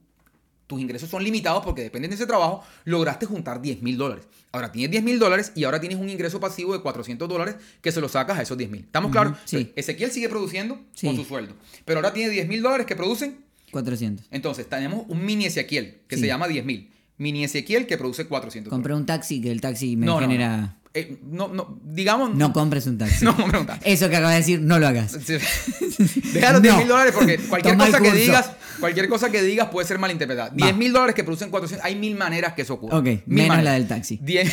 [0.67, 4.27] tus ingresos son limitados porque dependen de ese trabajo, lograste juntar 10 mil dólares.
[4.53, 7.93] Ahora tienes 10 mil dólares y ahora tienes un ingreso pasivo de 400 dólares que
[7.93, 8.81] se lo sacas a esos 10 mil.
[8.83, 9.37] ¿Estamos claros?
[9.45, 9.73] sí.
[9.77, 11.07] Ezequiel sigue produciendo Sí.
[11.09, 11.55] con su sueldo.
[11.85, 14.27] Pero ahora tiene 10 mil dólares que producen 400.
[14.31, 16.23] entonces, tenemos un mini Ezequiel que Sí.
[16.23, 16.89] se llama 10.000.
[17.19, 18.71] Mini Ezequiel que produce 400.
[18.71, 20.57] Compré un taxi que el taxi me No, genera.
[20.57, 22.35] No, Eh, no, no, digamos.
[22.35, 23.25] No compres un taxi.
[23.25, 23.89] No compres un taxi.
[23.91, 25.13] Eso que acabas de decir, no lo hagas.
[25.27, 28.51] Deja los 10 mil dólares porque cualquier Toma cosa que digas,
[28.81, 30.51] cualquier cosa que digas puede ser malinterpretada.
[30.51, 32.99] 10 mil dólares que producen 400, hay mil maneras que eso ocurra.
[32.99, 33.65] Ok, Mil menos maneras.
[33.65, 34.19] la del taxi.
[34.23, 34.51] 10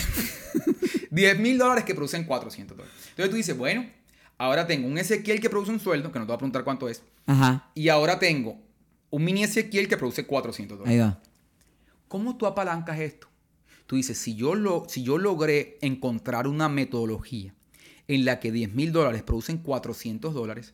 [1.39, 2.95] mil dólares que producen 400 dólares.
[3.11, 3.86] Entonces tú dices, bueno,
[4.38, 6.89] ahora tengo un Ezequiel que produce un sueldo, que no te voy a preguntar cuánto
[6.89, 8.59] es, Ajá, y ahora tengo
[9.10, 11.01] un mini Ezequiel que produce 400 dólares.
[11.01, 11.22] ahí va.
[12.08, 13.28] ¿Cómo tú apalancas esto?
[13.86, 17.53] Tú dices, si yo, lo, si yo logré encontrar una metodología
[18.08, 20.74] en la que 10 mil dólares producen 400 dólares,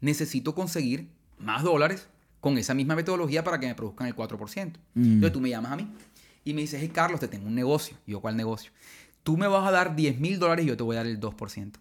[0.00, 1.08] necesito conseguir
[1.38, 2.08] más dólares
[2.40, 4.72] con esa misma metodología para que me produzcan el 4%.
[4.94, 5.02] Mm.
[5.02, 5.88] Entonces tú me llamas a mí
[6.44, 7.96] y me dices, hey Carlos, te tengo un negocio.
[8.06, 8.72] Y yo, ¿cuál negocio?
[9.22, 11.20] Tú me vas a dar 10 mil dólares y yo te voy a dar el
[11.20, 11.72] 2%.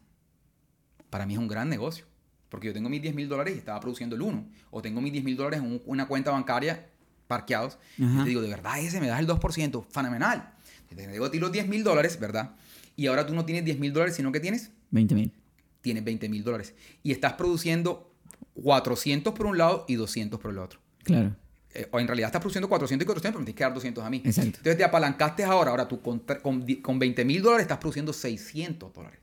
[1.09, 2.05] Para mí es un gran negocio.
[2.51, 4.45] Porque yo tengo mis 10 mil dólares y estaba produciendo el 1.
[4.69, 6.85] O tengo mis 10 mil dólares en un- una cuenta bancaria
[7.25, 7.79] parqueados.
[7.97, 8.23] Y Ajá.
[8.23, 9.85] te digo, de verdad, ese me das el 2%.
[9.89, 10.53] Fenomenal.
[10.93, 12.51] Te digo a ti los 10 mil dólares, ¿verdad?
[12.97, 15.31] Y ahora tú no tienes 10 mil dólares, sino que tienes 20 mil.
[15.79, 16.75] tienes 20 mil dólares.
[17.01, 18.13] Y estás produciendo
[18.55, 20.79] 400 por un lado y 200 por el otro.
[21.03, 21.35] Claro.
[21.73, 24.03] Eh, o en realidad estás produciendo 400 y 400, pero me tienes que dar 200
[24.03, 24.21] a mí.
[24.25, 24.57] Exacto.
[24.57, 25.71] Entonces te apalancaste ahora.
[25.71, 29.19] Ahora tú con, con, con 20 mil dólares estás produciendo 600 dólares.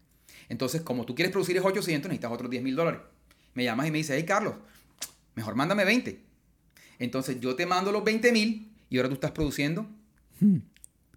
[0.48, 3.00] Entonces, como tú quieres producir es 800, necesitas otros 10 mil dólares.
[3.54, 4.54] Me llamas y me dices, hey Carlos,
[5.34, 6.24] mejor mándame 20.
[6.98, 9.86] Entonces yo te mando los 20 mil y ahora tú estás produciendo,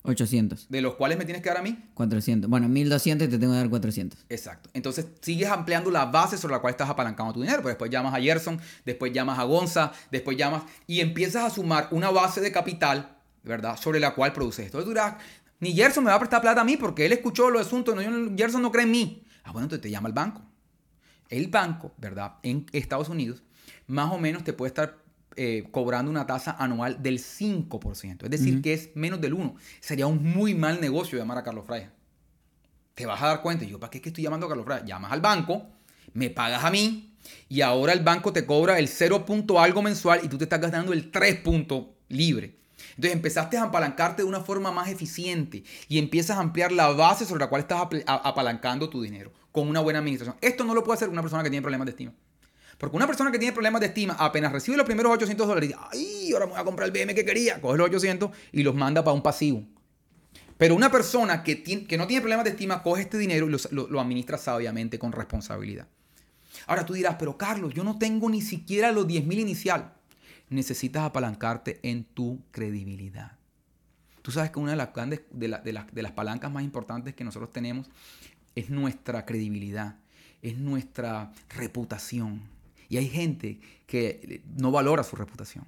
[0.03, 0.67] 800.
[0.69, 1.77] de los cuales me tienes que dar a mí.
[1.93, 2.49] 400.
[2.49, 4.25] Bueno, 1200 y te tengo que dar 400.
[4.29, 4.69] Exacto.
[4.73, 7.59] Entonces sigues ampliando la base sobre la cual estás apalancando tu dinero.
[7.59, 11.87] Pero después llamas a Gerson, después llamas a Gonza, después llamas y empiezas a sumar
[11.91, 13.77] una base de capital, ¿verdad?
[13.77, 14.79] Sobre la cual produces esto.
[14.79, 15.23] Entonces tú dirás,
[15.59, 17.93] ni Gerson me va a prestar plata a mí porque él escuchó los asuntos.
[17.95, 19.23] No, yo no- Gerson no cree en mí.
[19.43, 20.41] Ah, bueno, entonces te llama el banco.
[21.31, 22.35] El banco, ¿verdad?
[22.43, 23.41] En Estados Unidos,
[23.87, 24.99] más o menos te puede estar
[25.35, 28.23] eh, cobrando una tasa anual del 5%.
[28.25, 29.55] Es decir, que es menos del 1%.
[29.79, 31.91] Sería un muy mal negocio llamar a Carlos Fraya
[33.01, 33.65] te vas a dar cuenta.
[33.65, 34.85] Y yo, ¿para qué es que estoy llamando a Carlos Fraya?
[34.85, 35.65] Llamas al banco,
[36.13, 37.15] me pagas a mí
[37.49, 40.61] y ahora el banco te cobra el 0 punto algo mensual y tú te estás
[40.61, 42.57] gastando el 3 punto libre.
[42.95, 47.25] Entonces empezaste a apalancarte de una forma más eficiente y empiezas a ampliar la base
[47.25, 50.35] sobre la cual estás apalancando tu dinero con una buena administración.
[50.41, 52.13] Esto no lo puede hacer una persona que tiene problemas de estima.
[52.77, 55.79] Porque una persona que tiene problemas de estima, apenas recibe los primeros 800 dólares, dice,
[55.91, 58.73] ay, ahora me voy a comprar el BM que quería, coge los 800 y los
[58.73, 59.63] manda para un pasivo.
[60.57, 63.55] Pero una persona que, tiene- que no tiene problemas de estima coge este dinero y
[63.71, 65.87] lo, administra sabiamente, con responsabilidad.
[66.67, 69.93] Ahora tú dirás, pero Carlos, yo no tengo ni siquiera los 10 mil inicial.
[70.49, 73.33] Necesitas apalancarte en tu credibilidad.
[74.21, 77.15] Tú sabes que una de las, grandes, de, de las- de las palancas más importantes
[77.15, 77.87] que nosotros tenemos
[78.55, 79.95] es nuestra credibilidad,
[80.41, 82.41] es nuestra reputación.
[82.89, 85.65] Y hay gente que no valora su reputación.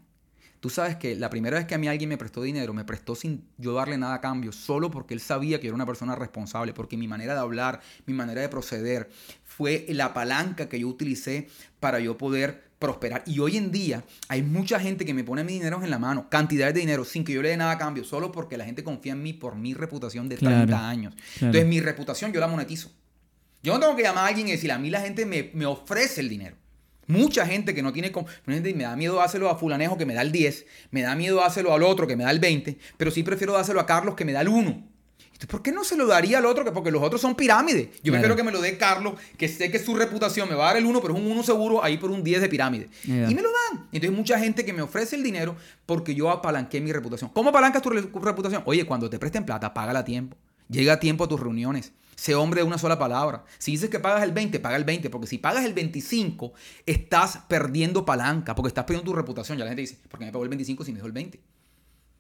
[0.64, 3.16] Tú sabes que la primera vez que a mí alguien me prestó dinero, me prestó
[3.16, 6.16] sin yo darle nada a cambio, solo porque él sabía que yo era una persona
[6.16, 9.10] responsable, porque mi manera de hablar, mi manera de proceder,
[9.44, 11.50] fue la palanca que yo utilicé
[11.82, 13.24] para yo poder prosperar.
[13.26, 16.28] Y hoy en día hay mucha gente que me pone mi dinero en la mano,
[16.30, 18.84] cantidades de dinero, sin que yo le dé nada a cambio, solo porque la gente
[18.84, 21.14] confía en mí por mi reputación de Claro, 30 años.
[21.16, 21.48] claro.
[21.48, 22.92] Entonces mi reputación yo la monetizo.
[23.64, 25.66] Yo no tengo que llamar a alguien y decir, a mí la gente me, me
[25.66, 26.58] ofrece el dinero.
[27.08, 28.12] Mucha gente que no tiene...
[28.46, 31.74] Me da miedo dárselo a fulanejo que me da el 10, me da miedo dárselo
[31.74, 34.34] al otro que me da el 20, pero sí prefiero dárselo a Carlos que me
[34.34, 34.93] da el 1.
[35.48, 36.64] ¿Por qué no se lo daría al otro?
[36.64, 37.88] Que Porque los otros son pirámides.
[37.96, 38.12] Yo Claro.
[38.14, 40.78] prefiero que me lo dé Carlos, que sé que su reputación me va a dar
[40.78, 42.90] el 1, pero es un 1 seguro ahí por un 10 de pirámide.
[43.06, 43.88] Y me lo dan.
[43.92, 45.56] Entonces, mucha gente que me ofrece el dinero
[45.86, 47.30] porque yo apalanqué mi reputación.
[47.34, 48.64] ¿Cómo apalancas tu re- reputación?
[48.66, 50.38] Oye, cuando te presten plata, págala a tiempo.
[50.70, 51.92] Llega a tiempo a tus reuniones.
[52.16, 53.44] Sé hombre de una sola palabra.
[53.58, 55.10] Si dices que pagas el 20, paga el 20.
[55.10, 56.54] Porque si pagas el 25,
[56.86, 58.56] estás perdiendo palanca.
[58.56, 59.58] Porque estás perdiendo tu reputación.
[59.58, 61.40] Ya la gente dice, ¿por qué me pagó el 25 si me dejó el 20?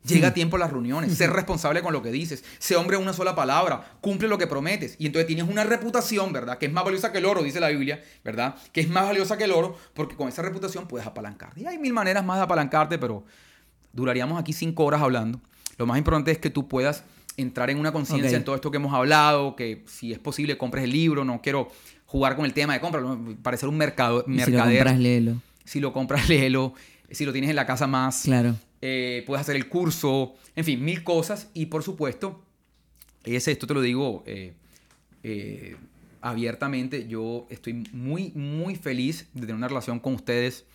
[0.05, 3.03] Llega a tiempo a las reuniones, ser responsable con lo que dices, sé hombre de
[3.03, 4.95] una sola palabra, cumple lo que prometes.
[4.99, 6.57] Y entonces tienes una reputación, ¿verdad?
[6.57, 8.55] Que es más valiosa que el oro, dice la Biblia, ¿verdad?
[8.73, 11.61] Que es más valiosa que el oro porque con esa reputación puedes apalancarte.
[11.61, 13.23] Y hay mil maneras más de apalancarte, pero
[13.93, 15.39] duraríamos aquí cinco horas hablando.
[15.77, 17.03] Lo más importante es que tú puedas
[17.37, 20.83] entrar en una conciencia en todo esto que hemos hablado, que si es posible compres
[20.83, 21.69] el libro, no quiero
[22.05, 23.01] jugar con el tema de compra,
[23.41, 24.77] parecer un mercado, Y si lo mercader.
[24.79, 25.41] compras, léelo.
[25.63, 26.73] si lo compras, léelo.
[27.09, 28.55] Si lo tienes en la casa más, Claro.
[28.85, 31.49] Eh, puedes hacer el curso, en fin, mil cosas.
[31.53, 32.43] Y por supuesto,
[33.23, 34.55] ese, esto te lo digo eh,
[35.23, 35.77] eh,
[36.19, 40.65] abiertamente, yo estoy muy, muy feliz de tener una relación con ustedes,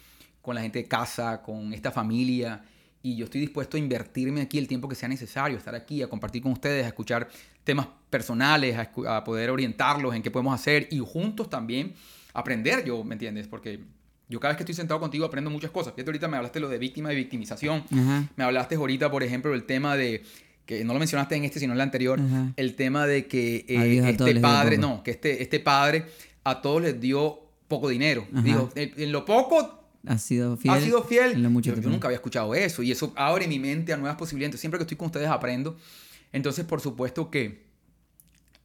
[0.40, 2.64] con la gente de casa, con esta familia.
[3.02, 6.08] Y yo estoy dispuesto a invertirme aquí el tiempo que sea necesario, estar aquí, a
[6.08, 7.28] compartir con ustedes, a escuchar
[7.62, 11.92] temas personales, a, a poder orientarlos en qué podemos hacer y juntos también
[12.32, 13.48] aprender, yo, ¿me entiendes?
[13.48, 13.80] Porque
[14.28, 15.94] yo cada vez que estoy sentado contigo aprendo muchas cosas.
[15.94, 17.84] Fíjate, ahorita me hablaste lo de víctima y victimización.
[17.90, 18.28] Ajá.
[18.36, 20.22] Me hablaste ahorita, por ejemplo, del tema de
[20.66, 22.52] que no lo mencionaste en este, sino en el anterior, Ajá.
[22.56, 26.04] el tema de que eh, este padre, no, que este, este padre
[26.44, 28.26] a todos les dio poco dinero.
[28.32, 28.42] Ajá.
[28.42, 30.74] Digo, en, en lo poco ¿Has sido fiel?
[30.74, 31.32] ha sido fiel.
[31.32, 33.96] En lo mucho yo, yo nunca había escuchado eso y eso abre mi mente a
[33.96, 34.60] nuevas posibilidades.
[34.60, 35.76] Siempre que estoy con ustedes aprendo.
[36.32, 37.66] Entonces, por supuesto que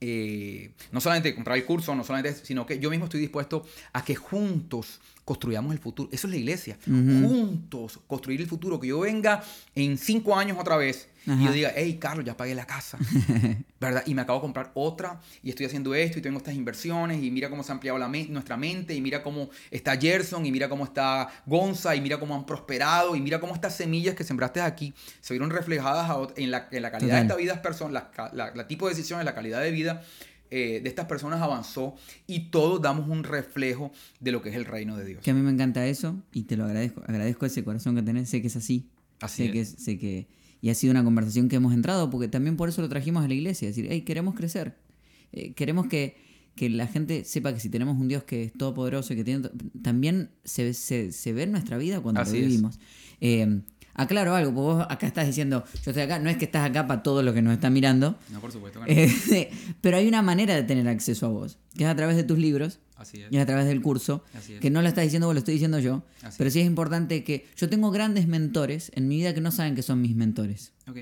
[0.02, 4.04] eh, no solamente comprar el curso, no solamente, sino que yo mismo estoy dispuesto a
[4.04, 6.10] que juntos construyamos el futuro.
[6.12, 6.78] Eso es la iglesia.
[6.88, 7.28] Ujú.
[7.28, 8.80] Juntos construir el futuro.
[8.80, 9.44] Que yo venga
[9.76, 11.46] en cinco años otra vez y Ajá.
[11.46, 12.98] yo diga, hey, Carlos, ya pagué la casa.
[13.80, 14.04] ¿Verdad?
[14.06, 17.32] Y me acabo de comprar otra y estoy haciendo esto y tengo estas inversiones y
[17.32, 20.52] mira cómo se ha ampliado la me- nuestra mente y mira cómo está Gerson y
[20.52, 24.24] mira cómo está Gonza y mira cómo han prosperado y mira cómo estas semillas que
[24.24, 27.40] sembraste aquí se vieron reflejadas en la, en la calidad de Total.
[27.42, 30.02] esta vida personas, la, la- la tipo de decisiones, la calidad de vida
[30.56, 31.96] eh, de estas personas avanzó
[32.28, 35.24] y todos damos un reflejo de lo que es el reino de Dios.
[35.24, 37.02] Que a mí me encanta eso y te lo agradezco.
[37.08, 38.30] Agradezco ese corazón que tenés.
[38.30, 38.90] Sé que es así.
[39.20, 39.52] Así sé es.
[39.52, 40.28] que sé que
[40.62, 43.28] y ha sido una conversación que hemos entrado porque también por eso lo trajimos a
[43.28, 43.68] la iglesia.
[43.68, 44.78] Es decir, hey, queremos crecer.
[45.32, 46.16] Eh, queremos que,
[46.56, 49.50] que la gente sepa que si tenemos un Dios que es todopoderoso y que tiene
[49.82, 52.46] también se, se, se ve en nuestra vida cuando Así lo es.
[52.48, 52.80] vivimos.
[53.20, 53.62] Eh,
[53.96, 56.88] aclaro algo, porque vos acá estás diciendo, yo estoy acá, no es que estás acá
[56.88, 58.80] para todos los que nos están mirando, No, por supuesto.
[58.80, 58.86] no.
[58.88, 59.52] eh,
[59.82, 62.38] pero hay una manera de tener acceso a vos, que es a través de tus
[62.38, 63.32] libros Así es.
[63.32, 64.60] y a través del curso, Así es.
[64.60, 67.24] que no lo estás diciendo vos, lo estoy diciendo yo, Así pero sí es importante
[67.24, 70.72] que yo tengo grandes mentores en mi vida que no saben que son mis mentores.
[70.90, 70.98] Ok,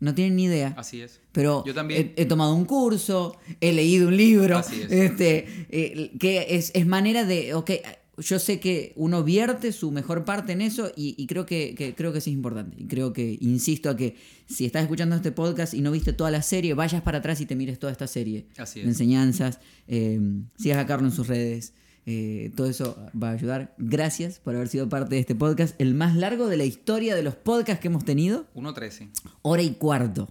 [0.00, 0.74] No tienen ni idea.
[0.76, 1.20] Así es.
[1.32, 2.12] Pero Yo también.
[2.16, 4.90] He, he tomado un curso, he leído un libro, Así es.
[4.92, 7.70] este, eh, que es, es manera de, ok,
[8.18, 11.94] yo sé que uno vierte su mejor parte en eso y, y creo que, que-
[11.94, 12.76] creo que sí es importante.
[12.78, 14.16] Y creo que, insisto a que
[14.46, 17.46] si estás escuchando este podcast y no viste toda la serie, vayas para atrás y
[17.46, 18.88] te mires toda esta serie Así de es.
[18.90, 20.20] enseñanzas, eh,
[20.58, 21.72] sigas a Carlos en sus redes.
[22.04, 23.74] eh, todo eso va a ayudar.
[23.78, 27.22] Gracias por haber sido parte de este podcast, el más largo de la historia de
[27.22, 28.46] los podcasts que hemos tenido.
[28.54, 29.08] 1.13.
[29.42, 30.28] Hora y cuarto.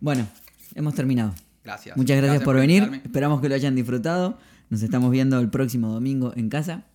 [0.00, 0.26] Bueno,
[0.74, 1.34] hemos terminado.
[1.62, 1.96] Gracias.
[1.96, 3.02] Muchas gracias, por venir.
[3.04, 4.38] Esperamos que lo hayan disfrutado.
[4.70, 6.86] Nos estamos viendo el próximo domingo en casa.